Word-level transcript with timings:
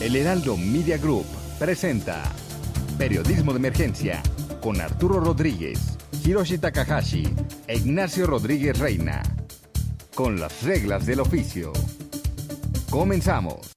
El 0.00 0.16
Heraldo 0.16 0.56
Media 0.56 0.96
Group 0.96 1.26
presenta 1.58 2.22
Periodismo 2.96 3.52
de 3.52 3.58
Emergencia 3.58 4.22
con 4.62 4.80
Arturo 4.80 5.20
Rodríguez, 5.20 5.98
Hiroshi 6.24 6.56
Takahashi 6.56 7.24
e 7.66 7.76
Ignacio 7.76 8.26
Rodríguez 8.26 8.78
Reina. 8.78 9.22
Con 10.14 10.40
las 10.40 10.62
reglas 10.62 11.04
del 11.04 11.20
oficio. 11.20 11.74
Comenzamos. 12.88 13.74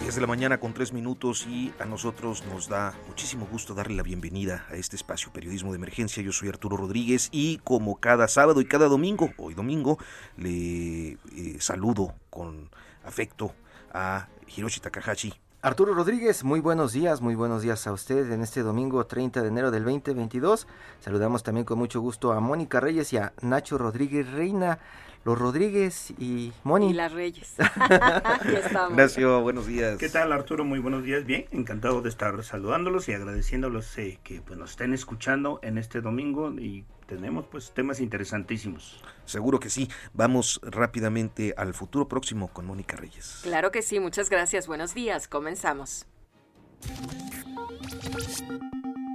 10 0.00 0.14
de 0.14 0.20
la 0.22 0.26
mañana 0.26 0.58
con 0.58 0.72
3 0.72 0.94
minutos 0.94 1.46
y 1.46 1.74
a 1.78 1.84
nosotros 1.84 2.44
nos 2.46 2.70
da 2.70 2.94
muchísimo 3.06 3.46
gusto 3.52 3.74
darle 3.74 3.96
la 3.96 4.02
bienvenida 4.02 4.64
a 4.70 4.76
este 4.76 4.96
espacio 4.96 5.30
Periodismo 5.30 5.72
de 5.72 5.76
Emergencia. 5.76 6.22
Yo 6.22 6.32
soy 6.32 6.48
Arturo 6.48 6.78
Rodríguez 6.78 7.28
y 7.32 7.58
como 7.58 7.96
cada 8.00 8.28
sábado 8.28 8.62
y 8.62 8.64
cada 8.64 8.88
domingo, 8.88 9.30
hoy 9.36 9.52
domingo, 9.52 9.98
le 10.38 11.18
eh, 11.36 11.56
saludo 11.58 12.14
con 12.30 12.70
afecto 13.04 13.54
a 13.92 14.28
Hiroshi 14.46 14.80
Takahashi. 14.80 15.32
Arturo 15.64 15.94
Rodríguez, 15.94 16.42
muy 16.42 16.58
buenos 16.58 16.92
días, 16.92 17.20
muy 17.20 17.36
buenos 17.36 17.62
días 17.62 17.86
a 17.86 17.92
usted 17.92 18.32
en 18.32 18.42
este 18.42 18.62
domingo 18.62 19.06
30 19.06 19.42
de 19.42 19.48
enero 19.48 19.70
del 19.70 19.84
2022. 19.84 20.66
Saludamos 20.98 21.44
también 21.44 21.64
con 21.64 21.78
mucho 21.78 22.00
gusto 22.00 22.32
a 22.32 22.40
Mónica 22.40 22.80
Reyes 22.80 23.12
y 23.12 23.18
a 23.18 23.32
Nacho 23.42 23.78
Rodríguez 23.78 24.28
Reina. 24.32 24.80
Los 25.24 25.38
Rodríguez 25.38 26.12
y 26.18 26.52
Moni. 26.64 26.90
Y 26.90 26.94
las 26.94 27.12
Reyes. 27.12 27.54
Aquí 27.76 28.56
estamos. 28.56 28.90
Ignacio, 28.90 29.40
buenos 29.40 29.68
días. 29.68 29.98
¿Qué 29.98 30.08
tal 30.08 30.32
Arturo? 30.32 30.64
Muy 30.64 30.80
buenos 30.80 31.04
días. 31.04 31.24
Bien, 31.24 31.46
encantado 31.52 32.02
de 32.02 32.08
estar 32.08 32.42
saludándolos 32.42 33.08
y 33.08 33.12
agradeciéndolos 33.12 33.96
eh, 33.98 34.18
que 34.24 34.40
pues, 34.40 34.58
nos 34.58 34.70
estén 34.70 34.92
escuchando 34.92 35.60
en 35.62 35.78
este 35.78 36.00
domingo 36.00 36.50
y 36.50 36.84
tenemos 37.16 37.46
pues 37.50 37.72
temas 37.72 38.00
interesantísimos. 38.00 39.02
Seguro 39.24 39.60
que 39.60 39.70
sí. 39.70 39.88
Vamos 40.14 40.60
rápidamente 40.62 41.54
al 41.56 41.74
futuro 41.74 42.08
próximo 42.08 42.48
con 42.48 42.66
Mónica 42.66 42.96
Reyes. 42.96 43.40
Claro 43.42 43.70
que 43.70 43.82
sí, 43.82 44.00
muchas 44.00 44.30
gracias. 44.30 44.66
Buenos 44.66 44.94
días, 44.94 45.28
comenzamos. 45.28 46.06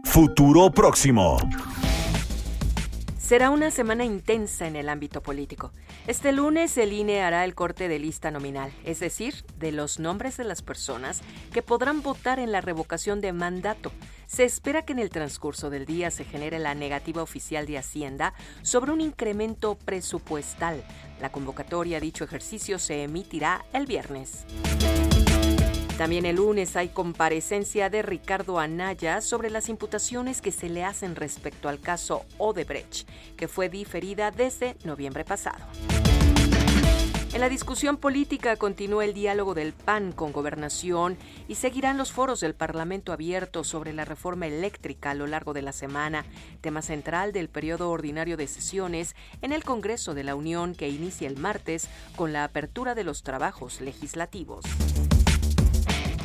Futuro 0.04 0.72
próximo. 0.72 1.38
Será 3.28 3.50
una 3.50 3.72
semana 3.72 4.06
intensa 4.06 4.68
en 4.68 4.78
el 4.78 4.88
ámbito 4.88 5.22
político. 5.22 5.74
Este 6.08 6.32
lunes 6.32 6.78
el 6.78 6.94
INE 6.94 7.24
hará 7.24 7.44
el 7.44 7.56
corte 7.56 7.90
de 7.90 8.00
lista 8.00 8.32
nominal, 8.32 8.72
es 8.86 9.02
decir, 9.02 9.44
de 9.60 9.74
los 9.74 10.00
nombres 10.00 10.38
de 10.38 10.46
las 10.46 10.62
personas 10.62 11.20
que 11.52 11.62
podrán 11.62 12.02
votar 12.02 12.40
en 12.40 12.54
la 12.54 12.62
revocación 12.62 13.20
de 13.20 13.34
mandato. 13.34 13.92
Se 14.28 14.46
espera 14.46 14.86
que 14.86 14.94
en 14.94 15.00
el 15.00 15.10
transcurso 15.10 15.70
del 15.70 15.86
día 15.86 16.10
se 16.10 16.24
genere 16.24 16.58
la 16.58 16.74
negativa 16.74 17.22
oficial 17.22 17.66
de 17.66 17.78
Hacienda 17.78 18.34
sobre 18.62 18.94
un 18.94 19.02
incremento 19.02 19.76
presupuestal. 19.76 20.82
La 21.20 21.30
convocatoria 21.30 21.98
a 21.98 22.00
dicho 22.00 22.24
ejercicio 22.24 22.80
se 22.80 23.04
emitirá 23.04 23.66
el 23.74 23.88
viernes. 23.88 24.46
También 25.98 26.28
el 26.28 26.36
lunes 26.36 26.76
hay 26.76 26.90
comparecencia 26.90 27.90
de 27.90 28.04
Ricardo 28.04 28.60
Anaya 28.60 29.20
sobre 29.20 29.50
las 29.50 29.68
imputaciones 29.68 30.42
que 30.44 30.52
se 30.52 30.70
le 30.70 30.84
hacen 30.84 31.16
respecto 31.16 31.70
al 31.70 31.80
caso 31.80 32.24
Odebrecht, 32.38 33.10
que 33.36 33.48
fue 33.48 33.68
diferida 33.68 34.30
desde 34.30 34.78
noviembre 34.84 35.26
pasado. 35.26 35.66
En 37.34 37.42
la 37.42 37.50
discusión 37.50 37.98
política 37.98 38.56
continúa 38.58 39.06
el 39.06 39.16
diálogo 39.16 39.56
del 39.56 39.74
PAN 39.74 40.12
con 40.12 40.32
gobernación 40.32 41.18
y 41.48 41.56
seguirán 41.56 41.98
los 41.98 42.12
foros 42.12 42.40
del 42.42 42.54
Parlamento 42.54 43.12
abierto 43.12 43.64
sobre 43.64 43.92
la 43.92 44.06
reforma 44.06 44.46
eléctrica 44.46 45.12
a 45.12 45.16
lo 45.16 45.26
largo 45.26 45.54
de 45.54 45.64
la 45.64 45.72
semana, 45.72 46.26
tema 46.62 46.84
central 46.84 47.34
del 47.34 47.50
periodo 47.50 47.90
ordinario 47.90 48.38
de 48.38 48.48
sesiones 48.48 49.16
en 49.42 49.52
el 49.52 49.64
Congreso 49.64 50.14
de 50.14 50.24
la 50.24 50.36
Unión 50.36 50.76
que 50.76 50.90
inicia 50.90 51.28
el 51.28 51.38
martes 51.38 51.88
con 52.16 52.34
la 52.34 52.44
apertura 52.44 52.94
de 52.94 53.04
los 53.04 53.24
trabajos 53.24 53.82
legislativos. 53.82 54.64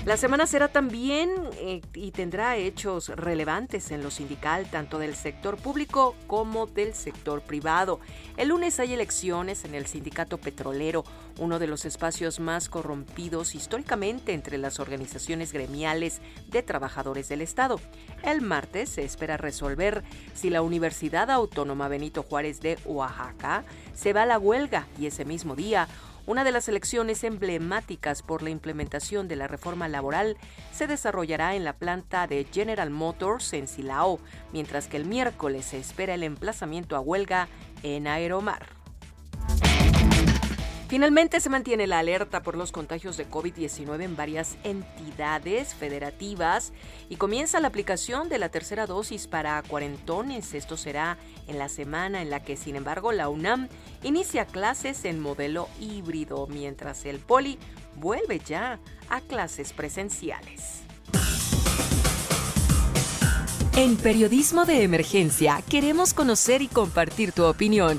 La 0.05 0.17
semana 0.17 0.49
será 0.49 0.67
también 0.67 1.31
eh, 1.61 1.81
y 1.95 2.11
tendrá 2.11 2.57
hechos 2.57 3.09
relevantes 3.11 3.93
en 3.93 4.03
lo 4.03 4.11
sindical, 4.11 4.69
tanto 4.69 4.99
del 4.99 5.15
sector 5.15 5.57
público 5.57 6.17
como 6.27 6.67
del 6.67 6.93
sector 6.95 7.41
privado. 7.41 8.01
El 8.37 8.49
lunes 8.49 8.81
hay 8.81 8.95
elecciones 8.95 9.65
en 9.65 9.77
el 9.77 9.87
sindicato 9.87 10.39
petrolero, 10.39 11.05
uno 11.39 11.59
de 11.59 11.67
los 11.67 11.85
espacios 11.85 12.41
más 12.41 12.69
corrompidos 12.69 13.55
históricamente 13.55 14.33
entre 14.33 14.59
las 14.59 14.81
organizaciones 14.81 15.53
gremiales 15.53 16.21
de 16.49 16.63
trabajadores 16.63 17.29
del 17.29 17.41
Estado. 17.41 17.81
El 18.23 18.41
martes 18.41 18.91
se 18.91 19.05
espera 19.05 19.37
resolver 19.37 20.03
si 20.35 20.51
la 20.51 20.63
Universidad 20.63 21.31
Autónoma 21.31 21.89
Benito 21.89 22.23
Juárez 22.23 22.61
de 22.61 22.79
Oaxaca 22.85 23.65
se 23.95 24.13
va 24.13 24.23
a 24.23 24.27
la 24.27 24.39
huelga 24.39 24.87
y 24.99 25.07
ese 25.07 25.25
mismo 25.25 25.57
día 25.57 25.89
una 26.25 26.45
de 26.45 26.53
las 26.53 26.69
elecciones 26.69 27.25
emblemáticas 27.25 28.23
por 28.23 28.43
la 28.43 28.51
implementación 28.51 29.27
de 29.27 29.35
la 29.35 29.49
reforma 29.49 29.89
laboral 29.89 30.37
se 30.73 30.87
desarrollará 30.87 31.57
en 31.57 31.65
la 31.65 31.73
planta 31.73 32.29
de 32.29 32.47
General 32.53 32.91
Motors 32.91 33.53
en 33.55 33.67
Silao, 33.67 34.21
mientras 34.53 34.87
que 34.87 34.99
el 34.99 35.05
miércoles 35.05 35.67
se 35.67 35.79
espera 35.79 36.15
el 36.15 36.23
emplazamiento 36.23 36.95
a 36.95 37.01
huelga 37.01 37.49
en 37.83 38.07
Aeromar. 38.07 38.82
Finalmente 40.93 41.41
se 41.41 41.49
mantiene 41.49 41.87
la 41.87 42.01
alerta 42.01 42.43
por 42.43 42.55
los 42.55 42.71
contagios 42.71 43.17
de 43.17 43.27
COVID-19 43.27 44.03
en 44.03 44.15
varias 44.15 44.59
entidades 44.63 45.73
federativas 45.73 46.75
y 47.09 47.17
comienza 47.17 47.61
la 47.61 47.69
aplicación 47.69 48.29
de 48.29 48.39
la 48.39 48.51
tercera 48.51 48.87
dosis 48.87 49.27
para 49.27 49.63
cuarentones. 49.63 50.53
Esto 50.53 50.77
será 50.77 51.17
en 51.49 51.59
la 51.59 51.71
semana 51.71 52.21
en 52.21 52.29
la 52.29 52.45
que, 52.45 52.59
sin 52.59 52.77
embargo, 52.77 53.11
la 53.11 53.31
UNAM 53.31 53.71
inicia 54.03 54.45
clases 54.45 55.07
en 55.07 55.19
modelo 55.19 55.71
híbrido, 55.81 56.47
mientras 56.47 57.07
el 57.07 57.21
Poli 57.21 57.59
vuelve 57.97 58.39
ya 58.41 58.79
a 59.09 59.23
clases 59.23 59.73
presenciales. 59.73 60.83
En 63.77 63.97
Periodismo 63.97 64.67
de 64.67 64.83
Emergencia 64.83 65.63
queremos 65.71 66.13
conocer 66.13 66.61
y 66.61 66.69
compartir 66.69 67.33
tu 67.33 67.45
opinión. 67.45 67.99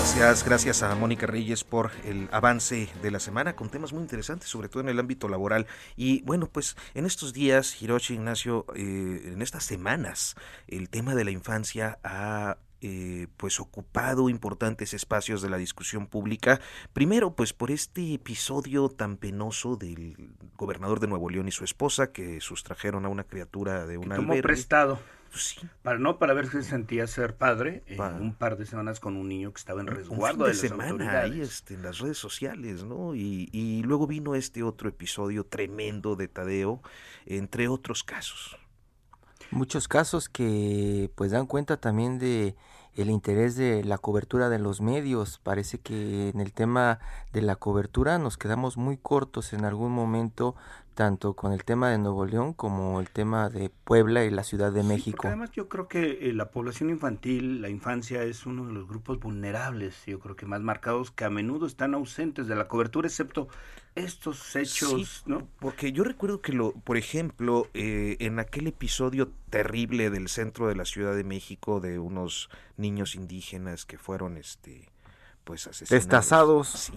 Gracias, 0.00 0.44
gracias 0.46 0.82
a 0.82 0.94
Mónica 0.94 1.26
Reyes 1.26 1.62
por 1.62 1.90
el 2.06 2.30
avance 2.32 2.88
de 3.02 3.10
la 3.10 3.20
semana 3.20 3.54
con 3.54 3.68
temas 3.68 3.92
muy 3.92 4.00
interesantes, 4.00 4.48
sobre 4.48 4.70
todo 4.70 4.82
en 4.82 4.88
el 4.88 4.98
ámbito 4.98 5.28
laboral. 5.28 5.66
Y 5.94 6.22
bueno, 6.22 6.46
pues 6.46 6.74
en 6.94 7.04
estos 7.04 7.34
días, 7.34 7.80
Hiroshi 7.82 8.14
Ignacio, 8.14 8.64
eh, 8.74 9.32
en 9.34 9.42
estas 9.42 9.64
semanas, 9.64 10.36
el 10.68 10.88
tema 10.88 11.14
de 11.14 11.24
la 11.24 11.32
infancia 11.32 11.98
ha 12.02 12.56
eh, 12.80 13.26
pues 13.36 13.60
ocupado 13.60 14.30
importantes 14.30 14.94
espacios 14.94 15.42
de 15.42 15.50
la 15.50 15.58
discusión 15.58 16.06
pública. 16.06 16.62
Primero, 16.94 17.34
pues 17.34 17.52
por 17.52 17.70
este 17.70 18.14
episodio 18.14 18.88
tan 18.88 19.18
penoso 19.18 19.76
del 19.76 20.32
gobernador 20.56 21.00
de 21.00 21.08
Nuevo 21.08 21.28
León 21.28 21.46
y 21.46 21.52
su 21.52 21.62
esposa 21.62 22.10
que 22.10 22.40
sustrajeron 22.40 23.04
a 23.04 23.10
una 23.10 23.24
criatura 23.24 23.86
de 23.86 23.98
una 23.98 24.16
Como 24.16 24.32
prestado. 24.40 24.98
Pues 25.30 25.56
para 25.82 25.98
no 25.98 26.18
para 26.18 26.34
ver 26.34 26.48
si 26.48 26.62
sentía 26.62 27.06
ser 27.06 27.36
padre 27.36 27.84
eh, 27.86 27.98
un 28.00 28.34
par 28.34 28.56
de 28.58 28.66
semanas 28.66 28.98
con 28.98 29.16
un 29.16 29.28
niño 29.28 29.52
que 29.52 29.58
estaba 29.58 29.80
en 29.80 29.86
resguardo 29.86 30.44
de, 30.44 30.50
de, 30.50 30.56
semana 30.56 31.20
ahí 31.20 31.40
este, 31.40 31.74
en 31.74 31.82
las 31.82 31.98
redes 32.00 32.18
sociales 32.18 32.82
no 32.82 33.14
y, 33.14 33.48
y 33.52 33.82
luego 33.84 34.08
vino 34.08 34.34
este 34.34 34.64
otro 34.64 34.88
episodio 34.88 35.46
tremendo 35.46 36.16
de 36.16 36.26
Tadeo 36.26 36.82
entre 37.26 37.68
otros 37.68 38.02
casos. 38.02 38.56
Muchos 39.52 39.88
casos 39.88 40.28
que 40.28 41.10
pues 41.14 41.30
dan 41.30 41.46
cuenta 41.46 41.76
también 41.76 42.18
de 42.18 42.56
el 42.94 43.10
interés 43.10 43.56
de 43.56 43.84
la 43.84 43.98
cobertura 43.98 44.48
de 44.48 44.58
los 44.58 44.80
medios. 44.80 45.38
Parece 45.42 45.78
que 45.78 46.28
en 46.28 46.40
el 46.40 46.52
tema 46.52 46.98
de 47.32 47.42
la 47.42 47.56
cobertura 47.56 48.18
nos 48.18 48.36
quedamos 48.36 48.76
muy 48.76 48.96
cortos 48.96 49.52
en 49.52 49.64
algún 49.64 49.92
momento 49.92 50.54
tanto 51.00 51.32
con 51.32 51.54
el 51.54 51.64
tema 51.64 51.88
de 51.88 51.96
Nuevo 51.96 52.26
León 52.26 52.52
como 52.52 53.00
el 53.00 53.08
tema 53.08 53.48
de 53.48 53.70
Puebla 53.70 54.26
y 54.26 54.30
la 54.30 54.44
Ciudad 54.44 54.70
de 54.70 54.82
México. 54.82 55.28
además 55.28 55.50
yo 55.50 55.66
creo 55.66 55.88
que 55.88 56.28
eh, 56.28 56.34
la 56.34 56.50
población 56.50 56.90
infantil, 56.90 57.62
la 57.62 57.70
infancia 57.70 58.22
es 58.22 58.44
uno 58.44 58.66
de 58.66 58.74
los 58.74 58.86
grupos 58.86 59.18
vulnerables, 59.18 60.04
yo 60.04 60.20
creo 60.20 60.36
que 60.36 60.44
más 60.44 60.60
marcados 60.60 61.10
que 61.10 61.24
a 61.24 61.30
menudo 61.30 61.64
están 61.64 61.94
ausentes 61.94 62.48
de 62.48 62.54
la 62.54 62.68
cobertura, 62.68 63.08
excepto 63.08 63.48
estos 63.94 64.54
hechos, 64.54 65.22
¿no? 65.24 65.48
Porque 65.58 65.92
yo 65.92 66.04
recuerdo 66.04 66.42
que, 66.42 66.52
lo, 66.52 66.72
por 66.72 66.98
ejemplo, 66.98 67.66
eh, 67.72 68.18
en 68.20 68.38
aquel 68.38 68.66
episodio 68.66 69.32
terrible 69.48 70.10
del 70.10 70.28
centro 70.28 70.68
de 70.68 70.74
la 70.74 70.84
Ciudad 70.84 71.16
de 71.16 71.24
México 71.24 71.80
de 71.80 71.98
unos 71.98 72.50
niños 72.76 73.14
indígenas 73.14 73.86
que 73.86 73.96
fueron, 73.96 74.36
este, 74.36 74.92
pues 75.44 75.66
asesinados. 75.66 76.04
Destazados. 76.04 76.68
Sí, 76.68 76.92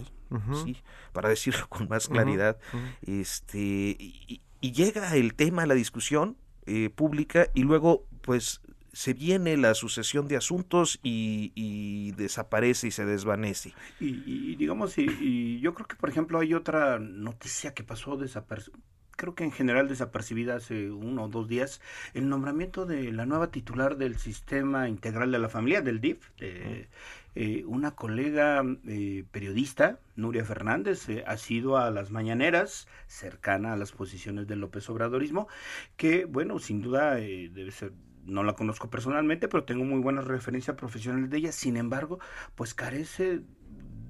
sí, 0.64 0.76
para 1.12 1.28
decirlo 1.28 1.66
con 1.68 1.88
más 1.88 2.08
claridad. 2.08 2.58
Este, 3.02 3.96
y, 3.98 4.40
llega 4.60 5.14
el 5.16 5.34
tema, 5.34 5.66
la 5.66 5.74
discusión 5.74 6.36
eh, 6.66 6.88
pública 6.88 7.48
y 7.54 7.64
luego, 7.64 8.06
pues 8.22 8.62
se 8.94 9.12
viene 9.12 9.56
la 9.56 9.74
sucesión 9.74 10.28
de 10.28 10.36
asuntos 10.36 11.00
y, 11.02 12.12
desaparece 12.12 12.86
y 12.88 12.90
se 12.92 13.04
desvanece. 13.04 13.74
Y, 14.00 14.54
digamos, 14.56 14.96
y, 14.96 15.60
yo 15.60 15.74
creo 15.74 15.86
que, 15.86 15.96
por 15.96 16.08
ejemplo, 16.08 16.38
hay 16.38 16.54
otra 16.54 16.98
noticia 16.98 17.74
que 17.74 17.82
pasó 17.82 18.16
desapercibida 18.16 18.78
creo 19.16 19.34
que 19.34 19.44
en 19.44 19.52
general 19.52 19.88
desapercibida 19.88 20.56
hace 20.56 20.90
uno 20.90 21.24
o 21.24 21.28
dos 21.28 21.48
días, 21.48 21.80
el 22.14 22.28
nombramiento 22.28 22.84
de 22.84 23.12
la 23.12 23.26
nueva 23.26 23.50
titular 23.52 23.96
del 23.96 24.18
Sistema 24.18 24.88
Integral 24.88 25.30
de 25.30 25.38
la 25.38 25.48
Familia, 25.48 25.82
del 25.82 26.00
DIF, 26.00 26.30
de, 26.38 26.88
eh, 27.34 27.64
una 27.66 27.92
colega 27.92 28.62
eh, 28.86 29.24
periodista, 29.30 29.98
Nuria 30.16 30.44
Fernández, 30.44 31.08
eh, 31.08 31.24
ha 31.26 31.36
sido 31.36 31.76
a 31.76 31.90
las 31.90 32.10
mañaneras, 32.10 32.86
cercana 33.06 33.72
a 33.72 33.76
las 33.76 33.92
posiciones 33.92 34.46
del 34.46 34.60
López 34.60 34.88
Obradorismo, 34.88 35.48
que, 35.96 36.26
bueno, 36.26 36.58
sin 36.58 36.80
duda 36.80 37.14
debe 37.14 37.70
ser 37.70 37.92
no 38.26 38.42
la 38.42 38.54
conozco 38.54 38.88
personalmente, 38.88 39.48
pero 39.48 39.64
tengo 39.64 39.84
muy 39.84 40.00
buenas 40.00 40.26
referencias 40.26 40.76
profesionales 40.76 41.28
de 41.28 41.36
ella. 41.36 41.52
Sin 41.52 41.76
embargo, 41.76 42.20
pues 42.54 42.72
carece, 42.72 43.42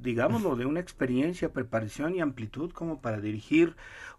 digámoslo, 0.04 0.54
de 0.54 0.66
una 0.66 0.80
experiencia, 0.80 1.52
preparación 1.52 2.14
y 2.14 2.20
amplitud 2.20 2.70
como 2.70 3.00
para 3.00 3.20
dirigir 3.20 3.74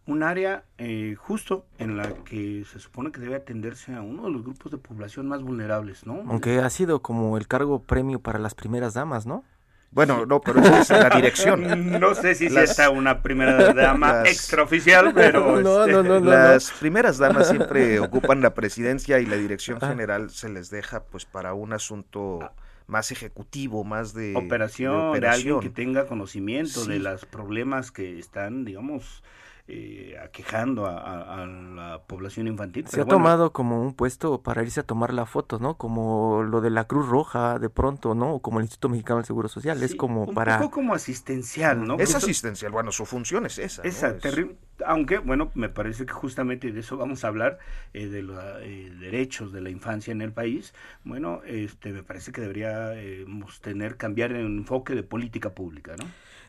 un 0.08 0.24
área 0.24 0.66
eh, 0.78 1.16
justo 1.18 1.66
en 1.80 1.98
la 1.98 2.14
que 2.26 2.66
se 2.72 2.80
supone 2.80 3.12
que 3.12 3.22
debe 3.22 3.36
atenderse 3.36 3.94
a 3.96 4.02
uno 4.02 4.26
de 4.26 4.32
los 4.32 4.44
grupos 4.44 4.72
de 4.72 4.78
población 4.78 5.28
más 5.28 5.42
vulnerables, 5.42 6.06
¿no? 6.06 6.24
Aunque 6.28 6.60
ha 6.60 6.70
sido 6.70 7.02
como 7.02 7.38
el 7.38 7.48
cargo 7.48 7.84
premio 7.84 8.20
para 8.20 8.40
las 8.40 8.56
primeras 8.56 8.94
damas, 8.94 9.26
¿no? 9.26 9.44
Bueno, 9.92 10.26
no, 10.26 10.42
pero 10.42 10.60
esa 10.60 10.98
es 10.98 11.04
la 11.04 11.10
dirección. 11.10 12.00
No 12.00 12.14
sé 12.14 12.36
si 12.36 12.48
está 12.48 12.90
una 12.90 13.22
primera 13.22 13.74
dama 13.74 14.24
extraoficial, 14.26 15.14
pero... 15.14 15.62
No, 15.62 15.88
no, 15.88 16.04
no, 16.04 16.20
las 16.20 16.72
primeras 16.72 17.18
damas 17.18 17.48
siempre 17.48 18.00
ocupan 18.02 18.42
la 18.42 18.54
presidencia 18.54 19.20
y 19.20 19.26
la 19.26 19.38
dirección 19.38 19.80
ah. 19.82 19.88
general 19.88 20.30
se 20.32 20.50
les 20.50 20.70
deja 20.70 21.04
pues 21.04 21.26
para 21.26 21.54
un 21.54 21.72
asunto 21.72 22.40
ah. 22.44 22.52
Más 22.88 23.12
ejecutivo, 23.12 23.84
más 23.84 24.14
de 24.14 24.36
operación, 24.36 25.20
de, 25.20 25.28
alguien 25.28 25.60
que 25.60 25.70
tenga 25.70 26.08
conocimiento 26.08 26.86
de 26.86 27.00
los 27.00 27.26
problemas 27.26 27.92
que 27.92 28.20
están, 28.20 28.66
digamos, 28.66 29.24
eh, 29.68 30.16
aquejando 30.24 30.86
a, 30.86 31.44
la 31.48 32.02
población 32.06 32.48
infantil. 32.48 32.88
Se 32.88 33.02
ha 33.02 33.06
tomado 33.06 33.52
como 33.52 33.82
un 33.82 33.96
puesto 33.96 34.44
para 34.44 34.62
irse 34.62 34.82
a 34.82 34.84
tomar 34.84 35.12
la 35.12 35.26
foto, 35.26 35.58
¿no? 35.58 35.76
Como 35.76 36.44
lo 36.44 36.62
de 36.62 36.70
la 36.70 36.84
Cruz 36.86 37.08
Roja 37.08 37.58
de 37.58 37.70
pronto, 37.72 38.14
¿no? 38.14 38.36
O 38.36 38.42
como 38.44 38.60
el 38.60 38.66
Instituto 38.66 38.90
Mexicano 38.90 39.18
del 39.18 39.26
Seguro 39.26 39.48
Social, 39.48 39.82
es 39.82 39.96
como 39.96 40.32
para... 40.34 40.58
Un 40.58 40.64
poco 40.64 40.76
como 40.76 40.94
asistencial, 40.94 41.84
¿no? 41.88 41.98
Es 41.98 42.14
asistencial, 42.14 42.72
bueno, 42.72 42.92
su 42.92 43.06
función 43.06 43.48
es 43.48 43.58
esa. 43.58 43.82
Esa, 43.82 44.18
terrible. 44.20 44.56
Aunque, 44.86 45.18
bueno, 45.18 45.52
me 45.56 45.70
parece 45.70 46.06
que 46.06 46.14
justamente 46.14 46.72
de 46.72 46.80
eso 46.82 46.98
vamos 46.98 47.24
a 47.24 47.30
hablar, 47.30 47.58
eh, 47.94 48.08
de 48.08 48.22
los 48.22 48.38
eh, 48.62 48.94
derechos 49.00 49.52
de 49.52 49.62
la 49.62 49.72
infancia 49.72 50.12
en 50.12 50.22
el 50.22 50.32
país. 50.32 50.76
Bueno, 51.04 51.42
este, 51.46 51.92
me 51.92 52.04
parece 52.04 52.32
que 52.32 52.42
deberíamos 52.42 53.62
tener, 53.62 53.98
cambiar 53.98 54.32
el 54.32 54.46
enfoque 54.46 54.94
de 54.94 55.02
política 55.02 55.56
pública, 55.56 55.96
¿no? 55.98 56.06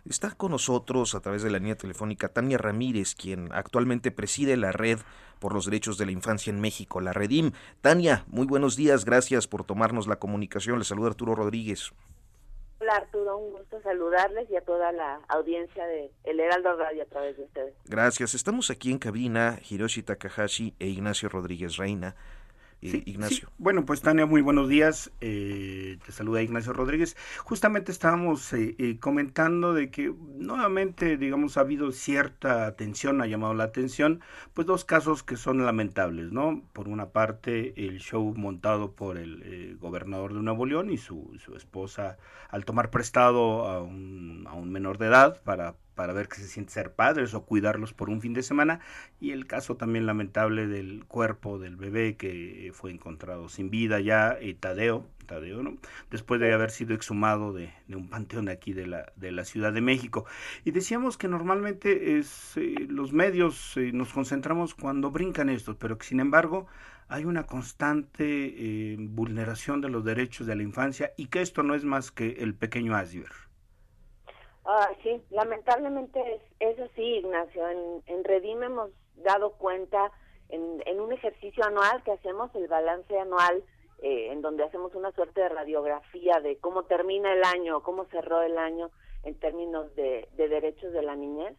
Está 0.08 0.31
con 0.31 0.53
nosotros 0.53 1.17
a 1.17 1.20
través 1.20 1.43
de 1.43 1.50
la 1.50 1.58
línea 1.58 1.75
telefónica 1.75 2.29
Tania 2.29 2.58
Ramírez, 2.58 3.17
quien 3.17 3.53
actualmente 3.53 4.12
preside 4.12 4.56
la 4.56 4.70
Red 4.70 5.00
por 5.41 5.53
los 5.53 5.64
Derechos 5.64 5.99
de 5.99 6.06
la 6.06 6.12
Infancia 6.12 6.53
en 6.53 6.61
México, 6.61 7.00
la 7.00 7.12
Redim. 7.12 7.50
Tania, 7.81 8.25
muy 8.29 8.47
buenos 8.47 8.76
días, 8.76 9.05
gracias 9.05 9.49
por 9.49 9.64
tomarnos 9.64 10.06
la 10.06 10.20
comunicación. 10.20 10.79
Le 10.79 10.85
saluda 10.85 11.08
Arturo 11.08 11.35
Rodríguez. 11.35 11.93
Hola 12.79 12.93
Arturo, 12.94 13.37
un 13.37 13.53
gusto 13.53 13.81
saludarles 13.82 14.49
y 14.49 14.56
a 14.56 14.61
toda 14.61 14.93
la 14.93 15.20
audiencia 15.26 15.85
de 15.87 16.12
El 16.23 16.38
Heraldo 16.38 16.76
Radio 16.76 17.03
a 17.03 17.06
través 17.06 17.37
de 17.37 17.43
ustedes. 17.43 17.75
Gracias, 17.87 18.35
estamos 18.35 18.70
aquí 18.70 18.93
en 18.93 18.99
cabina, 18.99 19.58
Hiroshi 19.69 20.05
Takahashi 20.05 20.75
e 20.79 20.87
Ignacio 20.87 21.29
Rodríguez 21.29 21.79
Reina. 21.79 22.14
Ignacio. 23.04 23.50
Bueno, 23.58 23.84
pues 23.84 24.00
Tania, 24.00 24.26
muy 24.26 24.40
buenos 24.40 24.68
días. 24.68 25.10
Eh, 25.20 25.98
te 26.04 26.12
saluda 26.12 26.42
Ignacio 26.42 26.72
Rodríguez. 26.72 27.16
Justamente 27.44 27.92
estábamos 27.92 28.52
eh, 28.52 28.74
eh, 28.78 28.98
comentando 28.98 29.74
de 29.74 29.90
que 29.90 30.12
nuevamente, 30.36 31.16
digamos, 31.16 31.56
ha 31.56 31.60
habido 31.60 31.92
cierta 31.92 32.66
atención, 32.66 33.20
ha 33.20 33.26
llamado 33.26 33.54
la 33.54 33.64
atención, 33.64 34.20
pues 34.54 34.66
dos 34.66 34.84
casos 34.84 35.22
que 35.22 35.36
son 35.36 35.64
lamentables, 35.64 36.32
¿no? 36.32 36.62
Por 36.72 36.88
una 36.88 37.10
parte, 37.10 37.74
el 37.76 38.00
show 38.00 38.34
montado 38.36 38.92
por 38.92 39.18
el 39.18 39.76
gobernador 39.78 40.34
de 40.34 40.42
Nuevo 40.42 40.66
León 40.66 40.90
y 40.90 40.98
su, 40.98 41.36
su 41.44 41.56
esposa 41.56 42.18
al 42.48 42.64
tomar 42.64 42.90
prestado 42.90 43.66
a 43.68 43.82
un, 43.82 44.44
a 44.48 44.54
un 44.54 44.70
menor 44.70 44.98
de 44.98 45.06
edad 45.06 45.42
para 45.42 45.74
para 45.96 46.12
ver 46.12 46.28
que 46.28 46.37
se 46.37 46.46
siente 46.46 46.72
ser 46.72 46.93
padres 46.93 47.34
o 47.34 47.44
cuidarlos 47.44 47.93
por 47.93 48.10
un 48.10 48.20
fin 48.20 48.34
de 48.34 48.44
semana. 48.44 48.78
Y 49.20 49.32
el 49.32 49.46
caso 49.46 49.76
también 49.76 50.06
lamentable 50.06 50.69
del 50.69 51.04
cuerpo 51.06 51.58
del 51.58 51.75
bebé 51.75 52.16
que 52.16 52.70
fue 52.75 52.93
encontrado 52.93 53.48
sin 53.48 53.70
vida 53.70 53.98
ya 54.00 54.38
y 54.40 54.54
Tadeo 54.54 55.06
Tadeo 55.26 55.62
no 55.62 55.76
después 56.10 56.40
de 56.40 56.52
haber 56.52 56.70
sido 56.70 56.94
exhumado 56.94 57.52
de, 57.52 57.72
un 57.88 58.08
panteón 58.08 58.48
aquí 58.48 58.72
de 58.72 58.87
la 58.87 59.12
de 59.16 59.32
la 59.32 59.44
Ciudad 59.44 59.72
de 59.72 59.81
México. 59.81 60.25
Y 60.64 60.70
decíamos 60.70 61.19
que 61.19 61.28
normalmente 61.28 62.19
es 62.19 62.56
eh, 62.56 62.87
los 62.88 63.12
medios 63.12 63.76
eh, 63.76 63.90
nos 63.93 64.12
concentramos 64.12 64.75
cuando 64.75 65.10
brincan 65.10 65.48
estos 65.48 65.76
pero 65.76 65.98
que 65.98 66.06
sin 66.06 66.20
embargo 66.20 66.66
hay 67.08 67.25
una 67.25 67.46
constante 67.46 68.25
eh, 68.25 68.96
vulneración 68.98 69.81
de 69.81 69.88
los 69.88 70.04
derechos 70.04 70.46
de 70.46 70.56
la 70.56 70.62
infancia 70.62 71.12
y 71.16 71.26
que 71.26 71.43
esto 71.43 71.62
no 71.62 71.75
es 71.75 71.84
más 71.84 72.10
que 72.10 72.37
el 72.40 72.54
pequeño 72.54 73.00
iceberg 73.00 73.45
Ah, 74.68 74.90
sí, 75.04 75.22
lamentablemente 75.30 76.20
es, 76.34 76.42
es 76.58 76.80
así, 76.80 77.18
Ignacio. 77.18 77.68
En, 77.68 78.02
en 78.06 78.24
Redim 78.24 78.62
hemos 78.64 78.90
dado 79.14 79.52
cuenta 79.52 80.10
en, 80.48 80.82
en 80.86 81.00
un 81.00 81.12
ejercicio 81.12 81.64
anual 81.64 82.02
que 82.02 82.10
hacemos, 82.10 82.52
el 82.56 82.66
balance 82.66 83.16
anual, 83.16 83.62
eh, 84.02 84.32
en 84.32 84.42
donde 84.42 84.64
hacemos 84.64 84.94
una 84.96 85.12
suerte 85.12 85.40
de 85.40 85.48
radiografía 85.48 86.40
de 86.40 86.58
cómo 86.58 86.82
termina 86.82 87.32
el 87.32 87.44
año, 87.44 87.82
cómo 87.82 88.06
cerró 88.06 88.43
el 88.43 88.58
año 88.58 88.91
en 89.22 89.38
términos 89.38 89.94
de, 89.94 90.29
de 90.36 90.48
derechos 90.48 90.93
de 90.93 91.02
la 91.02 91.14
niñez. 91.14 91.56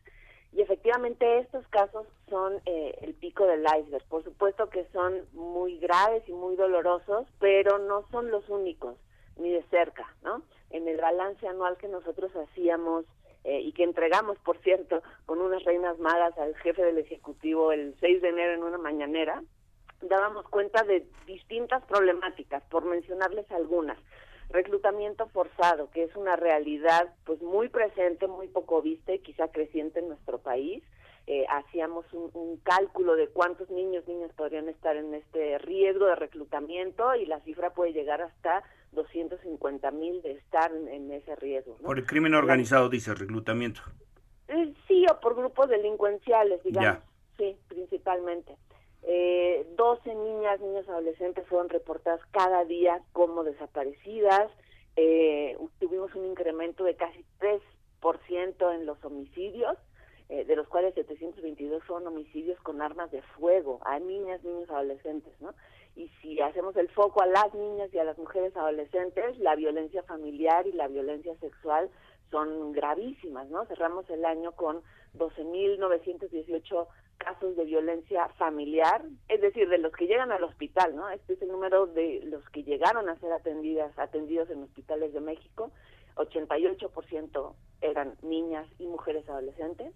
Y 0.52 0.62
efectivamente 0.62 1.40
estos 1.40 1.66
casos 1.70 2.08
son 2.30 2.62
eh, 2.66 2.98
el 3.02 3.14
pico 3.14 3.46
del 3.46 3.64
iceberg. 3.80 4.06
Por 4.10 4.24
supuesto 4.24 4.70
que 4.70 4.86
son 4.92 5.26
muy 5.34 5.78
graves 5.80 6.28
y 6.28 6.34
muy 6.34 6.58
dolorosos, 6.58 7.26
pero 7.40 7.78
no 7.78 8.06
son 8.12 8.32
los 8.32 8.48
únicos, 8.50 8.96
ni 9.38 9.52
de 9.52 9.64
cerca, 9.70 10.14
¿no? 10.24 10.42
En 10.70 10.88
el 10.88 10.98
balance 10.98 11.48
anual 11.48 11.78
que 11.78 11.88
nosotros 11.88 12.32
hacíamos 12.36 13.06
eh, 13.44 13.62
y 13.62 13.72
que 13.72 13.84
entregamos, 13.84 14.38
por 14.40 14.58
cierto, 14.60 15.02
con 15.26 15.40
unas 15.40 15.64
reinas 15.64 15.98
malas 16.00 16.38
al 16.38 16.56
jefe 16.58 16.84
del 16.84 16.98
Ejecutivo 16.98 17.72
el 17.72 17.96
6 18.00 18.22
de 18.22 18.30
enero 18.30 18.54
en 18.54 18.64
una 18.64 18.78
mañanera, 18.78 19.42
dábamos 20.02 20.48
cuenta 20.50 20.84
de 20.84 21.06
distintas 21.26 21.84
problemáticas, 21.86 22.64
por 22.64 22.86
mencionarles 22.86 23.50
algunas. 23.52 23.98
Reclutamiento 24.50 25.28
forzado, 25.28 25.90
que 25.92 26.04
es 26.04 26.16
una 26.16 26.36
realidad 26.36 27.14
pues 27.26 27.42
muy 27.42 27.70
presente, 27.70 28.28
muy 28.28 28.48
poco 28.48 28.82
vista 28.82 29.14
y 29.14 29.20
quizá 29.20 29.50
creciente 29.50 30.00
en 30.00 30.10
nuestro 30.10 30.40
país. 30.40 30.84
Eh, 31.28 31.46
hacíamos 31.50 32.06
un, 32.14 32.30
un, 32.34 32.58
cálculo 32.58 33.18
de 33.18 33.28
cuántos 33.28 33.70
niños, 33.70 34.08
niñas 34.08 34.32
podrían 34.34 34.70
estar 34.70 34.96
en 34.96 35.14
este 35.14 35.58
riesgo 35.58 36.06
de 36.06 36.16
reclutamiento 36.16 37.14
y 37.16 37.26
la 37.26 37.42
cifra 37.42 37.74
puede 37.74 37.92
llegar 37.92 38.22
hasta 38.22 38.64
250 38.94 39.92
mil 39.92 40.22
de 40.22 40.32
estar 40.32 40.72
en, 40.74 41.12
ese 41.12 41.36
riesgo. 41.36 41.76
Por 41.78 42.00
el 42.00 42.06
crimen 42.06 42.34
organizado, 42.34 42.90
dice, 42.90 43.14
reclutamiento. 43.14 43.82
Eh, 44.48 44.74
sí, 44.88 45.06
o 45.12 45.20
por 45.20 45.36
grupos 45.36 45.70
delincuenciales, 45.70 46.64
digamos. 46.64 47.04
Sí, 47.38 47.56
principalmente. 47.68 48.56
Eh, 49.04 49.68
12 49.78 50.16
niñas, 50.16 50.60
niños 50.60 50.88
adolescentes 50.90 51.48
fueron 51.48 51.70
reportadas 51.70 52.22
cada 52.32 52.66
día 52.66 53.02
como 53.14 53.44
desaparecidas. 53.44 54.52
Eh, 54.96 55.58
tuvimos 55.80 56.14
un 56.16 56.26
incremento 56.26 56.84
de 56.84 56.96
casi 56.96 57.24
3% 58.02 58.76
en 58.76 58.86
los 58.86 59.04
homicidios. 59.06 59.78
Eh, 60.30 60.44
de 60.44 60.58
los 60.58 60.68
cuales 60.68 60.94
722 60.94 61.82
son 61.88 62.06
homicidios 62.06 62.60
con 62.60 62.82
armas 62.82 63.10
de 63.12 63.22
fuego 63.22 63.80
a 63.86 63.98
niñas, 63.98 64.44
niños, 64.44 64.70
adolescentes, 64.70 65.34
¿no? 65.40 65.54
Y 65.96 66.10
si 66.22 66.42
hacemos 66.42 66.76
el 66.76 66.90
foco 66.90 67.22
a 67.22 67.28
las 67.28 67.54
niñas 67.54 67.94
y 67.94 67.98
a 67.98 68.04
las 68.04 68.18
mujeres 68.18 68.56
adolescentes, 68.58 69.40
la 69.40 69.56
violencia 69.56 70.04
familiar 70.04 70.68
y 70.68 70.74
la 70.74 70.90
violencia 70.90 71.34
sexual 71.38 71.90
son 72.30 72.74
gravísimas, 72.74 73.50
¿no? 73.50 73.66
Cerramos 73.68 74.10
el 74.10 74.26
año 74.26 74.52
con 74.52 74.82
12.918 75.18 76.88
casos 77.18 77.56
de 77.56 77.64
violencia 77.64 78.28
familiar, 78.38 79.04
es 79.30 79.40
decir, 79.40 79.70
de 79.70 79.78
los 79.78 79.94
que 79.94 80.08
llegan 80.08 80.34
al 80.34 80.44
hospital, 80.44 80.94
¿no? 80.94 81.10
Este 81.10 81.34
es 81.34 81.42
el 81.42 81.48
número 81.48 81.88
de 81.88 82.22
los 82.26 82.48
que 82.50 82.64
llegaron 82.64 83.08
a 83.08 83.18
ser 83.20 83.32
atendidas, 83.32 83.98
atendidos 83.98 84.50
en 84.50 84.64
hospitales 84.64 85.14
de 85.14 85.22
México. 85.22 85.72
88% 86.18 87.56
eran 87.82 88.16
niñas 88.22 88.68
y 88.80 88.88
mujeres 88.88 89.28
adolescentes. 89.30 89.94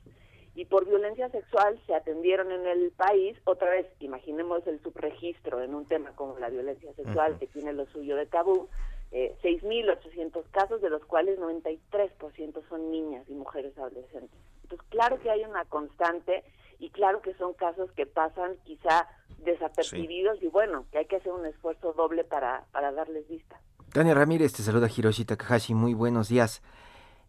Y 0.54 0.66
por 0.66 0.86
violencia 0.86 1.30
sexual 1.30 1.80
se 1.88 1.96
atendieron 1.96 2.52
en 2.52 2.68
el 2.68 2.92
país, 2.92 3.38
otra 3.46 3.70
vez, 3.70 3.88
imaginemos 4.00 4.66
el 4.68 4.82
subregistro 4.82 5.62
en 5.62 5.74
un 5.74 5.86
tema 5.86 6.12
como 6.16 6.38
la 6.40 6.50
violencia 6.50 6.94
sexual, 6.94 7.40
que 7.40 7.48
tiene 7.48 7.72
lo 7.72 7.86
suyo 7.88 8.18
de 8.18 8.26
tabú, 8.26 8.68
eh, 9.12 9.36
6.800 9.42 10.44
casos, 10.52 10.82
de 10.82 10.90
los 10.90 11.06
cuales 11.06 11.40
93% 11.40 12.68
son 12.68 12.92
niñas 12.92 13.26
y 13.30 13.34
mujeres 13.34 13.78
adolescentes. 13.78 14.38
Entonces, 14.64 14.88
claro 14.90 15.20
que 15.22 15.30
hay 15.30 15.44
una 15.46 15.64
constante 15.66 16.44
y 16.80 16.90
claro 16.90 17.22
que 17.22 17.34
son 17.36 17.54
casos 17.54 17.90
que 17.94 18.06
pasan 18.06 18.58
quizá 18.66 19.08
desapercibidos 19.38 20.42
y 20.42 20.48
bueno, 20.48 20.86
que 20.92 21.00
hay 21.00 21.06
que 21.06 21.18
hacer 21.18 21.32
un 21.32 21.46
esfuerzo 21.46 21.94
doble 21.94 22.24
para, 22.24 22.66
para 22.72 22.92
darles 22.92 23.28
vista. 23.28 23.60
Tania 23.92 24.14
Ramírez, 24.14 24.54
te 24.54 24.64
saluda 24.64 24.88
Hiroshi 24.88 25.26
Takahashi, 25.26 25.74
muy 25.74 25.94
buenos 25.94 26.30
días. 26.30 26.62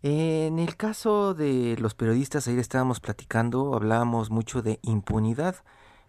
En 0.05 0.61
el 0.61 0.77
caso 0.77 1.35
de 1.35 1.77
los 1.81 1.95
periodistas, 1.95 2.47
ayer 2.47 2.61
estábamos 2.61 3.01
platicando, 3.01 3.75
hablábamos 3.75 4.31
mucho 4.31 4.63
de 4.63 4.79
impunidad, 4.83 5.57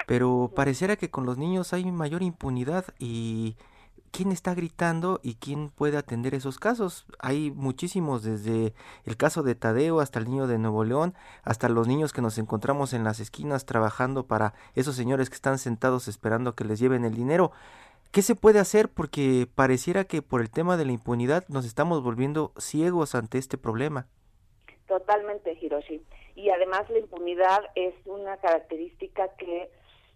pero 0.06 0.52
pareciera 0.56 0.96
que 0.96 1.10
con 1.10 1.26
los 1.26 1.40
niños 1.40 1.74
hay 1.74 1.92
mayor 1.92 2.22
impunidad 2.22 2.86
y 3.00 3.58
quién 4.12 4.32
está 4.32 4.54
gritando 4.54 5.20
y 5.24 5.36
quién 5.36 5.70
puede 5.72 5.98
atender 5.98 6.36
esos 6.36 6.60
casos. 6.60 7.08
Hay 7.18 7.50
muchísimos, 7.50 8.22
desde 8.22 8.76
el 9.06 9.18
caso 9.18 9.42
de 9.42 9.56
Tadeo 9.56 10.02
hasta 10.02 10.20
el 10.20 10.26
niño 10.26 10.46
de 10.46 10.60
Nuevo 10.60 10.84
León, 10.84 11.16
hasta 11.42 11.68
los 11.68 11.88
niños 11.88 12.14
que 12.14 12.22
nos 12.22 12.38
encontramos 12.38 12.94
en 12.94 13.04
las 13.04 13.20
esquinas 13.20 13.66
trabajando 13.66 14.28
para 14.28 14.54
esos 14.76 14.96
señores 14.96 15.32
que 15.32 15.36
están 15.36 15.58
sentados 15.58 16.08
esperando 16.08 16.54
que 16.54 16.64
les 16.64 16.78
lleven 16.78 17.06
el 17.06 17.16
dinero. 17.16 17.52
¿Qué 18.14 18.22
se 18.22 18.36
puede 18.36 18.60
hacer? 18.60 18.90
Porque 18.90 19.48
pareciera 19.56 20.04
que 20.04 20.22
por 20.22 20.42
el 20.42 20.52
tema 20.52 20.78
de 20.78 20.86
la 20.86 20.92
impunidad 20.92 21.46
nos 21.50 21.66
estamos 21.66 22.04
volviendo 22.04 22.52
ciegos 22.60 23.16
ante 23.16 23.40
este 23.40 23.58
problema. 23.58 24.08
Totalmente, 24.88 25.58
Hiroshi. 25.60 26.00
Y 26.36 26.52
además 26.52 26.88
la 26.92 27.00
impunidad 27.00 27.62
es 27.74 27.96
una 28.06 28.38
característica 28.38 29.30
que 29.40 29.72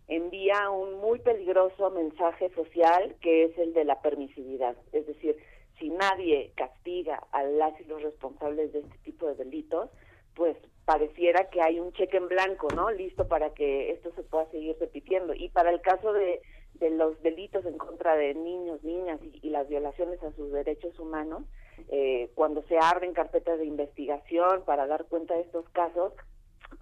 envía 0.07 0.69
un 0.69 0.99
muy 1.01 1.17
peligroso 1.17 1.89
mensaje 1.89 2.51
social 2.53 3.15
que 3.19 3.45
es 3.45 3.57
el 3.57 3.73
de 3.73 3.85
la 3.85 3.99
permisividad. 3.99 4.77
Es 4.91 5.07
decir, 5.07 5.35
si 5.79 5.89
nadie 5.89 6.51
castiga 6.55 7.23
a 7.31 7.41
las 7.41 7.81
y 7.81 7.85
los 7.85 8.03
responsables 8.03 8.73
de 8.73 8.81
este 8.81 8.97
tipo 9.05 9.25
de 9.25 9.43
delitos, 9.43 9.89
pues 10.35 10.55
pareciera 10.85 11.49
que 11.49 11.63
hay 11.63 11.79
un 11.79 11.91
cheque 11.93 12.17
en 12.17 12.27
blanco, 12.27 12.67
¿no? 12.75 12.91
Listo 12.91 13.27
para 13.27 13.55
que 13.55 13.89
esto 13.89 14.11
se 14.15 14.21
pueda 14.21 14.45
seguir 14.51 14.77
repitiendo. 14.79 15.33
Y 15.33 15.49
para 15.49 15.71
el 15.71 15.81
caso 15.81 16.13
de, 16.13 16.41
de 16.79 16.89
los 16.91 17.21
delitos 17.21 17.65
en 17.65 17.77
contra 17.77 18.15
de 18.15 18.33
niños, 18.33 18.83
niñas 18.83 19.19
y, 19.41 19.49
las 19.49 19.67
violaciones 19.67 20.21
a 20.23 20.31
sus 20.33 20.51
derechos 20.51 20.97
humanos, 20.99 21.43
eh, 21.89 22.29
cuando 22.35 22.63
se 22.63 22.77
abren 22.77 23.13
carpetas 23.13 23.59
de 23.59 23.65
investigación 23.65 24.63
para 24.65 24.87
dar 24.87 25.05
cuenta 25.05 25.35
de 25.35 25.41
estos 25.41 25.67
casos, 25.69 26.13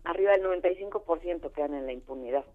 arriba 0.03 0.31
del 0.31 0.43
95% 0.43 1.51
quedan 1.51 1.73
en 1.75 1.85
la 1.85 1.93
impunidad. 1.93 2.45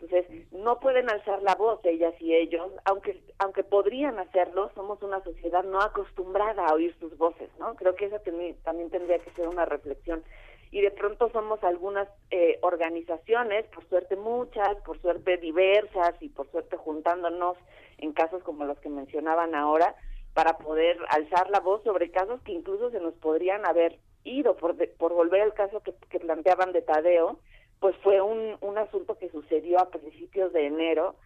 Entonces, 0.00 0.50
no 0.50 0.80
pueden 0.80 1.10
alzar 1.10 1.42
la 1.42 1.54
voz 1.56 1.80
ellas 1.84 2.14
y 2.20 2.34
ellos, 2.34 2.72
aunque 2.86 3.20
aunque 3.38 3.62
podrían 3.62 4.18
hacerlo, 4.18 4.70
somos 4.74 5.02
una 5.02 5.22
sociedad 5.22 5.62
no 5.62 5.80
acostumbrada 5.80 6.66
a 6.66 6.74
oír 6.74 6.94
sus 6.98 7.16
voces, 7.18 7.50
¿no? 7.58 7.74
Creo 7.74 7.94
que 7.94 8.06
esa 8.06 8.18
también 8.20 8.90
tendría 8.90 9.18
que 9.18 9.30
ser 9.32 9.46
una 9.48 9.66
reflexión. 9.66 10.22
Y 10.70 10.80
de 10.80 10.90
pronto 10.90 11.30
somos 11.30 11.62
algunas 11.64 12.08
eh, 12.30 12.58
organizaciones, 12.62 13.66
por 13.66 13.88
suerte 13.88 14.16
muchas, 14.16 14.76
por 14.84 15.00
suerte 15.00 15.36
diversas 15.36 16.14
y 16.20 16.28
por 16.28 16.50
suerte 16.50 16.76
juntándonos 16.76 17.56
en 17.98 18.12
casos 18.12 18.42
como 18.42 18.64
los 18.64 18.78
que 18.78 18.88
mencionaban 18.88 19.54
ahora, 19.54 19.96
para 20.32 20.58
poder 20.58 20.96
alzar 21.08 21.50
la 21.50 21.60
voz 21.60 21.82
sobre 21.82 22.10
casos 22.10 22.40
que 22.42 22.52
incluso 22.52 22.90
se 22.90 23.00
nos 23.00 23.14
podrían 23.14 23.66
haber 23.66 23.98
ido, 24.24 24.56
por, 24.56 24.76
por 24.94 25.12
volver 25.12 25.42
al 25.42 25.54
caso 25.54 25.80
que, 25.80 25.92
que 26.08 26.20
planteaban 26.20 26.72
de 26.72 26.82
Tadeo, 26.82 27.38
pues 27.80 27.96
fue 28.02 28.20
un, 28.20 28.56
un 28.60 28.78
asunto 28.78 29.18
que 29.18 29.30
sucedió 29.30 29.80
a 29.80 29.90
principios 29.90 30.52
de 30.52 30.66
enero 30.66 31.16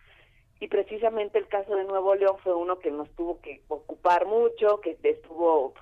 y 0.60 0.68
precisamente 0.68 1.38
el 1.38 1.48
caso 1.48 1.74
de 1.74 1.84
Nuevo 1.84 2.14
León 2.14 2.36
fue 2.42 2.54
uno 2.54 2.78
que 2.78 2.90
nos 2.90 3.10
tuvo 3.10 3.40
que 3.40 3.60
ocupar 3.68 4.24
mucho, 4.26 4.80
que 4.80 4.96
estuvo 5.02 5.74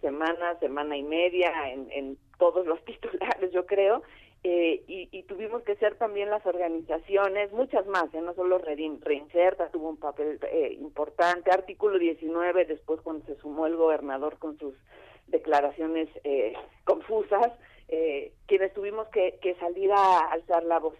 semana, 0.00 0.58
semana 0.60 0.96
y 0.96 1.02
media 1.02 1.52
en, 1.70 1.90
en 1.90 2.18
todos 2.42 2.66
los 2.66 2.84
titulares, 2.84 3.52
yo 3.52 3.66
creo, 3.66 4.02
eh, 4.42 4.82
y, 4.88 5.08
y, 5.12 5.22
tuvimos 5.22 5.62
que 5.62 5.76
ser 5.76 5.94
también 5.94 6.28
las 6.28 6.44
organizaciones, 6.44 7.52
muchas 7.52 7.86
más, 7.86 8.12
¿eh? 8.12 8.20
no 8.20 8.34
solo 8.34 8.58
Reinserta 8.58 9.70
tuvo 9.70 9.90
un 9.90 9.96
papel 9.98 10.40
eh, 10.50 10.76
importante, 10.80 11.52
artículo 11.52 12.00
19, 12.00 12.64
después 12.64 13.00
cuando 13.02 13.24
se 13.26 13.36
sumó 13.36 13.68
el 13.68 13.76
gobernador 13.76 14.38
con 14.38 14.58
sus 14.58 14.74
declaraciones 15.28 16.08
eh, 16.24 16.54
confusas, 16.82 17.52
eh, 17.86 18.32
quienes 18.48 18.74
tuvimos 18.74 19.06
que, 19.10 19.38
salir 19.60 19.92
a 19.92 20.18
alzar 20.32 20.64
la 20.64 20.80
voz. 20.80 20.96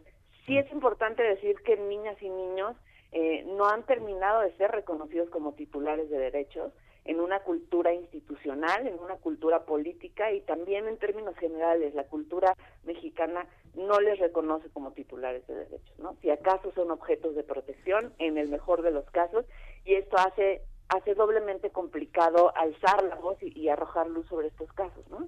Sí 0.47 0.57
es 0.57 0.71
importante 0.71 1.25
decir 1.25 1.57
que 1.65 1.77
niñas 1.77 2.23
y 2.23 2.29
niños 2.29 2.77
eh, 3.11 3.45
no 3.57 3.67
han 3.67 3.83
terminado 3.87 4.43
de 4.43 4.57
ser 4.57 4.71
reconocidos 4.71 5.29
como 5.31 5.55
titulares 5.55 6.09
de 6.11 6.19
derechos 6.19 6.73
en 7.05 7.21
una 7.21 7.41
cultura 7.41 7.93
institucional, 7.93 8.87
en 8.87 8.99
una 8.99 9.17
cultura 9.17 9.65
política 9.65 10.33
y 10.33 10.41
también 10.43 10.87
en 10.87 10.99
términos 10.99 11.37
generales 11.37 11.95
la 11.95 12.05
cultura 12.05 12.57
mexicana 12.85 13.47
no 13.75 14.01
les 14.01 14.19
reconoce 14.19 14.69
como 14.71 14.93
titulares 14.93 15.47
de 15.47 15.55
derechos, 15.55 15.99
¿no? 15.99 16.17
Si 16.21 16.31
acaso 16.31 16.73
son 16.75 16.91
objetos 16.91 17.35
de 17.35 17.43
protección 17.43 18.13
en 18.19 18.39
el 18.39 18.49
mejor 18.49 18.83
de 18.83 18.91
los 18.91 19.05
casos 19.11 19.45
y 19.85 19.95
esto 19.95 20.17
hace 20.19 20.63
hace 20.89 21.15
doblemente 21.15 21.71
complicado 21.71 22.53
alzar 22.55 23.03
la 23.05 23.15
voz 23.17 23.39
y, 23.41 23.69
arrojar 23.69 24.09
luz 24.09 24.27
sobre 24.29 24.49
estos 24.49 24.71
casos, 24.75 25.05
¿no? 25.11 25.27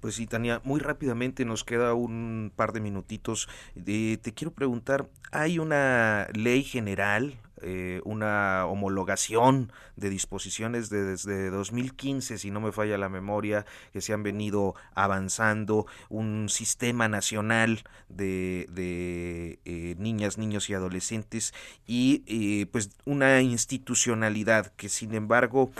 Pues 0.00 0.14
sí, 0.14 0.26
Tania, 0.26 0.60
muy 0.62 0.78
rápidamente 0.78 1.44
nos 1.44 1.64
queda 1.64 1.94
un 1.94 2.52
par 2.54 2.72
de 2.72 2.80
minutitos. 2.80 3.48
te 3.74 4.34
quiero 4.34 4.52
preguntar, 4.52 5.08
¿hay 5.32 5.58
una 5.58 6.28
ley 6.34 6.62
general 6.62 7.34
eh, 7.62 8.02
una 8.04 8.66
homologación 8.66 9.72
de 9.96 10.10
disposiciones 10.10 10.90
de, 10.90 11.04
desde 11.04 11.48
2015, 11.48 12.36
si 12.36 12.50
no 12.50 12.60
me 12.60 12.70
falla 12.70 12.98
la 12.98 13.08
memoria, 13.08 13.64
que 13.92 14.02
se 14.02 14.12
han 14.12 14.22
venido 14.22 14.74
avanzando, 14.94 15.86
un 16.10 16.48
sistema 16.50 17.08
nacional 17.08 17.82
de, 18.08 18.68
de 18.70 19.58
eh, 19.64 19.94
niñas, 19.98 20.36
niños 20.36 20.68
y 20.68 20.74
adolescentes 20.74 21.54
y 21.86 22.24
eh, 22.26 22.66
pues 22.66 22.90
una 23.06 23.40
institucionalidad 23.40 24.72
que 24.76 24.88
sin 24.88 25.14
embargo 25.14 25.70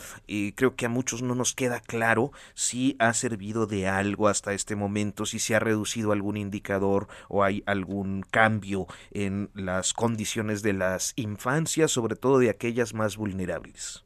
creo 0.54 0.76
que 0.76 0.87
a 0.87 0.88
muchos 0.88 1.23
no 1.23 1.35
nos 1.35 1.54
queda 1.54 1.80
claro 1.80 2.33
si 2.54 2.97
ha 2.99 3.12
servido 3.12 3.66
de 3.66 3.88
algo 3.88 4.28
hasta 4.28 4.54
este 4.54 4.76
momento, 4.76 5.26
si 5.26 5.38
se 5.38 5.54
ha 5.54 5.59
reducido 5.59 6.12
algún 6.12 6.37
indicador 6.37 7.09
o 7.28 7.45
hay 7.45 7.62
algún 7.66 8.25
cambio 8.30 8.87
en 9.11 9.50
las 9.54 9.92
condiciones 9.92 10.62
de 10.62 10.73
las 10.73 11.12
infancias 11.16 11.65
sobre 11.66 12.16
todo 12.16 12.38
de 12.38 12.50
aquellas 12.50 12.94
más 12.94 13.16
vulnerables. 13.16 14.04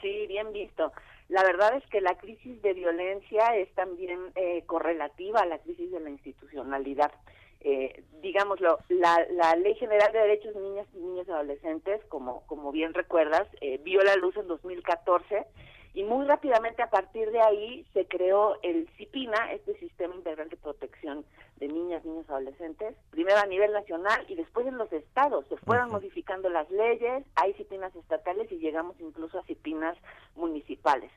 Sí, 0.00 0.26
bien 0.26 0.52
visto. 0.52 0.92
La 1.28 1.42
verdad 1.42 1.76
es 1.76 1.84
que 1.88 2.00
la 2.00 2.16
crisis 2.16 2.62
de 2.62 2.72
violencia 2.72 3.56
es 3.56 3.72
también 3.74 4.18
eh, 4.36 4.62
correlativa 4.66 5.40
a 5.40 5.46
la 5.46 5.58
crisis 5.58 5.90
de 5.90 6.00
la 6.00 6.10
institucionalidad. 6.10 7.12
Eh, 7.60 8.04
digámoslo, 8.22 8.78
la, 8.88 9.26
la, 9.30 9.56
Ley 9.56 9.74
General 9.74 10.12
de 10.12 10.20
Derechos 10.20 10.54
de 10.54 10.60
Niñas 10.60 10.86
y 10.94 10.98
Niños 10.98 11.26
y 11.26 11.30
Adolescentes, 11.32 12.00
como, 12.08 12.46
como 12.46 12.70
bien 12.70 12.94
recuerdas, 12.94 13.48
eh, 13.60 13.80
vio 13.82 14.02
la 14.02 14.14
luz 14.16 14.36
en 14.36 14.46
2014 14.46 15.46
y 15.94 16.04
muy 16.04 16.26
rápidamente 16.26 16.82
a 16.82 16.90
partir 16.90 17.30
de 17.32 17.40
ahí 17.40 17.86
se 17.92 18.06
creó 18.06 18.58
el 18.62 18.86
CIPINA, 18.96 19.52
este 19.52 19.76
Sistema 19.78 20.14
Integral 20.14 20.50
de 20.50 20.56
Protección 20.58 21.24
de 21.56 21.68
Niñas, 21.68 22.04
Niños, 22.04 22.28
Adolescentes, 22.28 22.94
primero 23.10 23.38
a 23.38 23.46
nivel 23.46 23.72
nacional 23.72 24.24
y 24.28 24.34
después 24.34 24.66
en 24.66 24.78
los 24.78 24.92
estados. 24.92 25.46
Se 25.48 25.56
fueron 25.56 25.90
modificando 25.90 26.48
las 26.48 26.70
leyes, 26.70 27.24
hay 27.34 27.54
CIPINAS 27.54 27.94
estatales 27.96 28.50
y 28.52 28.58
llegamos 28.58 28.96
incluso 29.00 29.38
a 29.38 29.44
CIPINAS 29.44 29.96
municipales. 30.34 31.10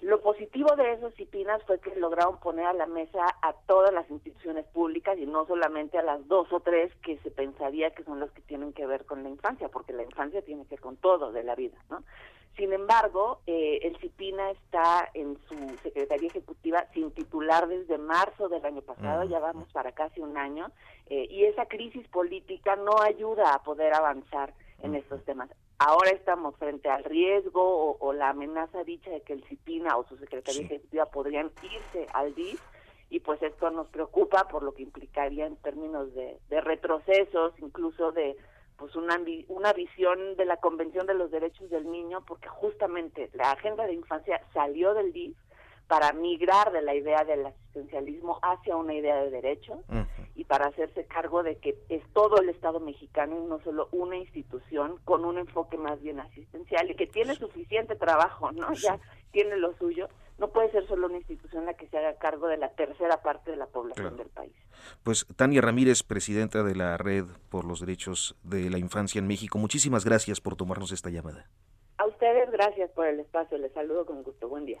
Lo 0.00 0.20
positivo 0.20 0.74
de 0.76 0.92
esos 0.92 1.14
CIPINAS 1.14 1.62
fue 1.64 1.78
que 1.78 1.94
lograron 1.94 2.38
poner 2.40 2.66
a 2.66 2.72
la 2.72 2.86
mesa 2.86 3.24
a 3.42 3.52
todas 3.66 3.94
las 3.94 4.10
instituciones 4.10 4.66
públicas 4.66 5.16
y 5.18 5.24
no 5.24 5.46
solamente 5.46 5.98
a 5.98 6.02
las 6.02 6.26
dos 6.26 6.52
o 6.52 6.60
tres 6.60 6.92
que 6.96 7.16
se 7.18 7.30
pensaría 7.30 7.92
que 7.92 8.02
son 8.02 8.18
las 8.18 8.30
que 8.32 8.42
tienen 8.42 8.72
que 8.72 8.86
ver 8.86 9.06
con 9.06 9.22
la 9.22 9.28
infancia, 9.28 9.68
porque 9.68 9.92
la 9.92 10.02
infancia 10.02 10.42
tiene 10.42 10.64
que 10.64 10.70
ver 10.70 10.80
con 10.80 10.96
todo 10.96 11.32
de 11.32 11.44
la 11.44 11.54
vida, 11.54 11.78
¿no? 11.90 12.02
Sin 12.56 12.72
embargo, 12.72 13.40
eh, 13.46 13.78
el 13.82 13.96
CIPINA 13.96 14.50
está 14.50 15.08
en 15.14 15.38
su 15.48 15.56
Secretaría 15.82 16.28
Ejecutiva 16.28 16.86
sin 16.92 17.10
titular 17.12 17.66
desde 17.66 17.96
marzo 17.96 18.48
del 18.50 18.64
año 18.66 18.82
pasado, 18.82 19.24
ya 19.24 19.38
vamos 19.38 19.61
para 19.72 19.92
casi 19.92 20.20
un 20.20 20.36
año, 20.36 20.70
eh, 21.06 21.26
y 21.30 21.44
esa 21.44 21.66
crisis 21.66 22.06
política 22.08 22.76
no 22.76 23.00
ayuda 23.00 23.54
a 23.54 23.62
poder 23.62 23.94
avanzar 23.94 24.54
en 24.82 24.94
estos 24.94 25.24
temas. 25.24 25.48
ahora 25.78 26.10
estamos 26.10 26.56
frente 26.56 26.88
al 26.88 27.04
riesgo 27.04 27.96
o, 27.98 28.12
la 28.12 28.30
amenaza 28.30 28.84
dicha 28.84 29.10
de 29.10 29.20
que 29.22 29.32
el 29.32 29.44
CIPINA 29.44 29.96
o 29.96 30.04
su 30.06 30.16
Secretaría 30.16 30.62
Ejecutiva 30.62 31.06
podrían 31.06 31.50
irse 31.62 32.06
al 32.12 32.34
DIF 32.34 32.60
y 33.10 33.20
pues 33.20 33.42
esto 33.42 33.70
nos 33.70 33.88
preocupa 33.88 34.48
por 34.48 34.62
lo 34.62 34.72
que 34.72 34.82
implicaría 34.82 35.46
en 35.46 35.56
términos 35.56 36.14
de, 36.14 36.38
retrocesos, 36.48 37.52
incluso 37.58 38.10
de 38.12 38.36
pues 38.76 38.96
una, 38.96 39.20
una 39.48 39.72
visión 39.72 40.36
de 40.36 40.46
la 40.46 40.56
Convención 40.56 41.06
de 41.06 41.14
los 41.14 41.30
Derechos 41.30 41.68
del 41.68 41.90
Niño, 41.90 42.24
porque 42.26 42.48
justamente 42.48 43.30
la 43.34 43.52
agenda 43.52 43.86
de 43.86 43.94
infancia 43.94 44.40
salió 44.54 44.94
del 44.94 45.12
DIF 45.12 45.36
para 45.88 46.12
migrar 46.12 46.72
de 46.72 46.82
la 46.82 46.94
idea 46.94 47.24
del 47.24 47.46
asistencialismo 47.46 48.38
hacia 48.42 48.76
una 48.76 48.94
idea 48.94 49.16
de 49.16 49.30
derecho 49.30 49.82
y 50.34 50.44
para 50.44 50.66
hacerse 50.66 51.04
cargo 51.04 51.42
de 51.42 51.58
que 51.58 51.76
es 51.88 52.02
todo 52.12 52.40
el 52.40 52.48
Estado 52.48 52.80
mexicano 52.80 53.38
y 53.38 53.46
no 53.46 53.60
solo 53.62 53.88
una 53.92 54.16
institución 54.16 54.98
con 55.04 55.24
un 55.24 55.38
enfoque 55.38 55.76
más 55.76 56.00
bien 56.00 56.20
asistencial 56.20 56.90
y 56.90 56.96
que 56.96 57.06
tiene 57.06 57.34
suficiente 57.34 57.96
trabajo, 57.96 58.52
¿no? 58.52 58.72
Ya 58.74 58.98
tiene 59.32 59.56
lo 59.56 59.76
suyo. 59.76 60.08
No 60.38 60.48
puede 60.48 60.70
ser 60.72 60.86
solo 60.88 61.06
una 61.06 61.18
institución 61.18 61.66
la 61.66 61.74
que 61.74 61.86
se 61.88 61.98
haga 61.98 62.16
cargo 62.16 62.48
de 62.48 62.56
la 62.56 62.70
tercera 62.70 63.22
parte 63.22 63.50
de 63.50 63.56
la 63.56 63.66
población 63.66 64.16
del 64.16 64.28
país. 64.28 64.52
Pues 65.04 65.26
Tania 65.36 65.60
Ramírez, 65.60 66.02
presidenta 66.02 66.62
de 66.62 66.74
la 66.74 66.96
Red 66.96 67.26
por 67.50 67.64
los 67.64 67.80
Derechos 67.80 68.34
de 68.42 68.70
la 68.70 68.78
Infancia 68.78 69.18
en 69.18 69.26
México, 69.26 69.58
muchísimas 69.58 70.04
gracias 70.04 70.40
por 70.40 70.56
tomarnos 70.56 70.90
esta 70.90 71.10
llamada. 71.10 71.46
A 71.98 72.06
ustedes 72.06 72.50
gracias 72.50 72.90
por 72.90 73.06
el 73.06 73.20
espacio, 73.20 73.58
les 73.58 73.72
saludo 73.72 74.06
con 74.06 74.22
gusto. 74.22 74.48
Buen 74.48 74.66
día. 74.66 74.80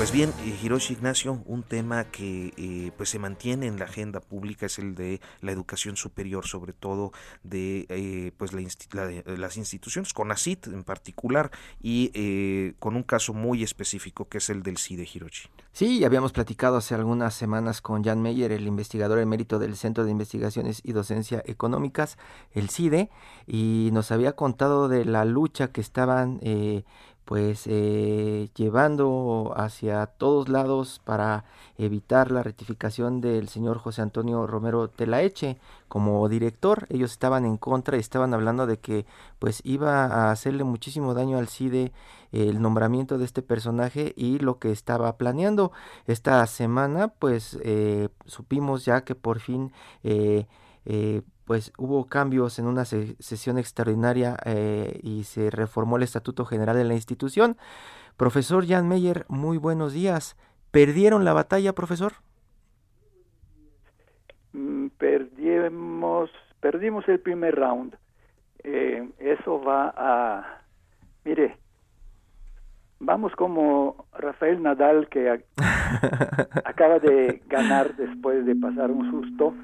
Pues 0.00 0.12
bien, 0.12 0.32
eh, 0.46 0.58
Hiroshi 0.62 0.94
Ignacio, 0.94 1.42
un 1.44 1.62
tema 1.62 2.04
que 2.04 2.54
eh, 2.56 2.90
pues 2.96 3.10
se 3.10 3.18
mantiene 3.18 3.66
en 3.66 3.78
la 3.78 3.84
agenda 3.84 4.20
pública 4.20 4.64
es 4.64 4.78
el 4.78 4.94
de 4.94 5.20
la 5.42 5.52
educación 5.52 5.94
superior, 5.98 6.46
sobre 6.46 6.72
todo 6.72 7.12
de 7.42 7.84
eh, 7.90 8.32
pues 8.38 8.54
las 8.54 9.56
instituciones, 9.58 10.14
CONACIT 10.14 10.68
en 10.68 10.84
particular, 10.84 11.50
y 11.82 12.72
con 12.78 12.96
un 12.96 13.02
caso 13.02 13.34
muy 13.34 13.62
específico 13.62 14.26
que 14.26 14.38
es 14.38 14.48
el 14.48 14.62
del 14.62 14.78
CIDE 14.78 15.06
Hiroshi. 15.12 15.50
Sí, 15.72 16.02
habíamos 16.02 16.32
platicado 16.32 16.78
hace 16.78 16.94
algunas 16.94 17.34
semanas 17.34 17.82
con 17.82 18.02
Jan 18.02 18.22
Meyer, 18.22 18.52
el 18.52 18.66
investigador 18.66 19.18
emérito 19.18 19.58
del 19.58 19.76
Centro 19.76 20.04
de 20.04 20.12
Investigaciones 20.12 20.80
y 20.82 20.92
Docencia 20.92 21.42
Económicas, 21.44 22.16
el 22.52 22.70
CIDE, 22.70 23.10
y 23.46 23.90
nos 23.92 24.10
había 24.12 24.32
contado 24.32 24.88
de 24.88 25.04
la 25.04 25.26
lucha 25.26 25.68
que 25.68 25.82
estaban 25.82 26.40
pues 27.30 27.68
eh, 27.68 28.48
llevando 28.56 29.52
hacia 29.54 30.06
todos 30.06 30.48
lados 30.48 31.00
para 31.04 31.44
evitar 31.78 32.32
la 32.32 32.42
rectificación 32.42 33.20
del 33.20 33.48
señor 33.48 33.78
José 33.78 34.02
Antonio 34.02 34.48
Romero 34.48 34.88
Telaeche 34.88 35.56
como 35.86 36.28
director. 36.28 36.88
Ellos 36.88 37.12
estaban 37.12 37.44
en 37.44 37.56
contra 37.56 37.96
y 37.96 38.00
estaban 38.00 38.34
hablando 38.34 38.66
de 38.66 38.80
que 38.80 39.06
pues 39.38 39.60
iba 39.62 40.06
a 40.06 40.32
hacerle 40.32 40.64
muchísimo 40.64 41.14
daño 41.14 41.38
al 41.38 41.46
CIDE 41.46 41.92
el 42.32 42.60
nombramiento 42.60 43.16
de 43.16 43.26
este 43.26 43.42
personaje 43.42 44.12
y 44.16 44.40
lo 44.40 44.58
que 44.58 44.72
estaba 44.72 45.16
planeando. 45.16 45.70
Esta 46.08 46.44
semana 46.48 47.06
pues 47.06 47.60
eh, 47.62 48.08
supimos 48.26 48.84
ya 48.84 49.04
que 49.04 49.14
por 49.14 49.38
fin 49.38 49.70
eh, 50.02 50.48
eh, 50.84 51.22
pues 51.44 51.72
hubo 51.78 52.06
cambios 52.06 52.58
en 52.58 52.66
una 52.66 52.84
sesión 52.84 53.58
extraordinaria 53.58 54.36
eh, 54.44 55.00
y 55.02 55.24
se 55.24 55.50
reformó 55.50 55.96
el 55.96 56.04
Estatuto 56.04 56.44
General 56.44 56.76
de 56.76 56.84
la 56.84 56.94
institución. 56.94 57.56
Profesor 58.16 58.66
Jan 58.66 58.88
Meyer, 58.88 59.24
muy 59.28 59.58
buenos 59.58 59.92
días. 59.92 60.36
¿Perdieron 60.70 61.24
la 61.24 61.32
batalla, 61.32 61.72
profesor? 61.72 62.12
Mm, 64.52 64.88
perdimos, 64.96 66.30
perdimos 66.60 67.08
el 67.08 67.18
primer 67.18 67.56
round. 67.56 67.96
Eh, 68.62 69.08
eso 69.18 69.60
va 69.60 69.92
a... 69.96 70.62
Mire, 71.24 71.56
vamos 73.00 73.34
como 73.34 74.06
Rafael 74.12 74.62
Nadal 74.62 75.08
que 75.08 75.30
acaba 76.64 76.98
de 77.00 77.42
ganar 77.48 77.96
después 77.96 78.46
de 78.46 78.54
pasar 78.54 78.90
un 78.90 79.10
susto 79.10 79.54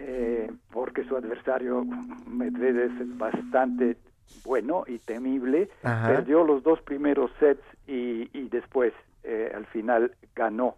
eh, 0.00 0.50
porque 0.70 1.04
su 1.04 1.16
adversario 1.16 1.84
Medvedev 2.26 3.02
es 3.02 3.18
bastante 3.18 3.96
bueno 4.44 4.84
y 4.86 4.98
temible, 4.98 5.68
perdió 5.82 6.44
los 6.44 6.62
dos 6.62 6.80
primeros 6.82 7.30
sets 7.40 7.62
y, 7.86 8.30
y 8.32 8.48
después 8.48 8.92
eh, 9.24 9.50
al 9.54 9.66
final 9.66 10.12
ganó. 10.36 10.76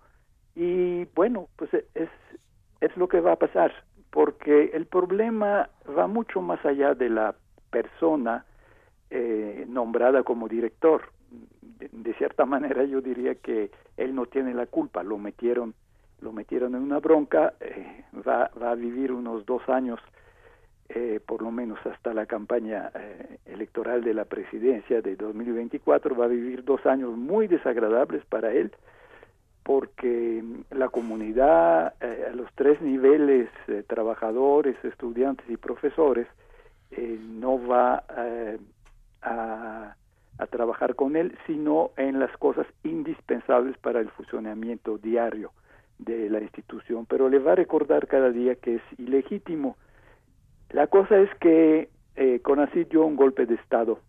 Y 0.55 1.05
bueno, 1.14 1.49
pues 1.57 1.73
es, 1.75 2.09
es 2.81 2.97
lo 2.97 3.09
que 3.09 3.21
va 3.21 3.33
a 3.33 3.37
pasar, 3.37 3.73
porque 4.11 4.71
el 4.73 4.87
problema 4.87 5.68
va 5.97 6.07
mucho 6.07 6.40
más 6.40 6.64
allá 6.64 6.95
de 6.95 7.11
la 7.11 7.35
persona 7.71 8.45
eh, 9.11 9.66
nombrada 9.68 10.23
como 10.23 10.49
director. 10.49 11.03
de, 11.79 12.14
cierta 12.14 12.45
manera 12.47 12.85
yo 12.85 13.01
diría 13.01 13.35
que 13.35 13.71
él 13.97 14.14
no 14.14 14.27
tiene 14.27 14.55
la 14.55 14.66
culpa, 14.66 15.03
lo 15.03 15.18
metieron 15.18 15.75
lo 16.23 16.33
metieron 16.33 16.75
en 16.75 16.83
una 16.83 16.99
bronca, 16.99 17.55
eh, 17.61 18.05
va, 18.27 18.51
va 18.61 18.73
a 18.73 18.75
vivir 18.75 19.13
unos 19.13 19.47
dos 19.47 19.67
años, 19.69 20.01
eh, 20.89 21.21
por 21.25 21.43
lo 21.43 21.51
menos 21.51 21.79
hasta 21.87 22.13
la 22.13 22.27
campaña 22.27 22.91
eh, 22.95 23.39
electoral 23.47 24.03
de 24.03 24.15
la 24.15 24.25
presidencia 24.25 25.03
de 25.03 25.17
2024, 25.17 26.17
va 26.17 26.25
a 26.27 26.29
vivir 26.29 26.65
dos 26.65 26.85
años 26.87 27.17
muy 27.17 27.47
desagradables 27.47 28.25
para 28.27 28.53
él, 28.53 28.73
porque 29.63 30.43
la 30.71 30.89
comunidad 30.89 31.95
a 32.01 32.35
los 32.35 32.49
tres 32.55 32.81
niveles, 32.81 33.49
trabajadores, 33.87 34.75
estudiantes 34.85 35.49
y 35.49 35.57
profesores, 35.57 36.27
no 37.39 37.65
va 37.69 38.03
a 39.23 39.95
a 40.41 40.47
trabajar 40.47 40.95
con 40.95 41.17
él, 41.17 41.37
sino 41.47 41.91
en 41.99 42.19
las 42.19 42.35
cosas 42.39 42.67
indispensables 42.83 43.77
para 43.77 44.01
el 44.01 44.09
funcionamiento 44.09 44.97
diario 44.97 45.53
de 46.01 46.31
la 46.31 46.41
institución, 46.41 47.07
pero 47.07 47.29
le 47.29 47.39
va 47.39 47.53
a 47.53 47.57
recordar 47.57 48.07
cada 48.07 48.31
día 48.31 48.55
que 48.57 48.77
es 48.77 48.83
ilegítimo. 48.99 49.77
La 50.71 50.87
cosa 50.87 51.19
es 51.19 51.31
que 51.41 51.89
eh, 52.17 52.41
dio 52.91 53.05
un 53.05 53.17
golpe 53.17 53.47
de 53.47 53.55
Estado, 53.55 54.01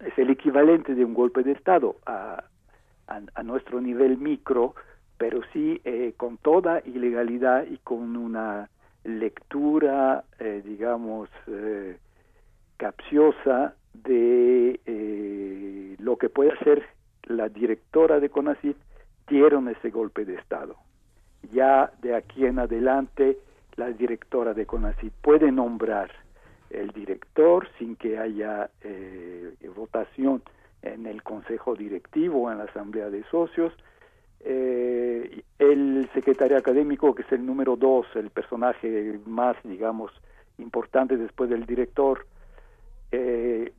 es 0.00 0.16
el 0.18 0.30
equivalente 0.30 0.94
de 0.94 1.04
un 1.04 1.14
golpe 1.14 1.42
de 1.42 1.52
Estado 1.52 1.96
a, 2.06 2.44
a, 3.06 3.42
nuestro 3.42 3.80
nivel 3.80 4.16
micro, 4.18 4.74
pero 5.18 5.40
sí 5.52 5.80
eh, 5.84 6.14
con 6.16 6.38
toda 6.38 6.80
ilegalidad 6.84 7.66
y 7.66 7.78
con 7.78 8.16
una 8.16 8.70
lectura, 9.04 10.24
eh, 10.38 10.62
digamos, 10.64 11.28
eh, 11.46 11.98
capciosa 12.76 13.74
de 13.92 14.80
eh, 14.86 15.96
lo 15.98 16.16
que 16.16 16.28
puede 16.28 16.52
hacer 16.52 16.82
la 17.24 17.48
directora 17.48 18.20
de 18.20 18.30
CONACYT 18.30 18.76
ese 19.30 19.90
golpe 19.90 20.24
de 20.24 20.34
Estado. 20.34 20.76
Ya 21.52 21.92
de 22.02 22.14
aquí 22.16 22.44
en 22.44 22.58
adelante, 22.58 23.38
la 23.76 23.90
directora 23.90 24.54
de 24.54 24.66
CONACYT 24.66 25.12
puede 25.22 25.52
nombrar 25.52 26.10
el 26.70 26.90
director 26.90 27.68
sin 27.78 27.96
que 27.96 28.18
haya 28.18 28.70
eh, 28.82 29.54
votación 29.74 30.42
en 30.82 31.06
el 31.06 31.22
consejo 31.22 31.74
directivo 31.74 32.42
o 32.42 32.52
en 32.52 32.58
la 32.58 32.64
asamblea 32.64 33.08
de 33.10 33.22
socios. 33.30 33.72
Eh, 34.40 35.42
el 35.58 36.08
secretario 36.14 36.56
académico, 36.56 37.14
que 37.14 37.22
es 37.22 37.32
el 37.32 37.44
número 37.44 37.76
dos, 37.76 38.06
el 38.14 38.30
personaje 38.30 39.20
más, 39.26 39.56
digamos, 39.64 40.10
importante 40.58 41.16
después 41.16 41.50
del 41.50 41.66
director, 41.66 42.26
eh, 43.12 43.72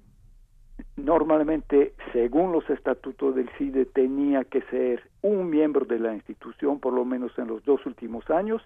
normalmente, 0.97 1.93
según 2.13 2.51
los 2.51 2.69
estatutos 2.69 3.35
del 3.35 3.49
CIDE, 3.57 3.85
tenía 3.85 4.43
que 4.43 4.61
ser 4.63 5.03
un 5.21 5.49
miembro 5.49 5.85
de 5.85 5.99
la 5.99 6.13
institución, 6.13 6.79
por 6.79 6.93
lo 6.93 7.05
menos 7.05 7.37
en 7.37 7.47
los 7.47 7.63
dos 7.63 7.85
últimos 7.85 8.29
años, 8.29 8.61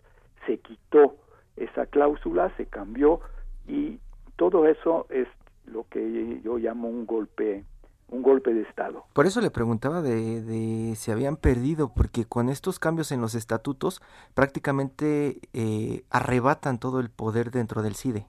se 0.45 0.57
quitó 0.59 1.15
esa 1.55 1.85
cláusula, 1.85 2.51
se 2.57 2.65
cambió 2.65 3.21
y 3.67 3.99
todo 4.35 4.67
eso 4.67 5.07
es 5.09 5.27
lo 5.65 5.85
que 5.89 6.41
yo 6.43 6.57
llamo 6.57 6.89
un 6.89 7.05
golpe 7.05 7.63
un 8.07 8.21
golpe 8.21 8.53
de 8.53 8.61
Estado. 8.61 9.03
Por 9.13 9.25
eso 9.25 9.41
le 9.41 9.49
preguntaba 9.49 10.01
de, 10.01 10.41
de 10.41 10.95
si 10.95 11.11
habían 11.11 11.37
perdido, 11.37 11.91
porque 11.93 12.25
con 12.25 12.49
estos 12.49 12.77
cambios 12.79 13.11
en 13.11 13.19
los 13.19 13.35
estatutos 13.35 14.01
prácticamente 14.33 15.39
eh, 15.53 16.03
arrebatan 16.11 16.79
todo 16.79 16.99
el 16.99 17.09
poder 17.09 17.51
dentro 17.51 17.81
del 17.81 17.95
CIDE. 17.95 18.27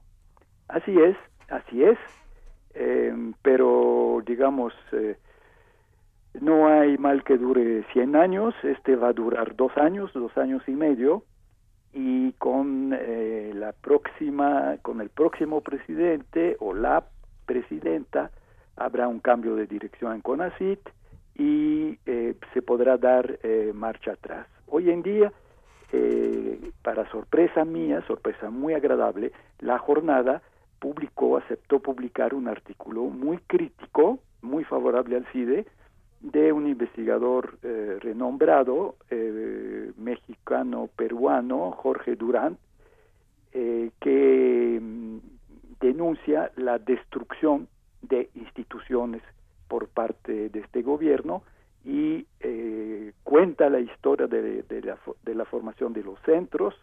Así 0.69 0.99
es, 0.99 1.17
así 1.49 1.85
es. 1.85 1.99
Em, 2.79 3.33
pero 3.43 4.23
digamos, 4.27 4.75
eh, 4.93 5.17
no 6.41 6.69
hay 6.69 6.99
mal 6.99 7.25
que 7.25 7.39
dure 7.39 7.85
100 7.93 8.17
años, 8.17 8.55
este 8.63 8.97
va 8.97 9.09
a 9.09 9.13
durar 9.13 9.57
dos 9.57 9.77
años, 9.77 10.13
dos 10.13 10.37
años 10.37 10.63
y 10.67 10.73
medio, 10.73 11.25
y 11.93 12.33
con 12.33 12.93
eh, 12.93 13.53
la 13.55 13.73
próxima, 13.73 14.77
con 14.83 15.01
el 15.01 15.09
próximo 15.09 15.63
presidente 15.63 16.57
o 16.61 16.75
la 16.75 17.05
presidenta, 17.47 18.31
habrá 18.77 19.09
un 19.09 19.21
cambio 19.21 19.57
de 19.57 19.67
dirección 19.67 20.15
en 20.15 20.21
CONACIT 20.21 20.81
y 21.37 21.99
eh, 22.05 22.35
se 22.53 22.61
podrá 22.63 22.99
dar 22.99 23.39
marcha 23.73 24.13
atrás. 24.13 24.47
Hoy 24.67 24.91
en 24.91 25.03
día 25.03 25.33
eh, 25.93 26.73
para 26.83 27.09
sorpresa 27.11 27.65
mía, 27.65 28.03
sorpresa 28.07 28.51
muy 28.51 28.75
agradable, 28.75 29.33
la 29.61 29.79
jornada 29.79 30.43
publicó, 30.79 31.37
aceptó 31.37 31.81
publicar 31.81 32.35
un 32.35 32.49
artículo 32.49 33.05
muy 33.05 33.39
crítico, 33.39 34.19
muy 34.43 34.65
favorable 34.65 35.17
al 35.17 35.27
CIDE, 35.33 35.67
de 36.21 36.53
un 36.53 36.67
investigador 36.67 37.59
eh, 37.63 37.99
renombrado, 38.01 38.97
eh, 39.11 39.93
mexicano-peruano, 39.97 41.73
Jorge 41.73 42.17
Durán, 42.17 42.59
eh, 43.53 43.91
que 44.01 44.79
mm, 44.81 45.19
denuncia 45.81 46.51
la 46.57 46.79
destrucción 46.79 47.69
de 48.03 48.31
instituciones 48.35 49.23
por 49.69 49.89
parte 49.89 50.49
de 50.49 50.61
este 50.61 50.83
gobierno 50.83 51.43
y 51.85 52.27
cuenta 53.23 53.71
la 53.71 53.79
historia 53.79 54.27
de, 54.27 54.65
la, 54.83 54.99
de, 55.25 55.35
la, 55.35 55.45
formación 55.45 55.93
de 55.93 56.03
los 56.03 56.19
centros 56.23 56.75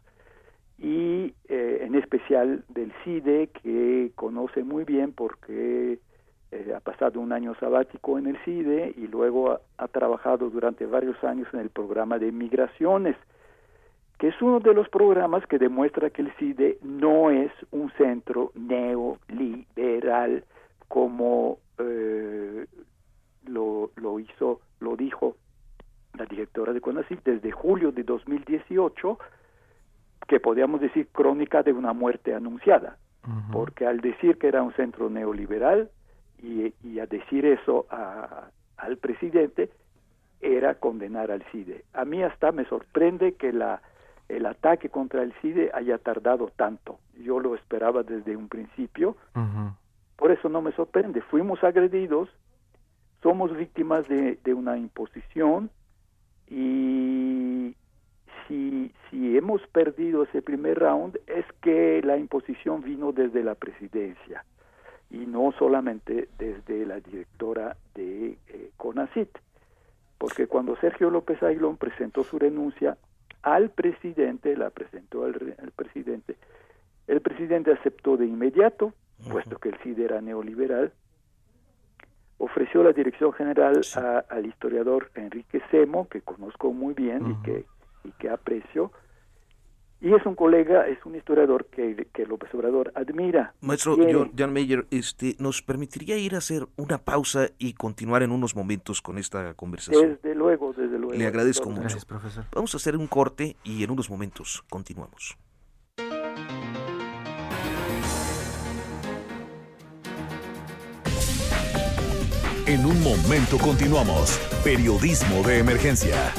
y 0.83 1.33
en 1.47 1.95
especial 1.95 2.63
del 2.67 2.91
CIDE 3.03 3.47
que 3.63 4.11
conoce 4.15 4.63
muy 4.63 4.83
bien 4.83 5.13
porque 5.13 5.97
eh, 6.53 6.71
ha 6.75 6.79
pasado 6.81 7.19
un 7.19 7.31
año 7.31 7.55
sabático 7.55 8.19
en 8.19 8.27
el 8.27 8.37
CIDE 8.45 8.93
y 8.95 9.07
luego 9.07 9.59
ha, 9.77 9.87
trabajado 9.87 10.51
durante 10.51 10.85
varios 10.85 11.21
años 11.23 11.47
en 11.51 11.61
el 11.61 11.71
programa 11.71 12.19
de 12.19 12.31
migraciones, 12.31 13.15
que 14.19 14.27
es 14.27 14.39
uno 14.39 14.59
de 14.59 14.75
los 14.75 14.87
programas 14.89 15.47
que 15.47 15.57
demuestra 15.57 16.11
que 16.11 16.21
el 16.21 16.31
CIDE 16.33 16.77
no 16.83 17.31
es 17.31 17.51
un 17.71 17.89
centro 17.93 18.51
neoliberal 18.53 20.43
como 20.89 21.57
eh, 21.79 22.67
lo, 23.47 23.89
lo 23.95 24.19
hizo, 24.19 24.61
lo 24.79 24.95
dijo 24.95 25.35
la 26.15 26.25
directora 26.25 26.71
de 26.71 26.81
CONACYT 26.81 27.23
desde 27.23 27.51
julio 27.51 27.91
de 27.91 28.03
2018, 28.03 29.17
que 30.27 30.39
podríamos 30.39 30.81
decir 30.81 31.07
crónica 31.11 31.63
de 31.63 31.73
una 31.73 31.93
muerte 31.93 32.33
anunciada, 32.33 32.97
porque 33.51 33.85
al 33.85 34.01
decir 34.01 34.37
que 34.37 34.47
era 34.47 34.63
un 34.63 34.73
centro 34.73 35.09
neoliberal, 35.09 35.89
y, 36.41 36.99
a 36.99 37.05
decir 37.05 37.45
eso 37.45 37.85
al 37.89 38.97
presidente 38.97 39.69
era 40.41 40.75
condenar 40.75 41.31
al 41.31 41.43
CIDE. 41.51 41.85
A 41.93 42.03
mí 42.03 42.21
hasta 42.21 42.51
me 42.51 42.65
sorprende 42.65 43.35
que 43.35 43.53
la, 43.53 43.81
el 44.27 44.45
ataque 44.45 44.89
contra 44.89 45.23
el 45.23 45.33
CIDE 45.41 45.71
haya 45.73 45.97
tardado 45.97 46.51
tanto. 46.55 46.99
Yo 47.17 47.39
lo 47.39 47.55
esperaba 47.55 48.03
desde 48.03 48.35
un 48.35 48.49
principio. 48.49 49.15
Por 50.17 50.31
eso 50.31 50.49
no 50.49 50.61
me 50.61 50.73
sorprende. 50.73 51.21
Fuimos 51.21 51.63
agredidos, 51.63 52.29
somos 53.21 53.55
víctimas 53.55 54.07
de, 54.09 54.37
de 54.43 54.53
una 54.53 54.77
imposición 54.77 55.69
y 56.49 57.75
si, 58.47 58.91
si 59.09 59.37
hemos 59.37 59.65
perdido 59.67 60.23
ese 60.23 60.41
primer 60.41 60.79
round 60.79 61.19
es 61.27 61.45
que 61.61 62.01
la 62.03 62.17
imposición 62.17 62.81
vino 62.81 63.11
desde 63.11 63.43
la 63.43 63.55
presidencia 63.55 64.43
y 65.09 65.25
no 65.25 65.51
solamente 65.59 66.27
desde 66.37 66.85
la 66.85 66.99
directora 66.99 67.77
de 67.93 68.37
eh, 68.47 68.71
CONACIT, 68.77 69.29
porque 70.17 70.47
cuando 70.47 70.75
Sergio 70.77 71.09
López 71.09 71.41
Aguilón 71.43 71.77
presentó 71.77 72.23
su 72.23 72.39
renuncia 72.39 72.97
al 73.43 73.69
presidente, 73.69 74.55
la 74.57 74.69
presentó 74.71 75.25
al, 75.25 75.33
presidente, 75.75 76.35
el 77.07 77.21
presidente 77.21 77.71
aceptó 77.71 78.17
de 78.17 78.25
inmediato, 78.25 78.93
puesto 79.29 79.57
que 79.57 79.69
el 79.69 79.77
CID 79.79 79.99
era 79.99 80.21
neoliberal, 80.21 80.93
ofreció 82.37 82.83
la 82.83 82.93
dirección 82.93 83.33
general 83.33 83.81
al 84.29 84.45
historiador 84.45 85.11
Enrique 85.15 85.61
Semo, 85.69 86.07
que 86.07 86.21
conozco 86.21 86.73
muy 86.73 86.93
bien 86.93 87.31
y, 87.31 87.43
que, 87.43 87.65
y 88.03 88.11
que 88.11 88.29
aprecio, 88.29 88.91
y 90.03 90.13
es 90.13 90.25
un 90.25 90.35
colega, 90.35 90.85
es 90.89 90.97
un 91.05 91.15
historiador 91.15 91.65
que, 91.67 92.07
que 92.13 92.25
López 92.25 92.53
Obrador 92.53 92.91
admira. 92.93 93.53
Maestro 93.61 93.95
John, 94.37 94.51
Mayer, 94.51 94.85
este, 94.91 95.37
¿nos 95.39 95.61
permitiría 95.61 96.17
ir 96.17 96.35
a 96.35 96.39
hacer 96.39 96.67
una 96.75 96.97
pausa 96.97 97.47
y 97.57 97.71
continuar 97.71 98.21
en 98.21 98.31
unos 98.31 98.53
momentos 98.53 99.01
con 99.01 99.17
esta 99.17 99.53
conversación? 99.53 100.19
Desde 100.21 100.35
luego, 100.35 100.73
desde 100.73 100.99
luego. 100.99 101.13
Le 101.13 101.25
agradezco 101.25 101.69
mucho. 101.69 101.95
profesor. 102.05 102.43
Vamos 102.53 102.73
a 102.73 102.77
hacer 102.77 102.97
un 102.97 103.07
corte 103.07 103.55
y 103.63 103.85
en 103.85 103.91
unos 103.91 104.09
momentos 104.09 104.61
continuamos. 104.69 105.37
En 112.65 112.85
un 112.85 113.01
momento 113.01 113.57
continuamos. 113.57 114.37
Periodismo 114.65 115.43
de 115.43 115.59
emergencia. 115.59 116.33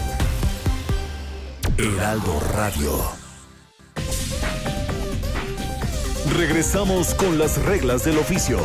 Heraldo 1.77 2.39
Radio. 2.53 2.93
Regresamos 6.37 7.15
con 7.15 7.37
las 7.37 7.61
reglas 7.65 8.05
del 8.05 8.17
oficio. 8.19 8.61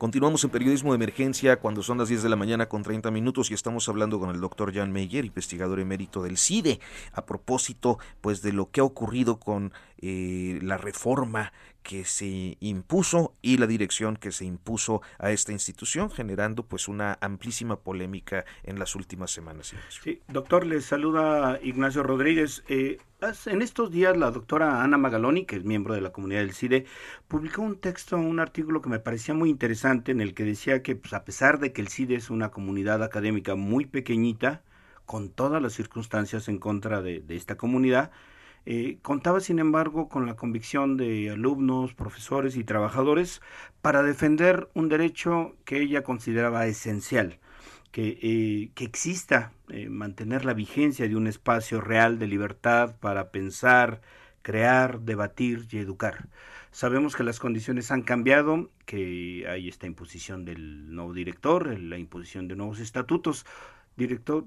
Continuamos 0.00 0.42
en 0.44 0.50
periodismo 0.50 0.92
de 0.92 0.96
emergencia 0.96 1.60
cuando 1.60 1.82
son 1.82 1.98
las 1.98 2.08
10 2.08 2.22
de 2.22 2.30
la 2.30 2.36
mañana 2.36 2.70
con 2.70 2.82
30 2.82 3.10
minutos 3.10 3.50
y 3.50 3.54
estamos 3.54 3.86
hablando 3.90 4.18
con 4.18 4.30
el 4.30 4.40
doctor 4.40 4.72
Jan 4.72 4.90
Meyer, 4.90 5.26
investigador 5.26 5.78
emérito 5.78 6.22
del 6.22 6.38
CIDE, 6.38 6.80
a 7.12 7.26
propósito 7.26 7.98
pues 8.22 8.40
de 8.40 8.54
lo 8.54 8.70
que 8.70 8.80
ha 8.80 8.84
ocurrido 8.84 9.38
con 9.38 9.74
eh, 9.98 10.58
la 10.62 10.78
reforma 10.78 11.52
que 11.82 12.04
se 12.04 12.56
impuso 12.60 13.34
y 13.42 13.56
la 13.56 13.66
dirección 13.66 14.16
que 14.16 14.32
se 14.32 14.44
impuso 14.44 15.02
a 15.18 15.30
esta 15.30 15.52
institución, 15.52 16.10
generando 16.10 16.64
pues 16.64 16.88
una 16.88 17.18
amplísima 17.20 17.80
polémica 17.80 18.44
en 18.62 18.78
las 18.78 18.94
últimas 18.94 19.30
semanas. 19.30 19.74
Sí, 19.88 20.20
doctor, 20.28 20.66
les 20.66 20.84
saluda 20.84 21.58
Ignacio 21.62 22.02
Rodríguez. 22.02 22.62
Eh, 22.68 22.98
en 23.46 23.62
estos 23.62 23.90
días 23.90 24.16
la 24.16 24.30
doctora 24.30 24.82
Ana 24.82 24.98
Magaloni, 24.98 25.44
que 25.44 25.56
es 25.56 25.64
miembro 25.64 25.94
de 25.94 26.00
la 26.00 26.12
comunidad 26.12 26.40
del 26.40 26.52
CIDE, 26.52 26.86
publicó 27.28 27.62
un 27.62 27.78
texto, 27.78 28.16
un 28.16 28.40
artículo 28.40 28.82
que 28.82 28.88
me 28.88 28.98
parecía 28.98 29.34
muy 29.34 29.50
interesante 29.50 30.12
en 30.12 30.20
el 30.20 30.34
que 30.34 30.44
decía 30.44 30.82
que 30.82 30.96
pues, 30.96 31.12
a 31.12 31.24
pesar 31.24 31.58
de 31.58 31.72
que 31.72 31.80
el 31.80 31.88
CIDE 31.88 32.16
es 32.16 32.30
una 32.30 32.50
comunidad 32.50 33.02
académica 33.02 33.54
muy 33.54 33.86
pequeñita, 33.86 34.62
con 35.06 35.28
todas 35.28 35.60
las 35.60 35.72
circunstancias 35.72 36.48
en 36.48 36.58
contra 36.58 37.02
de 37.02 37.24
esta 37.30 37.56
comunidad, 37.56 38.12
eh, 38.66 38.98
contaba, 39.02 39.40
sin 39.40 39.58
embargo, 39.58 40.08
con 40.08 40.26
la 40.26 40.36
convicción 40.36 40.96
de 40.96 41.30
alumnos, 41.30 41.94
profesores 41.94 42.56
y 42.56 42.64
trabajadores 42.64 43.40
para 43.80 44.02
defender 44.02 44.68
un 44.74 44.88
derecho 44.88 45.56
que 45.64 45.80
ella 45.80 46.02
consideraba 46.02 46.66
esencial, 46.66 47.38
que, 47.90 48.18
eh, 48.22 48.70
que 48.74 48.84
exista, 48.84 49.52
eh, 49.70 49.88
mantener 49.88 50.44
la 50.44 50.54
vigencia 50.54 51.08
de 51.08 51.16
un 51.16 51.26
espacio 51.26 51.80
real 51.80 52.18
de 52.18 52.26
libertad 52.26 52.96
para 53.00 53.30
pensar, 53.30 54.02
crear, 54.42 55.00
debatir 55.00 55.66
y 55.70 55.78
educar. 55.78 56.28
Sabemos 56.70 57.16
que 57.16 57.24
las 57.24 57.40
condiciones 57.40 57.90
han 57.90 58.02
cambiado, 58.02 58.70
que 58.84 59.46
hay 59.48 59.68
esta 59.68 59.86
imposición 59.86 60.44
del 60.44 60.94
nuevo 60.94 61.12
director, 61.14 61.78
la 61.78 61.98
imposición 61.98 62.46
de 62.46 62.56
nuevos 62.56 62.78
estatutos. 62.78 63.44
Director, 63.96 64.46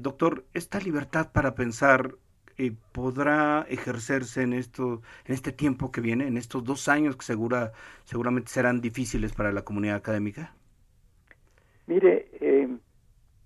doctor, 0.00 0.46
esta 0.54 0.80
libertad 0.80 1.30
para 1.30 1.54
pensar 1.54 2.16
eh, 2.58 2.72
podrá 2.92 3.64
ejercerse 3.68 4.42
en 4.42 4.52
esto, 4.52 5.00
en 5.26 5.34
este 5.34 5.52
tiempo 5.52 5.92
que 5.92 6.00
viene, 6.00 6.26
en 6.26 6.36
estos 6.36 6.64
dos 6.64 6.88
años 6.88 7.16
que 7.16 7.24
segura, 7.24 7.72
seguramente 8.04 8.50
serán 8.50 8.80
difíciles 8.80 9.32
para 9.32 9.52
la 9.52 9.62
comunidad 9.62 9.94
académica? 9.94 10.52
Mire, 11.86 12.28
eh, 12.40 12.68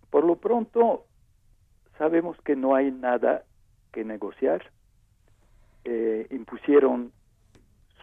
por 0.08 0.24
lo 0.24 0.36
pronto 0.36 1.04
sabemos 1.98 2.36
que 2.42 2.56
no 2.56 2.74
hay 2.74 2.90
nada 2.90 3.44
que 3.92 4.02
negociar. 4.02 4.72
Eh, 5.84 6.26
impusieron 6.30 7.12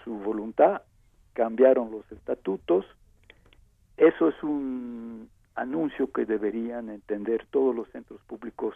su 0.04 0.13
voluntad, 0.13 0.84
cambiaron 1.34 1.89
los 1.91 2.10
estatutos. 2.12 2.86
Eso 3.98 4.30
es 4.30 4.43
un 4.43 5.28
anuncio 5.56 6.12
que 6.12 6.26
deberían 6.26 6.89
entender 6.89 7.48
todos 7.50 7.76
los 7.76 7.89
centros 7.89 8.22
públicos 8.28 8.76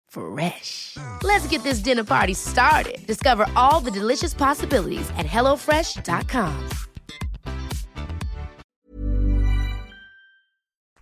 Fresh. 0.11 0.97
Let's 1.23 1.47
get 1.47 1.63
this 1.63 1.79
dinner 1.79 2.03
party 2.03 2.35
started. 2.35 2.99
Discover 3.07 3.47
all 3.55 3.81
the 3.81 3.91
delicious 3.91 4.33
possibilities 4.33 5.09
at 5.17 5.25
HelloFresh.com. 5.25 6.69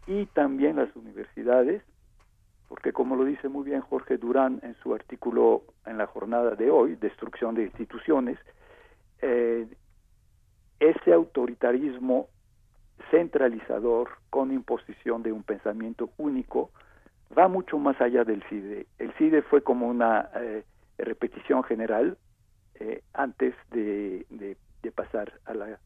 Y 0.07 0.25
también 0.33 0.77
las 0.77 0.95
universidades 0.95 1.83
porque 2.69 2.93
como 2.93 3.15
lo 3.15 3.25
dice 3.25 3.49
muy 3.49 3.65
bien 3.65 3.81
Jorge 3.81 4.17
Durán 4.17 4.59
en 4.61 4.75
su 4.75 4.93
artículo 4.93 5.63
en 5.85 5.97
la 5.97 6.05
jornada 6.05 6.55
de 6.55 6.69
hoy, 6.69 6.95
Destrucción 6.95 7.55
de 7.55 7.63
instituciones, 7.63 8.37
eh, 9.21 9.67
ese 10.79 11.11
autoritarismo 11.11 12.27
centralizador 13.09 14.11
con 14.29 14.53
imposición 14.53 15.23
de 15.23 15.31
un 15.31 15.41
pensamiento 15.41 16.11
único 16.17 16.69
va 17.37 17.47
mucho 17.47 17.77
más 17.77 17.99
allá 18.01 18.23
del 18.23 18.43
CIDE. 18.43 18.87
El 18.97 19.11
CIDE 19.13 19.41
fue 19.41 19.61
como 19.61 19.87
una 19.87 20.29
eh, 20.35 20.63
repetición 20.97 21.63
general 21.63 22.17
eh, 22.79 23.01
antes 23.13 23.53
de, 23.71 24.25
de, 24.29 24.55
pasar 24.91 25.33
a 25.45 25.53
la, 25.53 25.79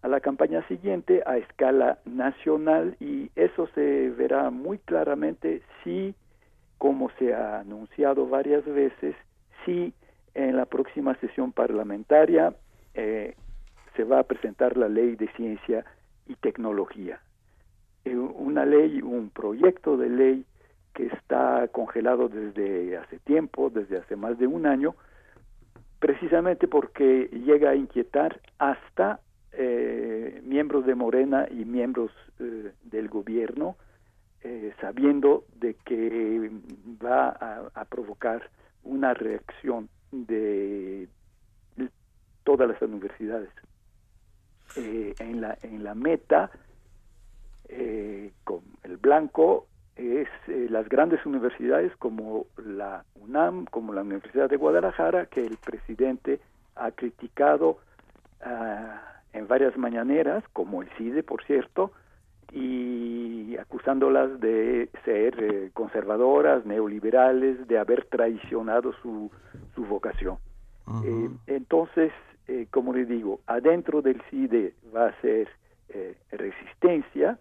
a 0.00 0.08
la 0.08 0.20
campaña 0.20 0.66
siguiente 0.68 1.22
a 1.26 1.36
escala 1.36 1.98
nacional 2.06 2.96
y 2.98 3.30
eso 3.36 3.68
se 3.74 4.08
verá 4.10 4.50
muy 4.50 4.78
claramente 4.78 5.62
si, 5.84 6.14
como 6.78 7.10
se 7.18 7.34
ha 7.34 7.60
anunciado 7.60 8.26
varias 8.26 8.64
veces, 8.64 9.14
si 9.64 9.92
en 10.34 10.56
la 10.56 10.64
próxima 10.64 11.14
sesión 11.16 11.52
parlamentaria 11.52 12.54
eh, 12.94 13.34
se 13.96 14.04
va 14.04 14.20
a 14.20 14.24
presentar 14.24 14.76
la 14.76 14.88
ley 14.88 15.16
de 15.16 15.28
ciencia 15.32 15.84
y 16.26 16.34
tecnología. 16.36 17.20
Eh, 18.04 18.16
una 18.16 18.64
ley, 18.64 19.02
un 19.02 19.30
proyecto 19.30 19.96
de 19.96 20.08
ley 20.08 20.44
que 20.98 21.06
está 21.06 21.68
congelado 21.68 22.28
desde 22.28 22.96
hace 22.96 23.20
tiempo, 23.20 23.70
desde 23.70 23.98
hace 23.98 24.16
más 24.16 24.36
de 24.36 24.48
un 24.48 24.66
año, 24.66 24.96
precisamente 26.00 26.66
porque 26.66 27.30
llega 27.32 27.70
a 27.70 27.76
inquietar 27.76 28.40
hasta 28.58 29.20
eh, 29.52 30.42
miembros 30.42 30.86
de 30.86 30.96
Morena 30.96 31.46
y 31.48 31.64
miembros 31.64 32.10
eh, 32.40 32.72
del 32.82 33.08
gobierno, 33.08 33.76
sabiendo 34.80 35.44
de 35.56 35.74
que 35.74 36.50
va 37.04 37.28
a 37.74 37.84
provocar 37.84 38.48
una 38.82 39.12
reacción 39.12 39.90
de 40.10 41.08
todas 42.44 42.68
las 42.68 42.80
universidades. 42.80 43.50
Eh, 44.76 45.14
en, 45.18 45.40
la, 45.40 45.56
en 45.62 45.82
la 45.82 45.94
meta 45.94 46.50
eh, 47.68 48.32
con 48.44 48.60
el 48.82 48.98
blanco 48.98 49.66
es 49.98 50.28
eh, 50.46 50.68
las 50.70 50.88
grandes 50.88 51.24
universidades 51.26 51.94
como 51.96 52.46
la 52.56 53.04
UNAM, 53.16 53.66
como 53.66 53.92
la 53.92 54.02
Universidad 54.02 54.48
de 54.48 54.56
Guadalajara, 54.56 55.26
que 55.26 55.44
el 55.44 55.56
presidente 55.58 56.40
ha 56.76 56.92
criticado 56.92 57.78
ah, 58.40 59.02
en 59.32 59.48
varias 59.48 59.76
mañaneras, 59.76 60.44
como 60.52 60.82
el 60.82 60.88
CIDE, 60.96 61.22
por 61.22 61.44
cierto, 61.44 61.92
y 62.52 63.56
acusándolas 63.58 64.40
de 64.40 64.88
ser 65.04 65.70
conservadoras, 65.74 66.64
neoliberales, 66.64 67.66
de 67.68 67.78
haber 67.78 68.06
traicionado 68.06 68.94
su, 69.02 69.30
su 69.74 69.84
vocación. 69.84 70.38
entonces, 71.46 72.12
eh, 72.46 72.66
como 72.70 72.94
le 72.94 73.04
digo, 73.04 73.40
adentro 73.46 74.00
del 74.00 74.22
CIDE 74.30 74.72
va 74.94 75.08
a 75.08 75.20
ser 75.20 75.48
eh, 75.90 76.16
resistencia 76.30 77.38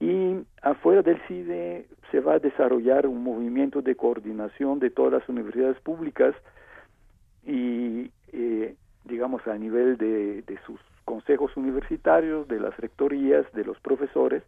y 0.00 0.36
afuera 0.62 1.02
del 1.02 1.20
CIDE 1.26 1.86
se 2.10 2.20
va 2.20 2.34
a 2.34 2.38
desarrollar 2.38 3.06
un 3.06 3.22
movimiento 3.22 3.82
de 3.82 3.96
coordinación 3.96 4.78
de 4.78 4.90
todas 4.90 5.12
las 5.12 5.28
universidades 5.28 5.78
públicas 5.80 6.34
y, 7.44 8.10
eh, 8.32 8.74
digamos, 9.04 9.46
a 9.46 9.56
nivel 9.56 9.96
de, 9.96 10.42
de 10.42 10.58
sus 10.66 10.80
consejos 11.04 11.56
universitarios, 11.56 12.48
de 12.48 12.60
las 12.60 12.76
rectorías, 12.76 13.50
de 13.52 13.64
los 13.64 13.78
profesores, 13.80 14.42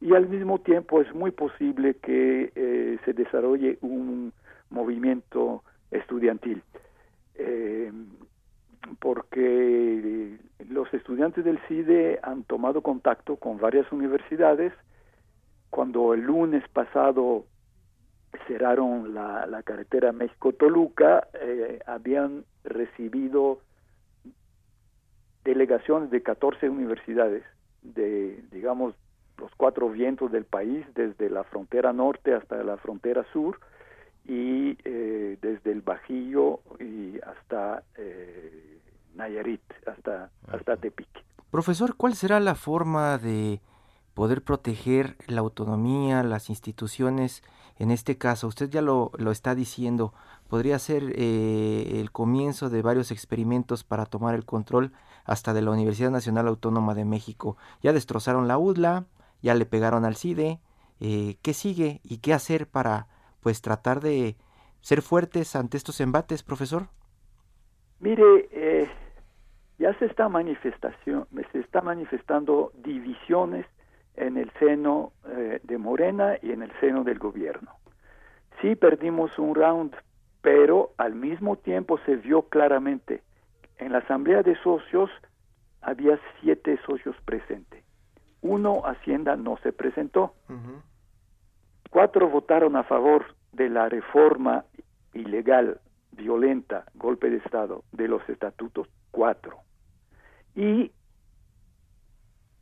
y 0.00 0.14
al 0.14 0.28
mismo 0.28 0.60
tiempo 0.60 1.00
es 1.00 1.12
muy 1.14 1.30
posible 1.30 1.94
que 1.94 2.98
se 3.04 3.12
desarrolle 3.12 3.78
un 3.80 4.32
movimiento 4.70 5.62
estudiantil. 5.90 6.62
Eh, 7.36 7.92
porque 9.00 10.38
los 10.68 10.92
estudiantes 10.94 11.44
del 11.44 11.58
CIDE 11.68 12.18
han 12.22 12.44
tomado 12.44 12.82
contacto 12.82 13.36
con 13.36 13.58
varias 13.58 13.90
universidades. 13.92 14.72
Cuando 15.70 16.14
el 16.14 16.20
lunes 16.20 16.62
pasado 16.68 17.44
cerraron 18.46 19.14
la, 19.14 19.46
la 19.46 19.62
carretera 19.62 20.12
México-Toluca, 20.12 21.28
eh, 21.34 21.80
habían 21.86 22.44
recibido 22.64 23.60
delegaciones 25.44 26.10
de 26.10 26.22
14 26.22 26.68
universidades, 26.68 27.44
de, 27.82 28.42
digamos, 28.50 28.94
los 29.38 29.50
cuatro 29.56 29.90
vientos 29.90 30.32
del 30.32 30.44
país, 30.44 30.84
desde 30.94 31.30
la 31.30 31.44
frontera 31.44 31.92
norte 31.92 32.34
hasta 32.34 32.62
la 32.64 32.76
frontera 32.78 33.24
sur, 33.32 33.60
y 34.28 34.76
eh, 34.84 35.38
desde 35.40 35.72
el 35.72 35.82
Bajío 35.82 36.60
y 36.80 37.18
hasta 37.20 37.84
eh, 37.96 38.80
Nayarit, 39.14 39.62
hasta, 39.86 40.30
hasta 40.48 40.76
Tepic. 40.76 41.08
Profesor, 41.50 41.94
¿cuál 41.96 42.14
será 42.14 42.40
la 42.40 42.54
forma 42.54 43.18
de 43.18 43.60
poder 44.14 44.42
proteger 44.42 45.16
la 45.28 45.40
autonomía, 45.40 46.22
las 46.22 46.50
instituciones? 46.50 47.42
En 47.78 47.90
este 47.90 48.18
caso, 48.18 48.48
usted 48.48 48.68
ya 48.68 48.82
lo, 48.82 49.12
lo 49.16 49.30
está 49.30 49.54
diciendo, 49.54 50.12
podría 50.48 50.78
ser 50.78 51.12
eh, 51.14 52.00
el 52.00 52.10
comienzo 52.10 52.68
de 52.68 52.82
varios 52.82 53.10
experimentos 53.10 53.84
para 53.84 54.06
tomar 54.06 54.34
el 54.34 54.44
control 54.44 54.92
hasta 55.24 55.54
de 55.54 55.62
la 55.62 55.70
Universidad 55.70 56.10
Nacional 56.10 56.48
Autónoma 56.48 56.94
de 56.94 57.04
México. 57.04 57.56
Ya 57.82 57.92
destrozaron 57.92 58.48
la 58.48 58.58
UDLA, 58.58 59.04
ya 59.42 59.54
le 59.54 59.66
pegaron 59.66 60.04
al 60.04 60.16
CIDE. 60.16 60.60
¿Qué 60.98 61.52
sigue 61.52 62.00
y 62.04 62.18
qué 62.18 62.32
hacer 62.32 62.66
para 62.66 63.06
pues 63.46 63.62
tratar 63.62 64.00
de 64.00 64.34
ser 64.80 65.02
fuertes 65.02 65.54
ante 65.54 65.76
estos 65.76 66.00
embates, 66.00 66.42
profesor? 66.42 66.88
Mire, 68.00 68.48
eh, 68.50 68.88
ya 69.78 69.96
se 70.00 70.06
está 70.06 70.28
manifestación, 70.28 71.28
se 71.52 71.60
está 71.60 71.80
manifestando 71.80 72.72
divisiones 72.74 73.64
en 74.16 74.36
el 74.36 74.50
seno 74.58 75.12
eh, 75.28 75.60
de 75.62 75.78
Morena 75.78 76.38
y 76.42 76.50
en 76.50 76.62
el 76.62 76.72
seno 76.80 77.04
del 77.04 77.20
gobierno. 77.20 77.70
Sí 78.60 78.74
perdimos 78.74 79.38
un 79.38 79.54
round, 79.54 79.94
pero 80.40 80.90
al 80.96 81.14
mismo 81.14 81.54
tiempo 81.54 82.00
se 82.04 82.16
vio 82.16 82.48
claramente 82.48 83.22
en 83.78 83.92
la 83.92 83.98
asamblea 83.98 84.42
de 84.42 84.56
socios 84.56 85.08
había 85.82 86.18
siete 86.40 86.80
socios 86.84 87.14
presentes. 87.24 87.84
Uno 88.40 88.82
Hacienda 88.84 89.36
no 89.36 89.56
se 89.58 89.72
presentó. 89.72 90.34
Cuatro 91.96 92.28
votaron 92.28 92.76
a 92.76 92.82
favor 92.82 93.24
de 93.52 93.70
la 93.70 93.88
reforma 93.88 94.66
ilegal, 95.14 95.80
violenta, 96.12 96.84
golpe 96.92 97.30
de 97.30 97.38
Estado 97.38 97.84
de 97.92 98.06
los 98.06 98.20
estatutos, 98.28 98.86
cuatro. 99.10 99.60
Y 100.54 100.92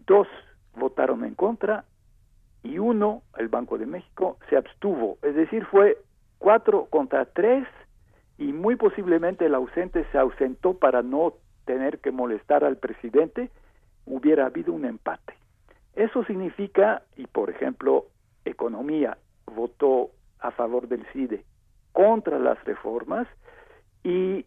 dos 0.07 0.29
votaron 0.77 1.25
en 1.25 1.35
contra 1.35 1.85
y 2.63 2.79
uno, 2.79 3.25
el 3.37 3.49
Banco 3.49 3.77
de 3.77 3.87
México, 3.87 4.39
se 4.49 4.57
abstuvo. 4.57 5.19
Es 5.23 5.35
decir, 5.35 5.67
fue 5.67 5.99
cuatro 6.39 6.87
contra 6.89 7.25
tres 7.25 7.67
y 8.39 8.53
muy 8.53 8.77
posiblemente 8.77 9.47
el 9.47 9.57
ausente 9.57 10.07
se 10.13 10.19
ausentó 10.19 10.79
para 10.79 11.03
no 11.03 11.35
tener 11.65 11.99
que 11.99 12.13
molestar 12.13 12.63
al 12.63 12.77
presidente, 12.77 13.51
hubiera 14.07 14.47
habido 14.47 14.73
un 14.73 14.85
empate. 14.85 15.35
Eso 15.97 16.23
significa, 16.23 17.03
y 17.17 17.27
por 17.27 17.51
ejemplo, 17.51 18.07
economía 18.45 19.19
votó 19.47 20.11
a 20.41 20.51
favor 20.51 20.89
del 20.89 21.07
CIDE 21.13 21.45
contra 21.93 22.39
las 22.39 22.63
reformas 22.65 23.27
y 24.03 24.45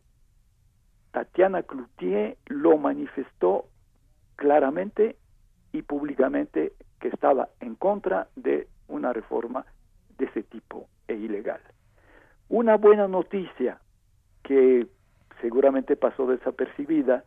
Tatiana 1.11 1.63
Cloutier 1.63 2.37
lo 2.47 2.77
manifestó 2.77 3.65
claramente 4.35 5.15
y 5.71 5.81
públicamente 5.81 6.73
que 6.99 7.07
estaba 7.07 7.49
en 7.59 7.75
contra 7.75 8.27
de 8.35 8.67
una 8.87 9.13
reforma 9.13 9.65
de 10.17 10.25
ese 10.25 10.43
tipo 10.43 10.87
e 11.07 11.15
ilegal. 11.15 11.61
Una 12.49 12.77
buena 12.77 13.07
noticia 13.07 13.79
que 14.43 14.87
seguramente 15.41 15.95
pasó 15.95 16.27
desapercibida, 16.27 17.23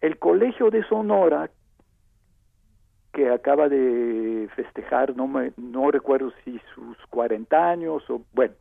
el 0.00 0.18
Colegio 0.18 0.70
de 0.70 0.84
Sonora, 0.84 1.50
que 3.18 3.30
acaba 3.32 3.68
de 3.68 4.48
festejar, 4.54 5.16
no, 5.16 5.26
me, 5.26 5.52
no 5.56 5.90
recuerdo 5.90 6.32
si 6.44 6.60
sus 6.72 6.96
40 7.10 7.68
años 7.68 8.08
o 8.08 8.22
bueno, 8.32 8.54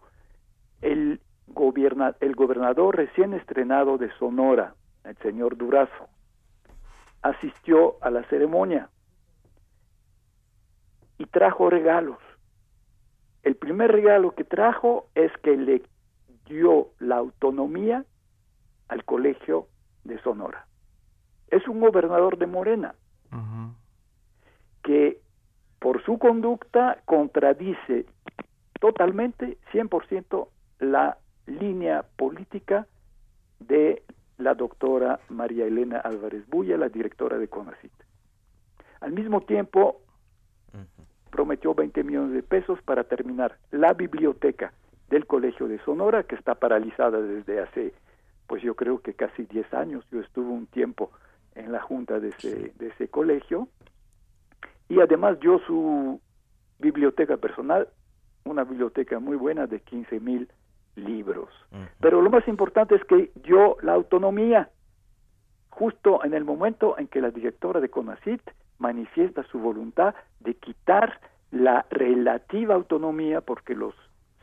el, 0.81 1.21
goberna, 1.45 2.15
el 2.21 2.33
gobernador 2.33 2.95
recién 2.95 3.35
estrenado 3.35 3.99
de 3.99 4.09
Sonora, 4.17 4.73
el 5.03 5.15
señor 5.17 5.57
Durazo, 5.57 6.09
asistió 7.21 7.97
a 8.01 8.09
la 8.09 8.23
ceremonia 8.29 8.89
y 11.19 11.27
trajo 11.27 11.69
regalos. 11.69 12.17
El 13.43 13.57
primer 13.57 13.91
regalo 13.91 14.33
que 14.33 14.43
trajo 14.43 15.05
es 15.13 15.31
que 15.43 15.55
le 15.55 15.83
dio 16.47 16.87
la 16.97 17.17
autonomía 17.17 18.05
al 18.87 19.05
colegio 19.05 19.67
de 20.03 20.19
Sonora. 20.23 20.65
Es 21.49 21.67
un 21.67 21.79
gobernador 21.79 22.39
de 22.39 22.47
Morena 22.47 22.95
que 24.87 25.19
por 25.79 26.01
su 26.05 26.17
conducta 26.17 27.01
contradice 27.03 28.05
totalmente, 28.79 29.57
100% 29.73 30.47
la 30.79 31.17
línea 31.45 32.05
política 32.15 32.87
de 33.59 34.01
la 34.37 34.53
doctora 34.53 35.19
María 35.27 35.65
Elena 35.65 35.99
Álvarez 35.99 36.47
Bulla, 36.47 36.77
la 36.77 36.87
directora 36.87 37.37
de 37.37 37.49
CONACIT. 37.49 37.91
Al 39.01 39.11
mismo 39.11 39.41
tiempo, 39.41 39.99
prometió 41.31 41.75
20 41.75 42.01
millones 42.05 42.31
de 42.31 42.43
pesos 42.43 42.81
para 42.83 43.03
terminar 43.03 43.57
la 43.71 43.91
biblioteca 43.91 44.71
del 45.09 45.25
Colegio 45.25 45.67
de 45.67 45.79
Sonora, 45.79 46.23
que 46.23 46.35
está 46.35 46.55
paralizada 46.55 47.19
desde 47.19 47.59
hace, 47.59 47.93
pues 48.47 48.63
yo 48.63 48.73
creo 48.75 49.01
que 49.01 49.15
casi 49.15 49.43
10 49.43 49.73
años. 49.73 50.05
Yo 50.13 50.21
estuve 50.21 50.47
un 50.47 50.67
tiempo 50.67 51.11
en 51.55 51.73
la 51.73 51.81
junta 51.81 52.21
de 52.21 52.29
ese, 52.29 52.71
de 52.77 52.87
ese 52.87 53.09
colegio. 53.09 53.67
Y 54.89 54.99
además 55.01 55.37
yo 55.39 55.59
su 55.67 56.19
biblioteca 56.79 57.37
personal, 57.37 57.87
una 58.45 58.63
biblioteca 58.63 59.19
muy 59.19 59.35
buena 59.35 59.67
de 59.67 59.79
15 59.81 60.19
mil 60.19 60.49
libros. 60.95 61.49
Pero 61.99 62.21
lo 62.21 62.29
más 62.29 62.47
importante 62.47 62.95
es 62.95 63.03
que 63.05 63.31
dio 63.43 63.77
la 63.81 63.93
autonomía 63.93 64.69
justo 65.69 66.23
en 66.23 66.33
el 66.33 66.43
momento 66.43 66.97
en 66.97 67.07
que 67.07 67.21
la 67.21 67.29
directora 67.29 67.79
de 67.79 67.89
CONACIT 67.89 68.41
manifiesta 68.79 69.43
su 69.43 69.59
voluntad 69.59 70.15
de 70.39 70.55
quitar 70.55 71.19
la 71.51 71.85
relativa 71.91 72.73
autonomía 72.73 73.41
porque 73.41 73.75
los 73.75 73.93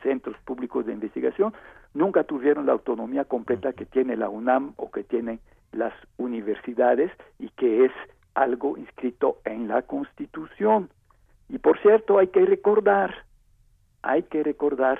centros 0.01 0.37
públicos 0.45 0.85
de 0.85 0.93
investigación 0.93 1.53
nunca 1.93 2.23
tuvieron 2.23 2.65
la 2.65 2.73
autonomía 2.73 3.25
completa 3.25 3.73
que 3.73 3.85
tiene 3.85 4.15
la 4.15 4.29
UNAM 4.29 4.73
o 4.77 4.91
que 4.91 5.03
tienen 5.03 5.39
las 5.71 5.93
universidades 6.17 7.11
y 7.37 7.49
que 7.49 7.85
es 7.85 7.91
algo 8.35 8.77
inscrito 8.77 9.39
en 9.45 9.67
la 9.67 9.81
Constitución. 9.81 10.89
Y 11.49 11.57
por 11.57 11.79
cierto, 11.81 12.19
hay 12.19 12.27
que 12.27 12.45
recordar, 12.45 13.15
hay 14.01 14.23
que 14.23 14.43
recordar 14.43 14.99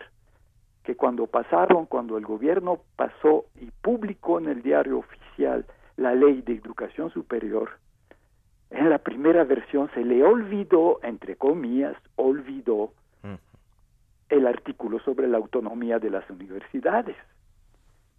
que 0.83 0.95
cuando 0.95 1.27
pasaron, 1.27 1.85
cuando 1.85 2.17
el 2.17 2.25
gobierno 2.25 2.79
pasó 2.95 3.45
y 3.59 3.69
publicó 3.81 4.39
en 4.39 4.47
el 4.47 4.61
diario 4.61 4.99
oficial 4.99 5.65
la 5.97 6.13
ley 6.13 6.41
de 6.41 6.53
educación 6.53 7.11
superior, 7.11 7.71
en 8.69 8.89
la 8.89 8.97
primera 8.97 9.43
versión 9.43 9.89
se 9.93 10.03
le 10.03 10.23
olvidó, 10.23 10.99
entre 11.03 11.35
comillas, 11.35 11.95
olvidó 12.15 12.91
el 14.29 14.47
artículo 14.47 14.99
sobre 14.99 15.27
la 15.27 15.37
autonomía 15.37 15.99
de 15.99 16.09
las 16.09 16.27
universidades. 16.29 17.15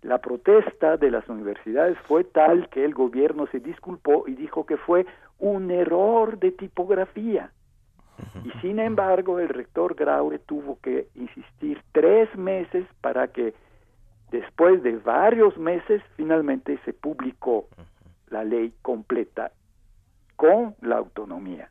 La 0.03 0.19
protesta 0.19 0.97
de 0.97 1.11
las 1.11 1.29
universidades 1.29 1.99
fue 2.07 2.25
tal 2.25 2.69
que 2.69 2.85
el 2.85 2.95
gobierno 2.95 3.47
se 3.49 3.61
disculpó 3.61 4.25
y 4.27 4.35
dijo 4.35 4.67
que 4.67 4.77
fue 4.77 5.07
un 5.39 5.71
error 5.71 6.39
de 6.39 6.53
tipografía. 6.53 7.51
Y 8.45 8.51
sin 8.61 8.79
embargo, 8.79 9.41
el 9.41 9.49
rector 9.49 9.95
Graue 9.95 10.39
tuvo 10.39 10.79
que 10.81 11.09
insistir 11.15 11.83
tres 11.93 12.35
meses 12.37 12.87
para 13.01 13.29
que 13.29 13.55
después 14.31 14.83
de 14.83 14.97
varios 14.97 15.57
meses 15.59 16.03
finalmente 16.17 16.79
se 16.85 16.93
publicó 16.93 17.69
la 18.29 18.45
ley 18.45 18.73
completa 18.83 19.53
con 20.37 20.75
la 20.81 20.97
autonomía. 20.97 21.71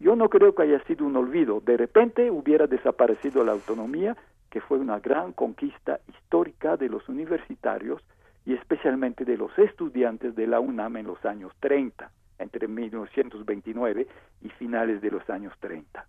Yo 0.00 0.16
no 0.16 0.28
creo 0.28 0.54
que 0.54 0.62
haya 0.62 0.82
sido 0.84 1.06
un 1.06 1.16
olvido. 1.16 1.60
De 1.60 1.76
repente 1.76 2.30
hubiera 2.30 2.66
desaparecido 2.66 3.44
la 3.44 3.52
autonomía, 3.52 4.16
que 4.50 4.60
fue 4.60 4.78
una 4.78 4.98
gran 4.98 5.32
conquista 5.32 6.00
histórica 6.08 6.76
de 6.76 6.88
los 6.88 7.08
universitarios 7.08 8.02
y 8.44 8.54
especialmente 8.54 9.24
de 9.24 9.36
los 9.36 9.56
estudiantes 9.58 10.34
de 10.34 10.46
la 10.46 10.60
UNAM 10.60 10.96
en 10.96 11.06
los 11.06 11.24
años 11.24 11.52
30 11.60 12.10
entre 12.38 12.68
1929 12.68 14.08
y 14.42 14.48
finales 14.50 15.00
de 15.02 15.10
los 15.10 15.28
años 15.28 15.52
30. 15.60 16.06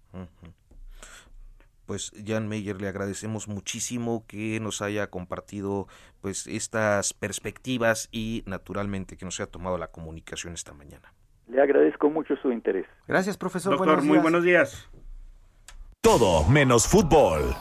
Pues 1.85 2.13
Jan 2.25 2.47
Meyer, 2.47 2.81
le 2.81 2.87
agradecemos 2.87 3.49
muchísimo 3.49 4.23
que 4.27 4.59
nos 4.61 4.81
haya 4.81 5.07
compartido 5.07 5.87
pues 6.21 6.47
estas 6.47 7.13
perspectivas 7.13 8.07
y 8.13 8.43
naturalmente 8.45 9.17
que 9.17 9.25
nos 9.25 9.39
haya 9.39 9.51
tomado 9.51 9.77
la 9.77 9.87
comunicación 9.87 10.53
esta 10.53 10.73
mañana. 10.73 11.13
Le 11.49 11.61
agradezco 11.61 12.09
mucho 12.09 12.37
su 12.37 12.49
interés. 12.49 12.85
Gracias, 13.09 13.37
profesor. 13.37 13.77
Doctor, 13.77 14.01
muy 14.03 14.19
buenos 14.19 14.43
días. 14.43 14.89
Todo 15.99 16.47
menos 16.47 16.87
fútbol 16.87 17.53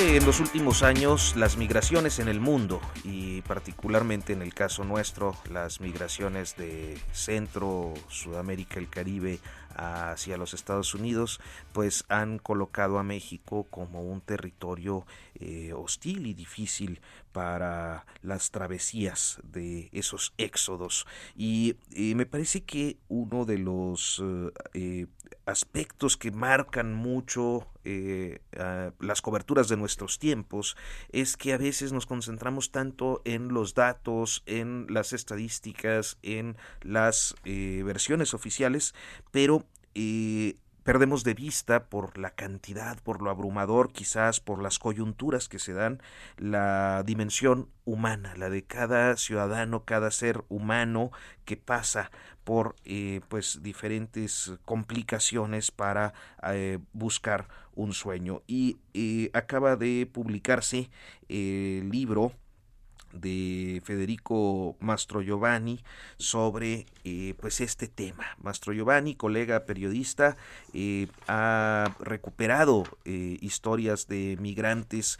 en 0.00 0.26
los 0.26 0.40
últimos 0.40 0.82
años 0.82 1.36
las 1.36 1.56
migraciones 1.56 2.18
en 2.18 2.28
el 2.28 2.38
mundo 2.38 2.80
y 3.02 3.40
particularmente 3.42 4.34
en 4.34 4.42
el 4.42 4.52
caso 4.52 4.84
nuestro 4.84 5.34
las 5.50 5.80
migraciones 5.80 6.54
de 6.56 6.98
Centro, 7.12 7.94
Sudamérica, 8.08 8.78
el 8.78 8.90
Caribe 8.90 9.38
hacia 9.74 10.36
los 10.36 10.52
Estados 10.54 10.94
Unidos 10.94 11.40
pues 11.72 12.04
han 12.08 12.38
colocado 12.38 12.98
a 12.98 13.02
México 13.02 13.66
como 13.70 14.02
un 14.02 14.20
territorio 14.20 15.06
eh, 15.40 15.72
hostil 15.74 16.26
y 16.26 16.34
difícil 16.34 17.00
para 17.36 18.06
las 18.22 18.50
travesías 18.50 19.40
de 19.42 19.90
esos 19.92 20.32
éxodos. 20.38 21.06
Y 21.36 21.76
eh, 21.90 22.14
me 22.14 22.24
parece 22.24 22.64
que 22.64 22.96
uno 23.08 23.44
de 23.44 23.58
los 23.58 24.24
eh, 24.72 25.06
aspectos 25.44 26.16
que 26.16 26.30
marcan 26.30 26.94
mucho 26.94 27.68
eh, 27.84 28.40
las 29.00 29.20
coberturas 29.20 29.68
de 29.68 29.76
nuestros 29.76 30.18
tiempos 30.18 30.78
es 31.10 31.36
que 31.36 31.52
a 31.52 31.58
veces 31.58 31.92
nos 31.92 32.06
concentramos 32.06 32.70
tanto 32.70 33.20
en 33.26 33.48
los 33.48 33.74
datos, 33.74 34.42
en 34.46 34.86
las 34.88 35.12
estadísticas, 35.12 36.16
en 36.22 36.56
las 36.80 37.34
versiones 37.44 38.32
oficiales, 38.32 38.94
pero 39.30 39.66
eh, 39.98 40.56
perdemos 40.86 41.24
de 41.24 41.34
vista 41.34 41.86
por 41.86 42.16
la 42.16 42.30
cantidad, 42.30 42.96
por 43.00 43.20
lo 43.20 43.28
abrumador, 43.28 43.92
quizás 43.92 44.38
por 44.38 44.62
las 44.62 44.78
coyunturas 44.78 45.48
que 45.48 45.58
se 45.58 45.72
dan, 45.72 46.00
la 46.38 47.02
dimensión 47.04 47.68
humana, 47.84 48.34
la 48.36 48.50
de 48.50 48.62
cada 48.62 49.16
ciudadano, 49.16 49.84
cada 49.84 50.12
ser 50.12 50.44
humano 50.48 51.10
que 51.44 51.56
pasa 51.56 52.12
por 52.44 52.76
eh, 52.84 53.20
pues 53.28 53.64
diferentes 53.64 54.52
complicaciones 54.64 55.72
para 55.72 56.14
eh, 56.52 56.78
buscar 56.92 57.48
un 57.74 57.92
sueño. 57.92 58.42
Y 58.46 58.78
eh, 58.94 59.30
acaba 59.34 59.74
de 59.74 60.08
publicarse 60.10 60.88
el 61.28 61.90
libro 61.90 62.32
de 63.16 63.82
Federico 63.84 64.76
Mastro 64.80 65.22
Giovanni 65.22 65.82
sobre 66.18 66.86
eh, 67.04 67.34
pues 67.40 67.60
este 67.60 67.88
tema. 67.88 68.24
Mastro 68.38 68.72
Giovanni, 68.72 69.14
colega 69.14 69.64
periodista, 69.66 70.36
eh, 70.72 71.08
ha 71.28 71.94
recuperado 72.00 72.84
eh, 73.04 73.38
historias 73.40 74.06
de 74.08 74.36
migrantes 74.40 75.18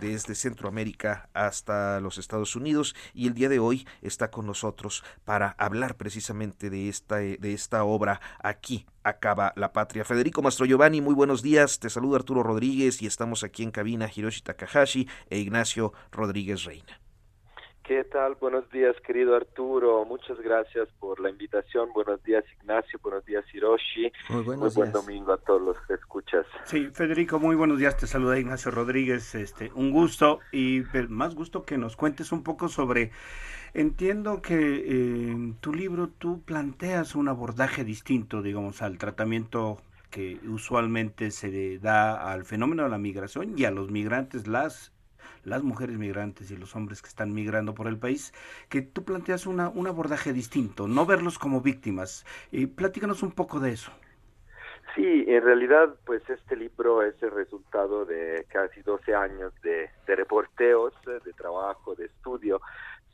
desde 0.00 0.34
Centroamérica 0.34 1.28
hasta 1.34 2.00
los 2.00 2.18
Estados 2.18 2.56
Unidos 2.56 2.94
y 3.12 3.26
el 3.26 3.34
día 3.34 3.48
de 3.48 3.58
hoy 3.58 3.86
está 4.00 4.30
con 4.30 4.46
nosotros 4.46 5.02
para 5.24 5.50
hablar 5.58 5.96
precisamente 5.96 6.70
de 6.70 6.88
esta, 6.88 7.16
de 7.16 7.52
esta 7.52 7.84
obra 7.84 8.20
aquí 8.42 8.86
acaba 9.04 9.52
la 9.56 9.72
patria. 9.72 10.04
Federico 10.04 10.42
Mastro 10.42 10.66
Giovanni, 10.66 11.00
muy 11.00 11.14
buenos 11.14 11.42
días. 11.42 11.78
Te 11.78 11.90
saluda 11.90 12.16
Arturo 12.16 12.42
Rodríguez 12.42 13.02
y 13.02 13.06
estamos 13.06 13.44
aquí 13.44 13.62
en 13.62 13.70
cabina 13.70 14.10
Hiroshi 14.12 14.40
Takahashi 14.40 15.08
e 15.30 15.38
Ignacio 15.38 15.92
Rodríguez 16.10 16.64
Reina. 16.64 17.03
¿Qué 17.86 18.02
tal? 18.04 18.34
Buenos 18.40 18.68
días, 18.70 18.96
querido 19.06 19.36
Arturo. 19.36 20.04
Muchas 20.06 20.40
gracias 20.40 20.88
por 20.98 21.20
la 21.20 21.28
invitación. 21.28 21.92
Buenos 21.92 22.22
días, 22.24 22.42
Ignacio. 22.60 22.98
Buenos 23.02 23.24
días, 23.26 23.44
Hiroshi. 23.52 24.10
Muy, 24.30 24.42
buenos 24.42 24.74
muy 24.74 24.84
buen 24.84 24.92
domingo 24.92 25.32
a 25.34 25.36
todos 25.36 25.60
los 25.60 25.76
que 25.86 25.94
escuchas. 25.94 26.46
Sí, 26.64 26.88
Federico, 26.92 27.38
muy 27.38 27.54
buenos 27.54 27.78
días. 27.78 27.96
Te 27.96 28.06
saluda 28.06 28.38
Ignacio 28.38 28.70
Rodríguez. 28.70 29.34
Este, 29.34 29.70
un 29.74 29.90
gusto 29.90 30.40
y 30.50 30.82
más 31.08 31.34
gusto 31.34 31.64
que 31.64 31.76
nos 31.76 31.94
cuentes 31.94 32.32
un 32.32 32.42
poco 32.42 32.68
sobre 32.68 33.10
Entiendo 33.74 34.40
que 34.40 35.32
en 35.32 35.54
tu 35.54 35.74
libro 35.74 36.08
tú 36.08 36.42
planteas 36.42 37.16
un 37.16 37.28
abordaje 37.28 37.82
distinto, 37.82 38.40
digamos, 38.40 38.82
al 38.82 38.98
tratamiento 38.98 39.78
que 40.10 40.38
usualmente 40.46 41.32
se 41.32 41.80
da 41.80 42.30
al 42.32 42.44
fenómeno 42.44 42.84
de 42.84 42.88
la 42.88 42.98
migración 42.98 43.58
y 43.58 43.64
a 43.64 43.72
los 43.72 43.90
migrantes, 43.90 44.46
las 44.46 44.93
las 45.44 45.62
mujeres 45.62 45.98
migrantes 45.98 46.50
y 46.50 46.56
los 46.56 46.74
hombres 46.76 47.02
que 47.02 47.08
están 47.08 47.32
migrando 47.32 47.74
por 47.74 47.86
el 47.86 47.98
país, 47.98 48.32
que 48.68 48.82
tú 48.82 49.04
planteas 49.04 49.46
una, 49.46 49.68
un 49.68 49.86
abordaje 49.86 50.32
distinto, 50.32 50.88
no 50.88 51.06
verlos 51.06 51.38
como 51.38 51.60
víctimas. 51.60 52.24
Y 52.50 52.66
platícanos 52.66 53.22
un 53.22 53.32
poco 53.32 53.60
de 53.60 53.72
eso. 53.72 53.92
Sí, 54.94 55.24
en 55.26 55.42
realidad, 55.42 55.96
pues 56.06 56.22
este 56.30 56.56
libro 56.56 57.02
es 57.02 57.20
el 57.20 57.32
resultado 57.32 58.04
de 58.04 58.46
casi 58.48 58.80
12 58.82 59.14
años 59.14 59.52
de, 59.62 59.90
de 60.06 60.16
reporteos, 60.16 60.94
de 61.04 61.32
trabajo, 61.32 61.96
de 61.96 62.06
estudio 62.06 62.60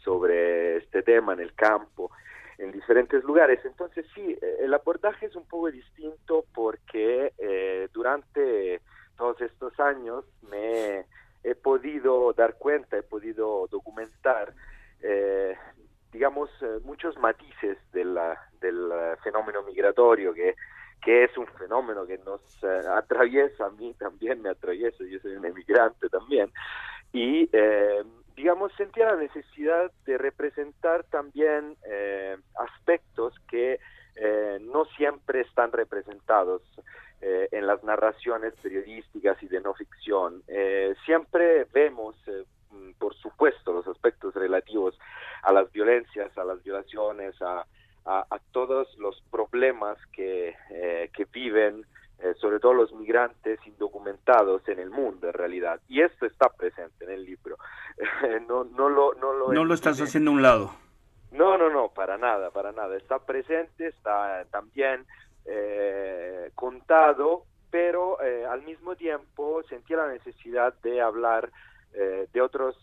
sobre 0.05 0.77
este 0.77 1.03
tema 1.03 1.33
en 1.33 1.41
el 1.41 1.55
campo, 1.55 2.11
en 2.59 2.73
diferentes 2.73 3.25
lugares. 3.25 3.61
Entonces 3.65 4.07
sí, 4.15 4.37
eh, 4.41 4.57
el 4.61 4.75
abordaje 4.75 5.27
es 5.27 5.37
un 5.37 5.47
poco 5.47 5.71
distinto 5.71 6.45
porque 6.55 7.33
eh, 7.39 7.89
durante 7.93 8.81
todos 9.17 9.41
estos 9.41 9.79
años 9.81 10.25
me 10.51 11.07
he 11.43 11.55
podido 11.55 12.33
dar 12.33 12.55
cuenta, 12.55 12.99
he 12.99 13.03
podido 13.03 13.67
documentar, 13.69 14.53
eh, 15.03 15.57
digamos, 16.13 16.51
muchos 16.85 17.17
matices 17.19 17.79
del 17.93 18.19
fenómeno 19.23 19.63
migratorio 19.63 20.35
que 20.35 20.55
que 21.03 21.25
es 21.25 21.37
un 21.37 21.47
fenómeno 21.47 22.07
que 22.07 22.19
nos 22.19 22.41
eh, 22.63 22.81
atraviesa, 22.95 23.67
a 23.67 23.71
mí 23.71 23.95
también 23.95 24.43
me 24.43 24.51
atraviesa, 24.51 25.05
yo 25.05 25.19
soy 25.21 25.33
un 25.33 25.47
emigrante 25.47 26.09
también, 26.09 26.53
y 27.13 27.49
eh, 27.53 28.03
digamos 28.37 28.73
sentía 28.77 29.07
la 29.07 29.17
necesidad 29.17 29.91
de 30.05 30.19
representar 30.19 31.05
también 31.05 31.77
eh, 31.87 32.37
aspectos 32.59 33.35
que 33.49 33.79
no 34.61 34.85
siempre 34.97 35.41
están 35.41 35.73
representados 35.73 36.61
en 37.23 37.67
las 37.67 37.85
narraciones 37.85 38.55
periodísticas 38.63 39.43
y 39.43 39.49
de 39.49 39.61
no 39.61 39.75
ficción. 39.75 40.43
siempre 41.05 41.67
vemos 41.73 42.17
por 42.99 43.15
supuesto, 43.17 43.73
los 43.73 43.87
aspectos 43.89 44.35
relativos 44.35 44.99
a 45.43 45.53
las 45.53 45.71
violencias, 45.73 46.37
a 46.37 46.45
las 46.45 46.63
violaciones, 46.63 47.35
a, 47.43 47.65
a, 48.05 48.39
todos 48.53 48.89
los 48.99 49.23
problemas 49.31 49.99
que, 50.13 50.55
eh, 50.71 51.11
que 51.15 51.27
viven, 51.27 51.85
eh, 52.19 52.35
sobre 52.41 52.59
todo 52.59 52.75
los 52.75 52.93
migrantes 52.93 53.59
indocumentados 53.67 54.67
en 54.69 54.79
el 54.79 54.91
mundo 54.91 55.29
en 55.29 55.33
realidad. 55.33 55.81
Y 55.89 56.01
esto 56.03 56.27
está 56.27 56.49
presente 56.51 57.05
en 57.05 57.11
el 57.11 57.25
libro. 57.25 57.57
no, 58.49 58.65
no 58.65 58.89
lo, 58.89 59.15
no 59.15 59.33
lo, 59.33 59.53
no 59.53 59.65
lo 59.65 59.75
estás 59.75 60.01
haciendo 60.01 60.31
a 60.31 60.35
un 60.35 60.43
lado. 60.43 60.75
No, 61.33 61.57
no, 61.57 61.71
no, 61.71 61.91
para 61.91 62.19
nada, 62.19 62.51
para 62.51 62.73
nada. 62.73 62.97
Está 62.97 63.21
presente, 63.21 63.87
está 63.87 64.45
también 64.51 65.07
eh, 65.47 66.51
contado, 66.55 67.45
pero 67.71 68.19
al 68.21 68.63
mismo 68.63 68.97
tiempo 68.97 69.63
sentía 69.69 69.99
la 69.99 70.09
necesidad 70.09 70.75
de 70.83 71.01
hablar 71.01 71.51
de 71.93 72.41
otros 72.41 72.77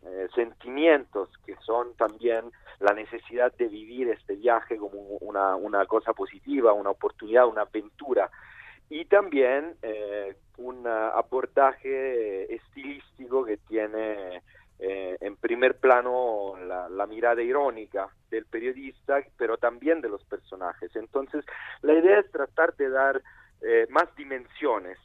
eh, 0.00 0.28
sentimientos 0.32 1.28
que 1.44 1.56
son 1.56 1.92
también 1.96 2.52
la 2.78 2.94
necesidad 2.94 3.52
de 3.54 3.66
vivir 3.66 4.08
este 4.08 4.36
viaje 4.36 4.76
como 4.76 5.00
una, 5.20 5.56
una 5.56 5.86
cosa 5.86 6.12
positiva, 6.12 6.72
una 6.72 6.90
oportunidad, 6.90 7.48
una 7.48 7.62
aventura. 7.62 8.30
Y 8.88 9.06
también 9.06 9.74
eh, 9.82 10.36
un 10.56 10.86
abordaje 10.86 12.54
estilístico 12.54 13.44
que 13.44 13.56
tiene 13.56 14.42
eh, 14.78 15.16
en 15.20 15.36
primer 15.36 15.78
plano 15.78 16.54
la, 16.66 17.06
mirada 17.06 17.42
irónica 17.42 18.08
del 18.30 18.44
periodista, 18.46 19.22
pero 19.36 19.56
también 19.56 20.00
de 20.00 20.08
los 20.08 20.22
personajes. 20.24 20.94
Entonces, 20.94 21.44
la 21.82 21.94
idea 21.94 22.20
es 22.20 22.30
tratar 22.30 22.74
de 22.76 22.90
dar 22.90 23.22
más 23.88 24.14
dimensiones 24.14 24.96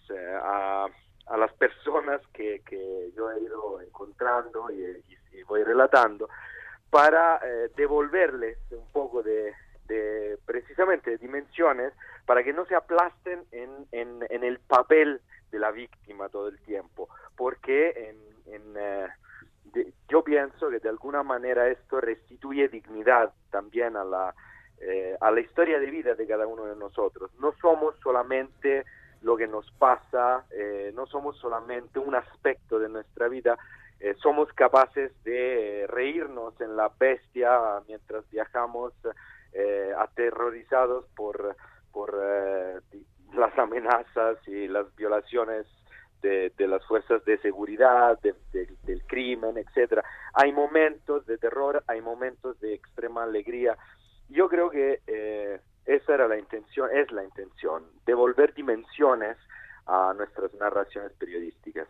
a, 0.43 0.87
a 1.27 1.37
las 1.37 1.53
personas 1.53 2.21
que, 2.33 2.61
que 2.65 3.11
yo 3.15 3.31
he 3.31 3.41
ido 3.41 3.81
encontrando 3.81 4.69
y, 4.71 5.01
voy 5.47 5.63
relatando 5.63 6.29
para 6.89 7.37
eh, 7.43 7.69
devolverles 7.75 8.57
un 8.71 8.89
poco 8.91 9.21
de, 9.21 9.53
de, 9.87 10.37
precisamente 10.45 11.17
dimensiones 11.17 11.91
para 12.25 12.43
que 12.43 12.53
no 12.53 12.65
se 12.65 12.75
aplasten 12.75 13.43
en, 13.51 13.87
en, 13.91 14.43
el 14.43 14.59
papel 14.59 15.19
de 15.51 15.59
la 15.59 15.71
víctima 15.71 16.29
todo 16.29 16.47
el 16.47 16.59
tiempo 16.61 17.09
porque 17.35 17.89
en, 18.09 18.53
en 18.53 18.77
eh, 19.75 19.93
yo 20.09 20.23
pienso 20.23 20.69
que 20.69 20.79
de 20.79 20.89
alguna 20.89 21.23
manera 21.23 21.67
esto 21.69 22.01
restituye 22.01 22.67
dignidad 22.67 23.33
también 23.51 23.95
a 23.95 24.03
la 24.03 24.33
eh, 24.79 25.15
a 25.21 25.31
la 25.31 25.39
historia 25.39 25.79
de 25.79 25.89
vida 25.89 26.13
de 26.15 26.27
cada 26.27 26.45
uno 26.45 26.65
de 26.65 26.75
nosotros. 26.75 27.31
No 27.39 27.53
somos 27.61 27.95
solamente 28.03 28.83
lo 29.21 29.37
que 29.37 29.47
nos 29.47 29.69
pasa, 29.71 30.45
eh, 30.51 30.91
no 30.93 31.05
somos 31.05 31.37
solamente 31.37 31.99
un 31.99 32.15
aspecto 32.15 32.77
de 32.77 32.89
nuestra 32.89 33.29
vida, 33.29 33.57
eh, 33.99 34.15
somos 34.21 34.51
capaces 34.53 35.11
de 35.23 35.85
reírnos 35.87 36.59
en 36.59 36.75
la 36.75 36.91
bestia 36.99 37.81
mientras 37.87 38.29
viajamos 38.29 38.93
eh, 39.53 39.93
aterrorizados 39.97 41.05
por, 41.15 41.55
por 41.91 42.13
las 43.33 43.57
amenazas 43.57 44.37
y 44.47 44.67
las 44.67 44.93
violaciones 44.95 45.65
de, 46.23 46.51
las 46.67 46.83
fuerzas 46.87 47.23
de 47.25 47.37
seguridad, 47.37 48.19
del 48.21 49.03
crimen, 49.05 49.57
etcétera. 49.57 50.03
Hay 50.33 50.51
momentos 50.51 51.27
de 51.27 51.37
terror, 51.37 51.83
hay 51.85 52.01
momentos 52.01 52.59
de 52.59 52.73
extrema 52.73 53.23
alegría. 53.23 53.77
Yo 54.29 54.49
creo 54.49 54.71
que 54.71 55.01
esa 55.85 56.13
era 56.13 56.27
la 56.27 56.39
intención, 56.39 56.89
es 56.91 57.11
la 57.11 57.23
intención, 57.23 57.83
devolver 58.05 58.53
dimensiones 58.55 59.37
a 59.85 60.13
nuestras 60.15 60.53
narraciones 60.55 61.11
periodísticas. 61.13 61.87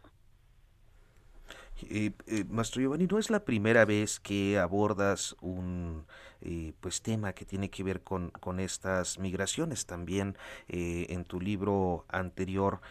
Eh, 1.90 2.12
eh, 2.28 2.44
Maestro 2.50 2.82
Giovanni, 2.82 3.08
no 3.08 3.20
es 3.20 3.30
la 3.30 3.44
primera 3.44 3.86
vez 3.86 4.20
que 4.20 4.58
abordas 4.58 5.36
un 5.42 6.06
eh, 6.44 6.74
pues 6.82 7.02
tema 7.02 7.34
que 7.34 7.46
tiene 7.46 7.70
que 7.70 7.84
ver 7.84 8.02
con, 8.02 8.30
con 8.32 8.60
estas 8.60 9.18
migraciones. 9.18 9.86
También 9.86 10.38
eh, 10.68 11.08
en 11.10 11.24
tu 11.24 11.40
libro 11.40 12.06
anterior, 12.10 12.82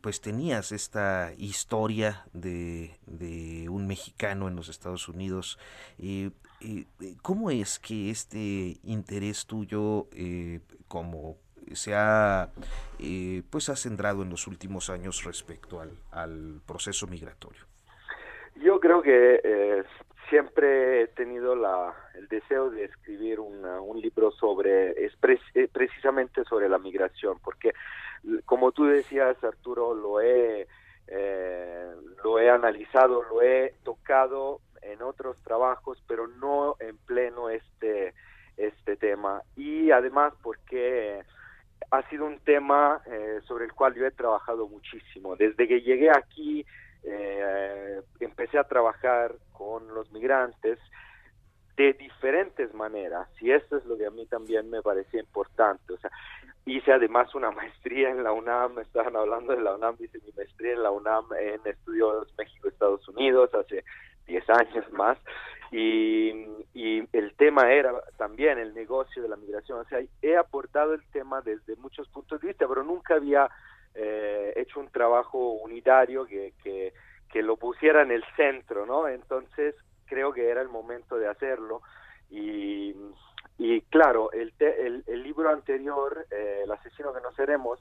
pues 0.00 0.20
tenías 0.20 0.72
esta 0.72 1.32
historia 1.38 2.26
de, 2.32 2.98
de, 3.06 3.68
un 3.68 3.86
mexicano 3.86 4.48
en 4.48 4.56
los 4.56 4.68
Estados 4.68 5.08
Unidos. 5.08 5.58
¿Cómo 7.22 7.50
es 7.50 7.78
que 7.78 8.10
este 8.10 8.78
interés 8.82 9.46
tuyo 9.46 10.08
como 10.88 11.36
se 11.72 11.94
ha 11.94 12.50
pues 13.50 13.68
ha 13.68 13.76
centrado 13.76 14.22
en 14.22 14.30
los 14.30 14.48
últimos 14.48 14.90
años 14.90 15.22
respecto 15.22 15.80
al, 15.80 15.90
al 16.10 16.60
proceso 16.66 17.06
migratorio? 17.06 17.72
Yo 18.56 18.80
creo 18.80 19.02
que 19.02 19.40
eh, 19.42 19.82
siempre 20.32 21.02
he 21.02 21.06
tenido 21.08 21.54
la, 21.54 21.94
el 22.14 22.26
deseo 22.26 22.70
de 22.70 22.84
escribir 22.84 23.38
un 23.38 24.00
libro 24.00 24.30
sobre, 24.30 24.92
eh, 24.92 25.68
precisamente 25.70 26.42
sobre 26.44 26.70
la 26.70 26.78
migración, 26.78 27.38
porque 27.44 27.74
como 28.46 28.72
tú 28.72 28.86
decías, 28.86 29.36
Arturo, 29.44 29.92
lo 29.94 30.22
he, 30.22 30.66
eh, 31.08 31.92
lo 32.24 32.38
he 32.38 32.48
analizado, 32.48 33.22
lo 33.24 33.42
he 33.42 33.74
tocado 33.84 34.62
en 34.80 35.02
otros 35.02 35.36
trabajos, 35.42 36.02
pero 36.08 36.26
no 36.26 36.76
en 36.80 36.96
pleno 36.96 37.50
este, 37.50 38.14
este 38.56 38.96
tema. 38.96 39.42
Y 39.54 39.90
además 39.90 40.32
porque 40.42 41.24
ha 41.90 42.08
sido 42.08 42.24
un 42.24 42.38
tema 42.38 43.02
sobre 43.46 43.66
el 43.66 43.74
cual 43.74 43.92
yo 43.94 44.06
he 44.06 44.10
trabajado 44.12 44.66
muchísimo. 44.66 45.36
Desde 45.36 45.68
que 45.68 45.82
llegué 45.82 46.08
aquí, 46.08 46.64
eh, 47.04 48.00
empecé 48.20 48.58
a 48.58 48.64
trabajar 48.64 49.34
con 49.52 49.92
los 49.94 50.10
migrantes 50.12 50.78
de 51.76 51.94
diferentes 51.94 52.72
maneras 52.74 53.28
y 53.40 53.50
esto 53.50 53.78
es 53.78 53.84
lo 53.86 53.96
que 53.96 54.06
a 54.06 54.10
mí 54.10 54.26
también 54.26 54.68
me 54.70 54.82
parecía 54.82 55.20
importante. 55.20 55.92
O 55.92 55.98
sea, 55.98 56.10
hice 56.66 56.92
además 56.92 57.34
una 57.34 57.50
maestría 57.52 58.10
en 58.10 58.22
la 58.22 58.32
UNAM, 58.32 58.78
estaban 58.78 59.16
hablando 59.16 59.54
de 59.54 59.62
la 59.62 59.74
UNAM, 59.74 59.96
hice 59.98 60.18
mi 60.24 60.32
maestría 60.32 60.72
en 60.72 60.82
la 60.82 60.90
UNAM 60.90 61.26
en 61.40 61.60
estudios 61.64 62.32
México-Estados 62.36 63.06
Unidos 63.08 63.52
hace 63.54 63.84
10 64.26 64.50
años 64.50 64.92
más 64.92 65.18
y, 65.72 66.30
y, 66.74 67.08
el 67.12 67.34
tema 67.34 67.72
era 67.72 67.92
también 68.18 68.58
el 68.58 68.74
negocio 68.74 69.22
de 69.22 69.28
la 69.28 69.36
migración. 69.36 69.80
O 69.80 69.84
sea, 69.84 70.00
he 70.20 70.36
aportado 70.36 70.92
el 70.92 71.02
tema 71.10 71.40
desde 71.40 71.76
muchos 71.76 72.06
puntos 72.08 72.40
de 72.40 72.48
vista, 72.48 72.68
pero 72.68 72.84
nunca 72.84 73.14
había 73.14 73.50
eh, 73.94 74.52
hecho 74.56 74.80
un 74.80 74.88
trabajo 74.88 75.52
unitario 75.52 76.26
que, 76.26 76.54
que, 76.62 76.92
que, 77.30 77.42
lo 77.42 77.56
pusiera 77.56 78.02
en 78.02 78.10
el 78.10 78.24
centro, 78.36 78.86
¿no? 78.86 79.08
Entonces 79.08 79.74
creo 80.06 80.32
que 80.32 80.48
era 80.48 80.60
el 80.60 80.68
momento 80.68 81.18
de 81.18 81.28
hacerlo 81.28 81.82
y, 82.30 82.94
y 83.58 83.80
claro, 83.82 84.32
el, 84.32 84.52
el, 84.58 85.04
el, 85.06 85.22
libro 85.22 85.50
anterior, 85.50 86.26
eh, 86.30 86.62
El 86.64 86.72
asesino 86.72 87.12
que 87.12 87.20
no 87.20 87.32
seremos, 87.32 87.78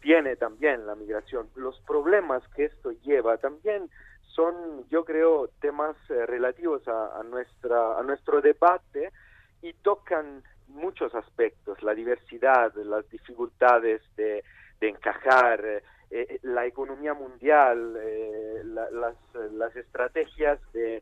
tiene 0.00 0.36
también 0.36 0.86
la 0.86 0.94
migración. 0.94 1.48
Los 1.54 1.78
problemas 1.80 2.42
que 2.54 2.64
esto 2.64 2.90
lleva 3.02 3.36
también 3.36 3.88
son, 4.34 4.88
yo 4.88 5.04
creo, 5.04 5.48
temas 5.60 5.96
eh, 6.08 6.26
relativos 6.26 6.86
a, 6.88 7.22
nuestra, 7.24 7.98
a 7.98 8.02
nuestro 8.02 8.40
debate 8.40 9.12
y 9.60 9.72
tocan 9.74 10.42
muchos 10.68 11.14
aspectos, 11.14 11.82
la 11.82 11.94
diversidad, 11.94 12.74
las 12.74 13.08
dificultades 13.10 14.02
de 14.16 14.42
de 14.82 14.88
encajar, 14.88 15.64
eh, 15.64 15.82
eh, 16.10 16.40
la 16.42 16.66
economía 16.66 17.14
mundial, 17.14 17.96
eh, 18.02 18.62
las, 18.64 19.14
las, 19.52 19.76
estrategias 19.76 20.58
de, 20.72 21.00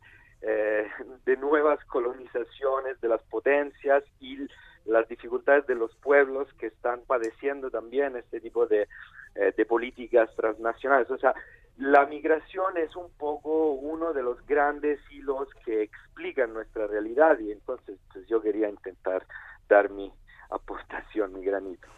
de 1.25 1.37
nuevas 1.39 1.83
colonizaciones 1.87 3.01
de 3.01 3.09
las 3.09 3.23
potencias 3.23 4.05
y 4.21 4.47
las 4.85 5.09
dificultades 5.09 5.67
de 5.67 5.77
los 5.77 5.95
pueblos 5.97 6.53
que 6.59 6.67
están 6.67 7.01
padeciendo 7.07 7.71
también 7.71 8.17
este 8.17 8.39
tipo 8.41 8.67
de, 8.67 8.87
de 9.35 9.65
políticas 9.65 10.29
transnacionales. 10.37 11.11
O 11.11 11.19
sea, 11.19 11.35
la 11.79 12.05
migración 12.05 12.77
es 12.77 12.95
un 12.97 13.11
poco 13.17 13.73
uno 13.73 14.13
de 14.13 14.23
los 14.23 14.47
grandes 14.47 15.01
hilos 15.11 15.49
que 15.65 15.83
explican 15.83 16.53
nuestra 16.53 16.87
realidad 16.87 17.39
y 17.39 17.51
entonces 17.51 17.99
pues, 18.13 18.27
yo 18.29 18.43
quería 18.43 18.69
intentar 18.69 19.27
dar 19.69 19.89
mi 19.91 20.13
aportación, 20.51 21.33
mi 21.33 21.45
granito. 21.45 21.89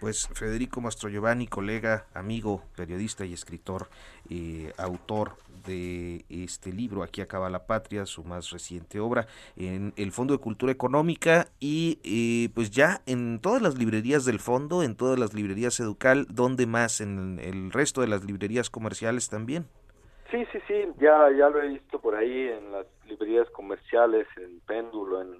Pues 0.00 0.28
Federico 0.34 0.82
Mastro 0.82 1.08
Giovanni, 1.08 1.46
colega, 1.46 2.04
amigo, 2.12 2.62
periodista 2.76 3.24
y 3.24 3.32
escritor, 3.32 3.88
y 4.28 4.66
autor 4.76 5.36
de 5.66 6.24
este 6.28 6.70
libro, 6.72 7.02
Aquí 7.02 7.20
acaba 7.20 7.48
la 7.50 7.66
patria, 7.66 8.04
su 8.06 8.22
más 8.22 8.50
reciente 8.50 9.00
obra, 9.00 9.26
en 9.56 9.94
el 9.96 10.12
Fondo 10.12 10.34
de 10.34 10.40
Cultura 10.40 10.70
Económica 10.70 11.46
y 11.60 11.98
eh, 12.04 12.50
pues 12.54 12.70
ya 12.70 13.00
en 13.06 13.40
todas 13.40 13.62
las 13.62 13.78
librerías 13.78 14.24
del 14.24 14.38
fondo, 14.38 14.82
en 14.82 14.96
todas 14.96 15.18
las 15.18 15.34
librerías 15.34 15.80
Educal, 15.80 16.26
¿dónde 16.28 16.66
más? 16.66 17.00
En 17.00 17.40
el 17.42 17.72
resto 17.72 18.02
de 18.02 18.08
las 18.08 18.24
librerías 18.24 18.70
comerciales 18.70 19.28
también. 19.28 19.66
Sí, 20.30 20.44
sí, 20.52 20.58
sí, 20.66 20.74
ya, 21.00 21.30
ya 21.36 21.48
lo 21.48 21.62
he 21.62 21.68
visto 21.68 22.00
por 22.00 22.16
ahí 22.16 22.48
en 22.48 22.72
las 22.72 22.86
librerías 23.06 23.48
comerciales, 23.50 24.26
en 24.36 24.60
Péndulo, 24.60 25.22
en, 25.22 25.38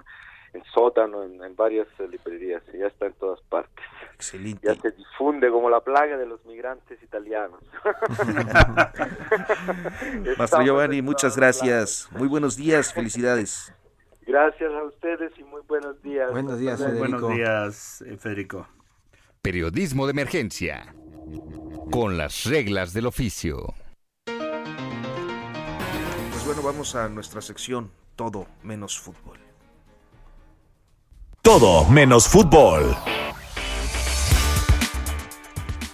en 0.56 0.64
Sótano, 0.72 1.22
en, 1.22 1.56
varias 1.56 1.86
librerías, 2.10 2.62
y 2.72 2.78
ya 2.78 2.86
está 2.86 3.06
en 3.06 3.12
todas 3.14 3.40
partes. 3.42 3.84
Excelente. 4.14 4.66
Ya 4.66 4.74
se 4.74 4.90
difunde 4.90 5.50
como 5.50 5.70
la 5.70 5.80
plaga 5.80 6.16
de 6.16 6.26
los 6.26 6.44
migrantes 6.46 7.02
italianos. 7.02 7.60
Maestro 10.38 10.62
Giovanni, 10.62 11.02
muchas 11.02 11.36
gracias. 11.36 12.08
Muy 12.12 12.28
buenos 12.28 12.56
días, 12.56 12.92
felicidades. 12.92 13.72
Gracias 14.26 14.72
a 14.72 14.82
ustedes 14.82 15.32
y 15.38 15.44
muy 15.44 15.62
buenos 15.68 16.02
días. 16.02 16.32
Buenos 16.32 16.58
días, 16.58 16.80
Federico. 16.80 16.98
Buenos 16.98 17.28
días, 17.32 18.02
eh, 18.02 18.16
Federico. 18.16 18.66
Periodismo 19.40 20.06
de 20.06 20.10
emergencia. 20.10 20.92
Con 21.92 22.18
las 22.18 22.44
reglas 22.44 22.92
del 22.92 23.06
oficio. 23.06 23.72
Pues 24.24 24.36
bueno, 26.44 26.62
vamos 26.62 26.96
a 26.96 27.08
nuestra 27.08 27.40
sección 27.40 27.92
Todo 28.16 28.48
menos 28.64 28.98
fútbol. 28.98 29.45
Todo 31.46 31.84
menos 31.84 32.26
fútbol. 32.26 33.15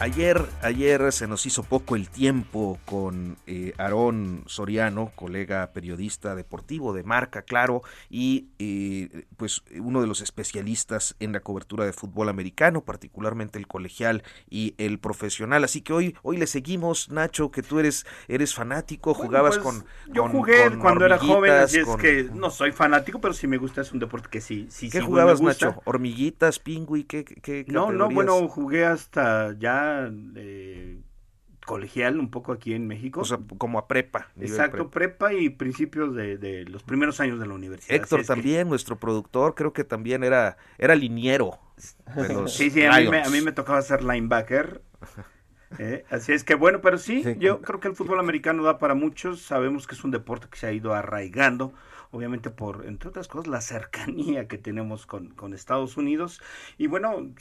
Ayer, 0.03 0.45
ayer 0.63 1.13
se 1.13 1.29
nos 1.29 1.47
hizo 1.47 1.63
poco 1.63 1.95
el 1.95 2.09
tiempo 2.09 2.77
con 2.87 3.37
eh, 3.47 3.73
Aarón 3.79 4.43
Soriano, 4.47 5.13
colega 5.15 5.73
periodista 5.73 6.35
deportivo 6.35 6.93
de 6.93 7.05
marca, 7.05 7.43
claro, 7.43 7.83
y 8.11 8.49
eh, 8.59 9.27
pues 9.37 9.63
uno 9.79 10.01
de 10.01 10.09
los 10.09 10.21
especialistas 10.21 11.15
en 11.21 11.31
la 11.31 11.39
cobertura 11.39 11.85
de 11.85 11.93
fútbol 11.93 12.29
americano, 12.29 12.81
particularmente 12.81 13.61
el 13.61 13.69
colegial 13.69 14.25
y 14.51 14.75
el 14.77 14.99
profesional. 14.99 15.63
Así 15.63 15.83
que 15.83 15.93
hoy, 15.93 16.17
hoy 16.25 16.37
le 16.37 16.49
seguimos, 16.49 17.09
Nacho, 17.09 17.53
que 17.53 17.63
tú 17.63 17.79
eres, 17.79 18.05
eres 18.27 18.57
fanático, 18.57 19.15
jugabas 19.15 19.59
pues, 19.59 19.77
con. 19.77 19.85
Yo 20.13 20.23
con- 20.23 20.33
jugué 20.33 20.69
con 20.69 20.81
cuando 20.81 21.07
era 21.07 21.19
joven, 21.19 21.53
así 21.53 21.79
es 21.79 21.87
con- 21.87 22.01
que 22.01 22.29
no 22.35 22.51
soy 22.51 22.73
fanático, 22.73 23.21
pero 23.21 23.35
sí 23.35 23.47
me 23.47 23.57
gusta, 23.57 23.83
es 23.83 23.93
un 23.93 24.01
deporte 24.01 24.29
que 24.29 24.41
sí, 24.41 24.67
sí, 24.69 24.91
¿Qué 24.91 24.99
sí, 24.99 25.07
jugabas, 25.07 25.41
me 25.41 25.47
gusta. 25.47 25.67
Nacho? 25.67 25.83
¿Hormiguitas, 25.85 26.59
pingüi? 26.59 27.05
¿Qué, 27.05 27.25
qué, 27.25 27.41
qué 27.65 27.65
No, 27.69 27.93
no, 27.93 28.11
bueno, 28.11 28.49
jugué 28.49 28.85
hasta 28.85 29.55
ya 29.61 29.92
eh, 30.37 31.01
colegial 31.67 32.19
un 32.19 32.31
poco 32.31 32.53
aquí 32.53 32.75
en 32.75 32.87
México. 32.87 33.21
O 33.21 33.25
sea, 33.25 33.39
como 33.59 33.79
a 33.79 33.87
prepa. 33.89 34.29
Exacto, 34.41 34.91
prepa. 34.91 35.29
prepa 35.29 35.33
y 35.35 35.51
principios 35.51 36.15
de, 36.15 36.37
de 36.39 36.65
los 36.65 36.83
primeros 36.83 37.21
años 37.21 37.39
de 37.39 37.47
la 37.47 37.55
universidad. 37.55 37.95
Héctor 37.97 38.21
que- 38.21 38.27
también, 38.27 38.69
nuestro 38.69 38.99
productor, 38.99 39.55
creo 39.55 39.73
que 39.73 39.85
también 39.85 40.25
era, 40.25 40.57
era 40.79 40.95
liniero 40.95 41.59
de 42.17 42.29
los 42.35 42.53
Sí, 42.55 42.71
sí, 42.71 42.85
a 42.85 42.99
mí, 42.99 43.09
me, 43.09 43.23
a 43.23 43.29
mí 43.31 43.41
me 43.41 43.53
tocaba 43.53 43.81
ser 43.83 44.03
linebacker. 44.03 44.83
Eh, 45.79 46.05
así 46.11 46.33
es 46.33 46.45
que 46.45 46.55
bueno, 46.55 46.81
pero 46.83 46.99
sí, 46.99 47.23
Sí. 47.23 47.37
yo 47.39 47.63
creo 47.63 47.81
que 47.81 47.89
el 47.89 47.97
fútbol 47.97 48.21
americano 48.21 48.63
da 48.63 48.79
para 48.79 48.95
muchos. 48.95 49.41
Sabemos 49.43 49.87
que 49.87 49.95
es 49.95 50.05
un 50.05 50.11
deporte 50.11 50.49
que 50.51 50.59
se 50.59 50.67
ha 50.67 50.73
ido 50.73 50.93
arraigando, 50.95 51.73
obviamente 52.13 52.51
por, 52.51 52.87
entre 52.87 53.09
otras 53.09 53.27
cosas, 53.27 53.49
la 53.49 53.61
cercanía 53.61 54.47
que 54.47 54.59
tenemos 54.59 55.07
con, 55.07 55.31
con 55.31 55.55
Estados 55.55 55.97
Unidos. 55.97 56.41
Y 56.79 56.87
bueno, 56.87 57.33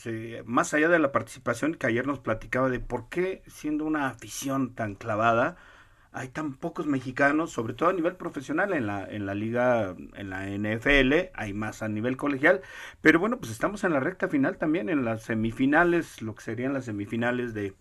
más 0.46 0.74
allá 0.74 0.90
de 0.90 1.00
la 1.00 1.12
participación 1.12 1.76
que 1.76 1.88
ayer 1.88 2.08
nos 2.08 2.20
platicaba 2.20 2.70
de 2.70 2.80
por 2.80 3.10
qué 3.10 3.44
siendo 3.48 3.86
una 3.86 4.08
afición 4.08 4.74
tan 4.74 4.96
clavada, 4.96 5.58
hay 6.14 6.28
tan 6.30 6.56
pocos 6.56 6.88
mexicanos, 6.88 7.52
sobre 7.52 7.74
todo 7.74 7.90
a 7.90 7.94
nivel 7.94 8.16
profesional 8.16 8.74
en 8.74 8.88
la, 8.88 9.06
en 9.06 9.26
la 9.26 9.34
liga, 9.34 9.96
en 10.16 10.30
la 10.30 10.46
NFL, 10.48 11.32
hay 11.34 11.54
más 11.54 11.82
a 11.82 11.88
nivel 11.88 12.18
colegial, 12.18 12.62
pero 13.02 13.20
bueno, 13.20 13.38
pues 13.40 13.52
estamos 13.52 13.84
en 13.84 13.94
la 13.94 14.00
recta 14.02 14.28
final 14.28 14.58
también, 14.58 14.90
en 14.90 15.06
las 15.06 15.24
semifinales, 15.24 16.22
lo 16.22 16.36
que 16.36 16.44
serían 16.44 16.74
las 16.74 16.86
semifinales 16.86 17.54
de, 17.54 17.74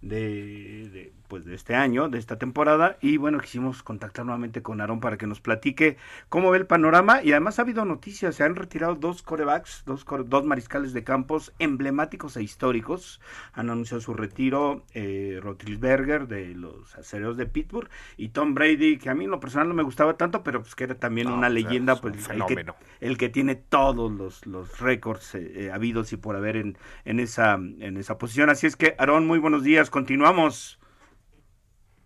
de, 0.00 1.12
pues 1.32 1.46
de 1.46 1.54
este 1.54 1.74
año, 1.74 2.10
de 2.10 2.18
esta 2.18 2.36
temporada, 2.38 2.98
y 3.00 3.16
bueno, 3.16 3.40
quisimos 3.40 3.82
contactar 3.82 4.26
nuevamente 4.26 4.60
con 4.60 4.82
Aarón 4.82 5.00
para 5.00 5.16
que 5.16 5.26
nos 5.26 5.40
platique 5.40 5.96
cómo 6.28 6.50
ve 6.50 6.58
el 6.58 6.66
panorama, 6.66 7.22
y 7.22 7.30
además 7.32 7.58
ha 7.58 7.62
habido 7.62 7.86
noticias, 7.86 8.34
se 8.34 8.44
han 8.44 8.54
retirado 8.54 8.96
dos 8.96 9.22
corebacks, 9.22 9.84
dos, 9.86 10.04
core- 10.04 10.24
dos 10.28 10.44
mariscales 10.44 10.92
de 10.92 11.04
campos 11.04 11.54
emblemáticos 11.58 12.36
e 12.36 12.42
históricos, 12.42 13.18
han 13.54 13.70
anunciado 13.70 14.02
su 14.02 14.12
retiro 14.12 14.84
eh, 14.92 15.40
Roethlisberger 15.42 16.28
de 16.28 16.54
los 16.54 16.94
acereros 16.98 17.38
de 17.38 17.46
Pittsburgh, 17.46 17.88
y 18.18 18.28
Tom 18.28 18.52
Brady, 18.52 18.98
que 18.98 19.08
a 19.08 19.14
mí 19.14 19.24
en 19.24 19.30
lo 19.30 19.40
personal 19.40 19.68
no 19.68 19.74
me 19.74 19.82
gustaba 19.84 20.18
tanto, 20.18 20.42
pero 20.44 20.60
pues 20.60 20.74
que 20.74 20.84
era 20.84 20.96
también 20.96 21.28
No, 21.28 21.34
una 21.38 21.48
sea, 21.48 21.54
leyenda, 21.54 21.94
es 21.94 22.00
pues 22.02 22.12
un 22.12 22.18
el 22.30 22.44
que, 22.44 22.56
fenómeno. 22.56 22.76
el 23.00 23.16
que 23.16 23.30
tiene 23.30 23.54
todos 23.54 24.12
los, 24.12 24.44
los 24.46 24.80
récords 24.80 25.34
eh, 25.34 25.64
eh, 25.64 25.70
habidos 25.72 26.12
y 26.12 26.18
por 26.18 26.36
haber 26.36 26.56
en, 26.58 26.76
en, 27.06 27.20
esa, 27.20 27.54
en 27.54 27.96
esa 27.96 28.18
posición. 28.18 28.50
Así 28.50 28.66
es 28.66 28.76
que, 28.76 28.96
Aarón, 28.98 29.26
muy 29.26 29.38
buenos 29.38 29.62
días, 29.62 29.88
continuamos. 29.88 30.78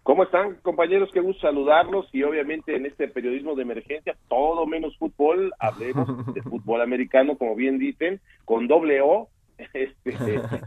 ¿Cómo 0.06 0.22
están, 0.22 0.54
compañeros? 0.62 1.10
Qué 1.12 1.18
gusto 1.18 1.48
saludarlos 1.48 2.06
y 2.12 2.22
obviamente 2.22 2.76
en 2.76 2.86
este 2.86 3.08
periodismo 3.08 3.56
de 3.56 3.62
emergencia, 3.62 4.16
todo 4.28 4.64
menos 4.64 4.96
fútbol, 4.98 5.52
hablemos 5.58 6.06
de 6.32 6.42
fútbol 6.42 6.80
americano, 6.80 7.36
como 7.36 7.56
bien 7.56 7.80
dicen, 7.80 8.20
con 8.44 8.68
doble 8.68 9.00
O. 9.00 9.28
Este, 9.72 10.14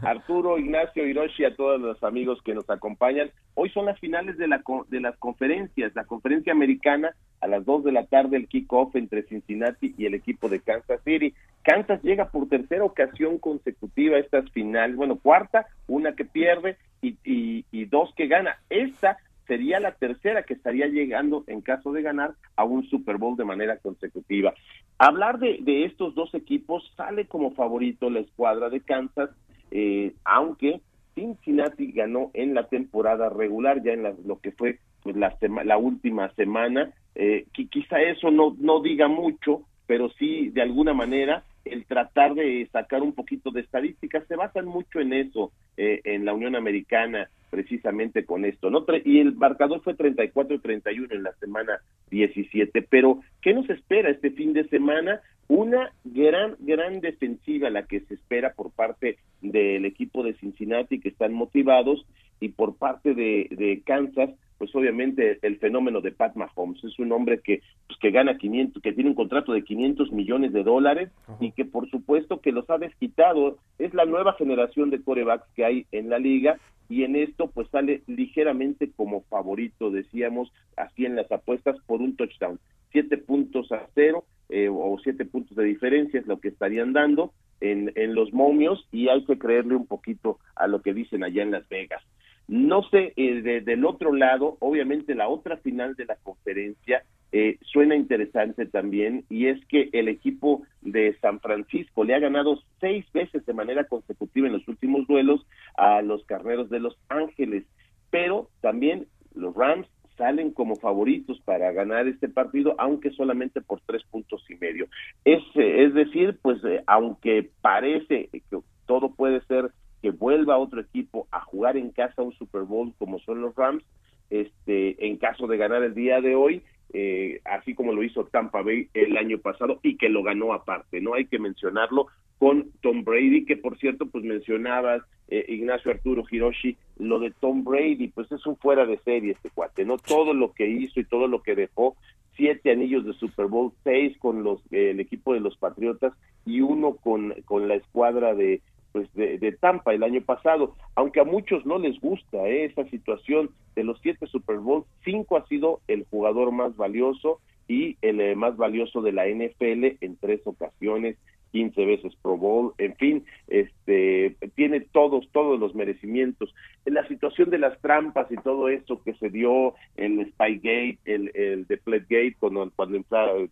Arturo, 0.02 0.58
Ignacio, 0.58 1.06
Hiroshi, 1.06 1.44
a 1.44 1.54
todos 1.54 1.80
los 1.80 2.02
amigos 2.02 2.42
que 2.42 2.54
nos 2.54 2.68
acompañan. 2.68 3.30
Hoy 3.54 3.70
son 3.70 3.86
las 3.86 3.98
finales 3.98 4.36
de, 4.36 4.46
la, 4.46 4.62
de 4.88 5.00
las 5.00 5.16
conferencias, 5.16 5.94
la 5.94 6.04
conferencia 6.04 6.52
americana 6.52 7.14
a 7.40 7.46
las 7.46 7.64
2 7.64 7.84
de 7.84 7.92
la 7.92 8.04
tarde, 8.06 8.36
el 8.36 8.48
kickoff 8.48 8.94
entre 8.96 9.22
Cincinnati 9.22 9.94
y 9.96 10.04
el 10.04 10.14
equipo 10.14 10.50
de 10.50 10.60
Kansas 10.60 11.00
City. 11.04 11.32
Kansas 11.62 12.02
llega 12.02 12.30
por 12.30 12.48
tercera 12.48 12.84
ocasión 12.84 13.38
consecutiva 13.38 14.16
a 14.16 14.20
estas 14.20 14.50
finales, 14.50 14.96
bueno, 14.96 15.16
cuarta, 15.16 15.66
una 15.86 16.14
que 16.14 16.24
pierde 16.24 16.76
y, 17.00 17.16
y, 17.24 17.64
y 17.70 17.84
dos 17.86 18.12
que 18.16 18.26
gana. 18.26 18.58
Esta 18.68 19.16
sería 19.50 19.80
la 19.80 19.90
tercera 19.96 20.44
que 20.44 20.54
estaría 20.54 20.86
llegando 20.86 21.42
en 21.48 21.60
caso 21.60 21.90
de 21.90 22.02
ganar 22.02 22.34
a 22.54 22.62
un 22.62 22.84
Super 22.88 23.16
Bowl 23.16 23.36
de 23.36 23.44
manera 23.44 23.78
consecutiva. 23.78 24.54
Hablar 24.96 25.40
de, 25.40 25.58
de 25.60 25.86
estos 25.86 26.14
dos 26.14 26.32
equipos 26.34 26.88
sale 26.96 27.26
como 27.26 27.50
favorito 27.50 28.10
la 28.10 28.20
escuadra 28.20 28.70
de 28.70 28.80
Kansas, 28.80 29.30
eh, 29.72 30.12
aunque 30.24 30.80
Cincinnati 31.16 31.90
ganó 31.90 32.30
en 32.32 32.54
la 32.54 32.68
temporada 32.68 33.28
regular, 33.28 33.82
ya 33.82 33.92
en 33.92 34.04
la- 34.04 34.14
lo 34.24 34.38
que 34.38 34.52
fue 34.52 34.78
pues, 35.02 35.16
la, 35.16 35.36
sema- 35.40 35.64
la 35.64 35.78
última 35.78 36.30
semana. 36.34 36.92
Eh, 37.16 37.46
qui- 37.52 37.68
quizá 37.68 38.00
eso 38.00 38.30
no, 38.30 38.54
no 38.60 38.80
diga 38.80 39.08
mucho, 39.08 39.62
pero 39.88 40.10
sí 40.10 40.50
de 40.50 40.62
alguna 40.62 40.94
manera 40.94 41.42
el 41.64 41.84
tratar 41.84 42.34
de 42.34 42.68
sacar 42.72 43.02
un 43.02 43.12
poquito 43.12 43.50
de 43.50 43.60
estadísticas. 43.60 44.26
Se 44.26 44.36
basan 44.36 44.66
mucho 44.66 45.00
en 45.00 45.12
eso 45.12 45.52
eh, 45.76 46.00
en 46.04 46.24
la 46.24 46.34
Unión 46.34 46.56
Americana 46.56 47.28
precisamente 47.50 48.24
con 48.24 48.44
esto 48.44 48.70
no 48.70 48.86
y 49.04 49.18
el 49.18 49.34
marcador 49.34 49.82
fue 49.82 49.96
34-31 49.96 51.08
en 51.10 51.24
la 51.24 51.32
semana 51.34 51.80
17 52.10 52.86
pero 52.88 53.20
qué 53.42 53.52
nos 53.52 53.68
espera 53.68 54.08
este 54.08 54.30
fin 54.30 54.52
de 54.52 54.68
semana 54.68 55.20
una 55.48 55.92
gran 56.04 56.54
gran 56.60 57.00
defensiva 57.00 57.68
la 57.68 57.86
que 57.86 58.00
se 58.02 58.14
espera 58.14 58.52
por 58.52 58.70
parte 58.70 59.18
del 59.42 59.84
equipo 59.84 60.22
de 60.22 60.34
Cincinnati 60.34 61.00
que 61.00 61.08
están 61.08 61.32
motivados 61.32 62.06
y 62.38 62.50
por 62.50 62.76
parte 62.76 63.14
de 63.14 63.82
Kansas 63.84 64.30
pues 64.60 64.76
obviamente 64.76 65.38
el 65.40 65.56
fenómeno 65.56 66.02
de 66.02 66.12
Pat 66.12 66.36
Mahomes. 66.36 66.84
Es 66.84 66.98
un 66.98 67.12
hombre 67.12 67.40
que 67.42 67.62
pues, 67.86 67.98
que 67.98 68.10
gana 68.10 68.36
500 68.36 68.82
que 68.82 68.92
tiene 68.92 69.08
un 69.08 69.16
contrato 69.16 69.54
de 69.54 69.64
500 69.64 70.12
millones 70.12 70.52
de 70.52 70.62
dólares 70.62 71.08
y 71.40 71.52
que 71.52 71.64
por 71.64 71.88
supuesto 71.88 72.42
que 72.42 72.52
los 72.52 72.68
ha 72.68 72.76
desquitado. 72.76 73.56
Es 73.78 73.94
la 73.94 74.04
nueva 74.04 74.34
generación 74.34 74.90
de 74.90 75.02
corebacks 75.02 75.48
que 75.56 75.64
hay 75.64 75.86
en 75.92 76.10
la 76.10 76.18
liga 76.18 76.58
y 76.90 77.04
en 77.04 77.16
esto 77.16 77.50
pues 77.50 77.68
sale 77.70 78.02
ligeramente 78.06 78.90
como 78.94 79.22
favorito 79.30 79.90
decíamos 79.90 80.52
así 80.76 81.06
en 81.06 81.16
las 81.16 81.32
apuestas 81.32 81.78
por 81.86 82.02
un 82.02 82.14
touchdown. 82.14 82.60
Siete 82.92 83.16
puntos 83.16 83.72
a 83.72 83.86
cero 83.94 84.24
eh, 84.50 84.68
o 84.70 84.98
siete 85.02 85.24
puntos 85.24 85.56
de 85.56 85.64
diferencia 85.64 86.20
es 86.20 86.26
lo 86.26 86.38
que 86.38 86.48
estarían 86.48 86.92
dando 86.92 87.32
en, 87.62 87.92
en 87.94 88.14
los 88.14 88.30
momios 88.34 88.86
y 88.92 89.08
hay 89.08 89.24
que 89.24 89.38
creerle 89.38 89.74
un 89.74 89.86
poquito 89.86 90.38
a 90.54 90.66
lo 90.66 90.82
que 90.82 90.92
dicen 90.92 91.24
allá 91.24 91.42
en 91.42 91.50
Las 91.50 91.66
Vegas 91.70 92.02
no 92.50 92.82
sé, 92.90 93.12
eh, 93.16 93.42
de- 93.42 93.60
del 93.60 93.84
otro 93.84 94.12
lado, 94.12 94.56
obviamente 94.58 95.14
la 95.14 95.28
otra 95.28 95.56
final 95.58 95.94
de 95.94 96.04
la 96.06 96.16
conferencia 96.16 97.04
eh, 97.32 97.58
suena 97.62 97.94
interesante 97.94 98.66
también 98.66 99.24
y 99.30 99.46
es 99.46 99.64
que 99.66 99.88
el 99.92 100.08
equipo 100.08 100.62
de 100.80 101.16
San 101.20 101.38
Francisco 101.38 102.02
le 102.02 102.16
ha 102.16 102.18
ganado 102.18 102.60
seis 102.80 103.06
veces 103.12 103.46
de 103.46 103.52
manera 103.54 103.84
consecutiva 103.84 104.48
en 104.48 104.54
los 104.54 104.66
últimos 104.66 105.06
duelos 105.06 105.46
a 105.76 106.02
los 106.02 106.24
Carneros 106.24 106.68
de 106.70 106.80
Los 106.80 106.98
Ángeles, 107.08 107.62
pero 108.10 108.48
también 108.60 109.06
los 109.32 109.54
Rams 109.54 109.86
salen 110.16 110.50
como 110.50 110.74
favoritos 110.74 111.40
para 111.42 111.70
ganar 111.70 112.08
este 112.08 112.28
partido, 112.28 112.74
aunque 112.78 113.10
solamente 113.12 113.60
por 113.60 113.80
tres 113.86 114.02
puntos 114.10 114.44
y 114.50 114.56
medio. 114.56 114.88
Es, 115.24 115.38
eh, 115.54 115.84
es 115.84 115.94
decir, 115.94 116.36
pues 116.42 116.58
eh, 116.64 116.82
aunque 116.88 117.48
parece 117.60 118.28
que 118.32 118.42
todo 118.86 119.14
puede 119.14 119.40
ser 119.42 119.70
que 120.02 120.10
vuelva 120.10 120.58
otro 120.58 120.80
equipo 120.80 121.26
a 121.30 121.40
jugar 121.40 121.76
en 121.76 121.90
casa 121.90 122.22
un 122.22 122.32
Super 122.32 122.62
Bowl 122.62 122.92
como 122.98 123.18
son 123.20 123.40
los 123.42 123.54
Rams, 123.54 123.84
este, 124.30 125.06
en 125.06 125.16
caso 125.16 125.46
de 125.46 125.56
ganar 125.56 125.82
el 125.82 125.94
día 125.94 126.20
de 126.20 126.34
hoy, 126.34 126.62
eh, 126.92 127.40
así 127.44 127.74
como 127.74 127.92
lo 127.92 128.02
hizo 128.02 128.24
Tampa 128.24 128.62
Bay 128.62 128.88
el 128.94 129.16
año 129.16 129.38
pasado 129.38 129.78
y 129.82 129.96
que 129.96 130.08
lo 130.08 130.22
ganó 130.22 130.52
aparte, 130.52 131.00
¿no? 131.00 131.14
Hay 131.14 131.26
que 131.26 131.38
mencionarlo 131.38 132.06
con 132.38 132.70
Tom 132.80 133.04
Brady, 133.04 133.44
que 133.44 133.56
por 133.56 133.78
cierto, 133.78 134.06
pues 134.06 134.24
mencionabas, 134.24 135.02
eh, 135.28 135.44
Ignacio 135.48 135.90
Arturo 135.90 136.24
Hiroshi, 136.28 136.76
lo 136.98 137.20
de 137.20 137.32
Tom 137.32 137.64
Brady, 137.64 138.08
pues 138.08 138.32
es 138.32 138.44
un 138.46 138.56
fuera 138.56 138.86
de 138.86 138.98
serie 138.98 139.32
este 139.32 139.50
cuate, 139.50 139.84
¿no? 139.84 139.98
Todo 139.98 140.32
lo 140.32 140.52
que 140.52 140.66
hizo 140.66 140.98
y 140.98 141.04
todo 141.04 141.28
lo 141.28 141.42
que 141.42 141.54
dejó, 141.54 141.96
siete 142.36 142.72
anillos 142.72 143.04
de 143.04 143.12
Super 143.12 143.46
Bowl, 143.46 143.72
seis 143.84 144.16
con 144.18 144.42
los 144.42 144.60
el 144.72 145.00
equipo 145.00 145.34
de 145.34 145.40
los 145.40 145.56
Patriotas 145.58 146.14
y 146.46 146.60
uno 146.62 146.96
con, 146.96 147.34
con 147.44 147.68
la 147.68 147.74
escuadra 147.74 148.34
de 148.34 148.62
pues 148.92 149.12
de, 149.14 149.56
Tampa 149.60 149.94
el 149.94 150.02
año 150.02 150.20
pasado, 150.22 150.74
aunque 150.94 151.20
a 151.20 151.24
muchos 151.24 151.64
no 151.66 151.78
les 151.78 151.98
gusta 152.00 152.48
¿eh? 152.48 152.64
esa 152.64 152.84
situación 152.86 153.50
de 153.74 153.84
los 153.84 154.00
siete 154.00 154.26
Super 154.26 154.58
Bowl, 154.58 154.84
cinco 155.04 155.36
ha 155.36 155.46
sido 155.46 155.80
el 155.88 156.04
jugador 156.10 156.52
más 156.52 156.76
valioso 156.76 157.40
y 157.68 157.96
el 158.02 158.20
eh, 158.20 158.34
más 158.34 158.56
valioso 158.56 159.00
de 159.00 159.12
la 159.12 159.26
NFL 159.26 159.96
en 160.00 160.16
tres 160.16 160.40
ocasiones, 160.44 161.16
15 161.52 161.84
veces 161.84 162.12
Pro 162.22 162.36
Bowl, 162.36 162.74
en 162.78 162.96
fin, 162.96 163.24
este 163.48 164.36
tiene 164.54 164.80
todos 164.80 165.28
todos 165.32 165.58
los 165.58 165.74
merecimientos. 165.74 166.54
En 166.84 166.94
la 166.94 167.06
situación 167.08 167.50
de 167.50 167.58
las 167.58 167.80
trampas 167.80 168.30
y 168.30 168.36
todo 168.36 168.68
eso 168.68 169.02
que 169.02 169.14
se 169.14 169.30
dio 169.30 169.74
en 169.96 170.24
Spygate, 170.30 170.98
el 171.04 171.30
el 171.34 171.66
Deflategate 171.66 172.36
cuando 172.38 172.70
cuando 172.74 172.98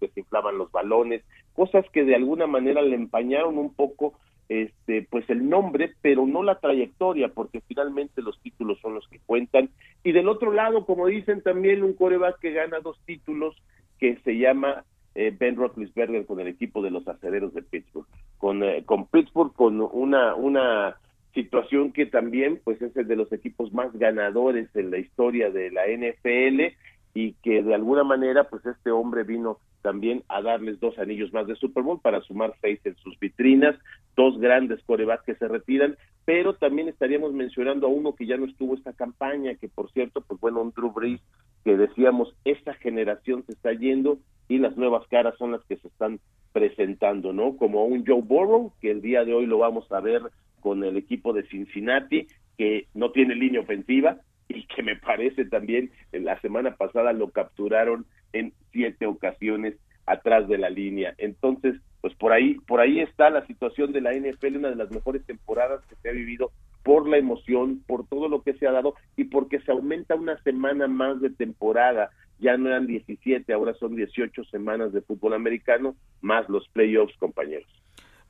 desinflaban 0.01 0.59
los 0.59 0.71
balones, 0.71 1.23
cosas 1.55 1.85
que 1.93 2.05
de 2.05 2.15
alguna 2.15 2.47
manera 2.47 2.83
le 2.83 2.95
empañaron 2.95 3.59
un 3.59 3.75
poco 3.75 4.15
este 4.49 5.07
pues 5.11 5.29
el 5.29 5.49
nombre 5.49 5.93
pero 6.01 6.27
no 6.27 6.43
la 6.43 6.59
trayectoria 6.59 7.29
porque 7.29 7.61
finalmente 7.61 8.23
los 8.23 8.41
títulos 8.41 8.79
son 8.81 8.95
los 8.95 9.07
que 9.09 9.21
cuentan. 9.27 9.71
Y 10.05 10.13
del 10.13 10.29
otro 10.29 10.53
lado 10.53 10.87
como 10.87 11.07
dicen 11.07 11.43
también 11.43 11.83
un 11.83 11.95
coreback 11.95 12.39
que 12.41 12.53
gana 12.53 12.81
dos 12.81 12.99
títulos 13.05 13.57
que 13.99 14.17
se 14.25 14.39
llama 14.39 14.85
eh, 15.15 15.35
Ben 15.37 15.57
Roethlisberger 15.57 16.27
con 16.27 16.41
el 16.41 16.49
equipo 16.49 16.83
de 16.83 16.91
los 16.91 17.07
acereros 17.09 17.53
de 17.55 17.63
Pittsburgh. 17.63 18.07
Con 18.39 18.63
eh, 18.63 18.85
con 18.85 19.07
Pittsburgh 19.07 19.53
con 19.53 19.81
una 19.81 20.35
una 20.35 20.97
situación 21.35 21.93
que 21.93 22.07
también 22.07 22.61
pues 22.65 22.81
es 22.81 22.97
el 22.97 23.07
de 23.07 23.17
los 23.17 23.33
equipos 23.33 23.73
más 23.73 23.93
ganadores 23.99 24.69
en 24.75 24.91
la 24.91 24.99
historia 24.99 25.51
de 25.51 25.71
la 25.71 25.83
NFL 25.87 26.75
y 27.19 27.33
que 27.43 27.65
de 27.65 27.75
alguna 27.75 28.05
manera 28.05 28.45
pues 28.45 28.65
este 28.65 28.93
hombre 28.93 29.25
vino 29.25 29.59
también 29.83 30.23
a 30.29 30.41
darles 30.41 30.79
dos 30.79 30.97
anillos 31.01 31.33
más 31.33 31.49
de 31.49 31.57
Super 31.57 31.83
Bowl 31.83 32.01
para 32.01 32.21
sumar 32.21 32.55
seis 32.61 32.79
en 32.85 32.95
sus 32.95 33.19
vitrinas, 33.19 33.75
dos 34.15 34.39
grandes 34.39 34.81
corebacks 34.85 35.25
que 35.25 35.35
se 35.35 35.49
retiran, 35.49 35.97
pero 36.25 36.55
también 36.55 36.87
estaríamos 36.87 37.33
mencionando 37.33 37.89
a 37.89 37.91
uno 37.91 38.15
que 38.15 38.25
ya 38.25 38.37
no 38.37 38.47
estuvo 38.47 38.77
esta 38.77 38.93
campaña, 38.93 39.57
que 39.57 39.67
por 39.69 39.91
cierto, 39.91 40.21
pues 40.21 40.41
bueno, 40.41 40.63
un 40.63 40.71
Drew 40.71 40.93
Brees, 40.93 41.21
que 41.65 41.77
decíamos, 41.77 42.37
esta 42.45 42.75
generación 42.75 43.43
se 43.47 43.53
está 43.55 43.73
yendo 43.73 44.21
y 44.47 44.59
las 44.59 44.77
nuevas 44.77 45.05
caras 45.09 45.35
son 45.39 45.51
las 45.51 45.65
que 45.65 45.77
se 45.77 45.89
están 45.89 46.21
presentando, 46.53 47.33
¿no? 47.33 47.57
Como 47.57 47.85
un 47.85 48.07
Joe 48.07 48.23
Burrow, 48.23 48.75
que 48.81 48.93
el 48.93 49.03
día 49.03 49.25
de 49.25 49.35
hoy 49.35 49.47
lo 49.47 49.59
vamos 49.59 49.91
a 49.91 49.99
ver 49.99 50.23
con 50.61 50.85
el 50.85 50.97
equipo 50.97 51.33
de 51.33 51.43
Cincinnati, 51.49 52.29
que 52.57 52.87
no 52.95 53.11
tiene 53.11 53.35
línea 53.35 53.61
ofensiva 53.61 54.19
y 54.59 54.67
que 54.67 54.83
me 54.83 54.97
parece 54.97 55.45
también 55.45 55.91
en 56.13 56.25
la 56.25 56.41
semana 56.41 56.77
pasada 56.77 57.13
lo 57.13 57.31
capturaron 57.31 58.07
en 58.33 58.53
siete 58.73 59.07
ocasiones 59.07 59.75
atrás 60.07 60.49
de 60.49 60.59
la 60.59 60.71
línea. 60.71 61.15
Entonces, 61.19 61.77
pues 62.01 62.15
por 62.15 62.33
ahí, 62.33 62.55
por 62.67 62.81
ahí 62.81 63.01
está 63.01 63.31
la 63.31 63.47
situación 63.47 63.93
de 63.93 64.01
la 64.01 64.15
NFL, 64.15 64.57
una 64.57 64.71
de 64.71 64.77
las 64.77 64.91
mejores 64.91 65.25
temporadas 65.27 65.85
que 65.87 65.97
se 65.97 66.09
ha 66.09 66.13
vivido 66.13 66.51
por 66.83 67.09
la 67.09 67.19
emoción, 67.19 67.83
por 67.87 68.07
todo 68.07 68.29
lo 68.29 68.43
que 68.43 68.55
se 68.55 68.67
ha 68.67 68.73
dado 68.73 68.95
y 69.17 69.25
porque 69.25 69.61
se 69.61 69.73
aumenta 69.73 70.15
una 70.15 70.41
semana 70.43 70.89
más 70.89 71.21
de 71.21 71.31
temporada. 71.31 72.11
Ya 72.39 72.57
no 72.57 72.69
eran 72.69 72.87
17, 72.87 73.53
ahora 73.53 73.75
son 73.75 73.97
18 73.97 74.45
semanas 74.45 74.93
de 74.93 75.03
fútbol 75.03 75.35
americano, 75.35 75.97
más 76.23 76.49
los 76.49 76.67
playoffs, 76.69 77.17
compañeros 77.19 77.69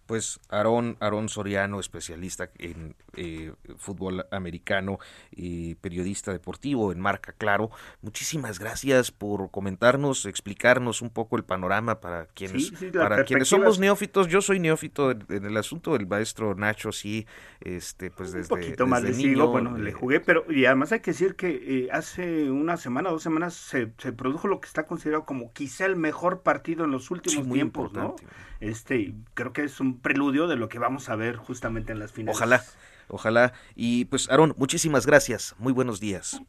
pues 0.08 0.40
Aarón, 0.48 0.96
Aarón 1.00 1.28
Soriano, 1.28 1.78
especialista 1.78 2.50
en 2.56 2.96
eh, 3.14 3.52
fútbol 3.76 4.26
americano 4.30 4.98
y 5.30 5.74
periodista 5.74 6.32
deportivo 6.32 6.92
en 6.92 6.98
Marca 6.98 7.34
Claro. 7.36 7.70
Muchísimas 8.00 8.58
gracias 8.58 9.10
por 9.10 9.50
comentarnos, 9.50 10.24
explicarnos 10.24 11.02
un 11.02 11.10
poco 11.10 11.36
el 11.36 11.44
panorama 11.44 12.00
para 12.00 12.24
quienes, 12.24 12.72
para 12.94 13.22
quienes 13.24 13.48
somos 13.48 13.78
neófitos. 13.78 14.28
Yo 14.28 14.40
soy 14.40 14.60
neófito 14.60 15.10
en, 15.10 15.44
el 15.44 15.56
asunto 15.58 15.92
del 15.92 16.06
maestro 16.06 16.54
Nacho, 16.54 16.90
sí, 16.90 17.26
este, 17.60 18.10
pues 18.10 18.32
desde 18.32 18.54
un 18.54 18.60
poquito 18.60 18.86
más 18.86 19.02
niño, 19.02 19.48
bueno, 19.48 19.76
le 19.76 19.92
jugué, 19.92 20.20
pero 20.20 20.50
y 20.50 20.64
además 20.64 20.90
hay 20.92 21.00
que 21.00 21.10
decir 21.10 21.36
que 21.36 21.50
eh, 21.50 21.88
hace 21.92 22.50
una 22.50 22.78
semana, 22.78 23.10
dos 23.10 23.22
semanas 23.22 23.52
se, 23.52 23.92
se, 23.98 24.12
produjo 24.14 24.48
lo 24.48 24.58
que 24.58 24.68
está 24.68 24.86
considerado 24.86 25.26
como 25.26 25.52
quizá 25.52 25.84
el 25.84 25.96
mejor 25.96 26.40
partido 26.40 26.86
en 26.86 26.92
los 26.92 27.10
últimos 27.10 27.46
tiempos, 27.52 27.92
¿no? 27.92 28.16
Este, 28.60 29.14
creo 29.34 29.52
que 29.52 29.62
es 29.64 29.80
un 29.80 30.00
preludio 30.00 30.48
de 30.48 30.56
lo 30.56 30.68
que 30.68 30.78
vamos 30.78 31.08
a 31.08 31.16
ver 31.16 31.36
justamente 31.36 31.92
en 31.92 31.98
las 31.98 32.12
finales. 32.12 32.36
Ojalá, 32.36 32.64
ojalá. 33.08 33.52
Y 33.74 34.06
pues, 34.06 34.28
Aarón, 34.30 34.54
muchísimas 34.56 35.06
gracias. 35.06 35.54
Muy 35.58 35.72
buenos 35.72 36.00
días. 36.00 36.40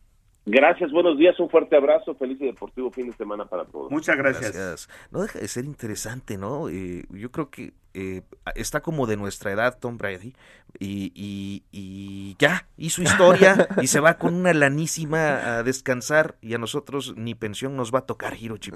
Gracias, 0.46 0.92
buenos 0.92 1.18
días, 1.18 1.40
un 1.40 1.50
fuerte 1.50 1.76
abrazo, 1.76 2.16
feliz 2.16 2.40
y 2.42 2.48
deportivo 2.48 2.90
fin 2.92 3.08
de 3.10 3.16
semana 3.16 3.46
para 3.46 3.66
todos. 3.66 3.92
Muchas 3.92 4.18
gracias. 4.18 4.90
No 5.12 5.22
deja 5.22 5.40
de 5.40 5.48
ser 5.48 5.66
interesante, 5.66 6.38
¿no? 6.38 6.70
Eh, 6.70 7.06
yo 7.10 7.32
creo 7.32 7.50
que 7.50 7.74
eh, 7.94 8.22
está 8.56 8.82
como 8.82 9.08
de 9.08 9.18
nuestra 9.18 9.52
edad 9.52 9.78
Tom 9.80 9.98
Brady 9.98 10.34
y, 10.80 11.12
y, 11.14 11.64
y, 11.72 12.36
ya, 12.40 12.68
hizo 12.78 13.02
historia 13.02 13.68
y 13.82 13.88
se 13.88 14.00
va 14.00 14.18
con 14.18 14.34
una 14.34 14.54
lanísima 14.54 15.58
a 15.58 15.64
descansar 15.64 16.36
y 16.42 16.54
a 16.54 16.58
nosotros 16.58 17.16
ni 17.18 17.36
pensión 17.36 17.76
nos 17.76 17.94
va 17.94 18.00
a 18.00 18.06
tocar, 18.06 18.36
Hirochi, 18.40 18.72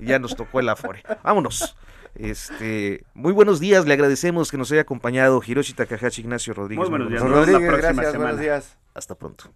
ya 0.00 0.18
nos 0.18 0.36
tocó 0.36 0.60
el 0.60 0.68
afore. 0.68 1.02
Vámonos. 1.22 1.76
Este, 2.14 3.04
muy 3.14 3.32
buenos 3.32 3.58
días, 3.60 3.86
le 3.86 3.94
agradecemos 3.94 4.50
que 4.50 4.56
nos 4.56 4.70
haya 4.70 4.82
acompañado 4.82 5.40
Hiroshi 5.44 5.72
Takahashi, 5.72 6.22
Ignacio 6.22 6.54
Rodríguez. 6.54 6.88
Muy 6.88 6.90
buenos 6.90 7.10
días. 7.10 7.22
Rodríguez, 7.22 7.76
gracias, 7.76 8.16
buenos 8.16 8.38
días. 8.38 8.78
Hasta 8.94 9.16
pronto. 9.16 9.50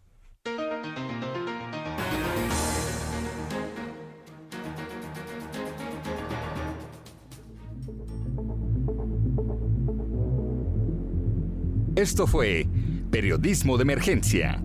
Esto 11.99 12.28
fue 12.28 12.64
Periodismo 13.11 13.76
de 13.76 13.82
Emergencia. 13.82 14.62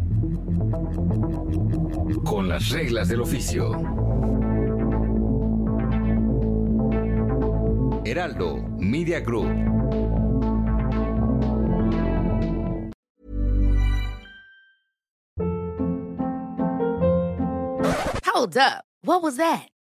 Con 2.23 2.47
las 2.47 2.69
reglas 2.69 3.07
del 3.09 3.21
oficio. 3.21 3.71
Heraldo 8.05 8.57
Media 8.77 9.19
Group. 9.19 9.49
Hold 18.27 18.57
up. 18.57 18.84
What 19.01 19.23
was 19.23 19.38
that? 19.38 19.72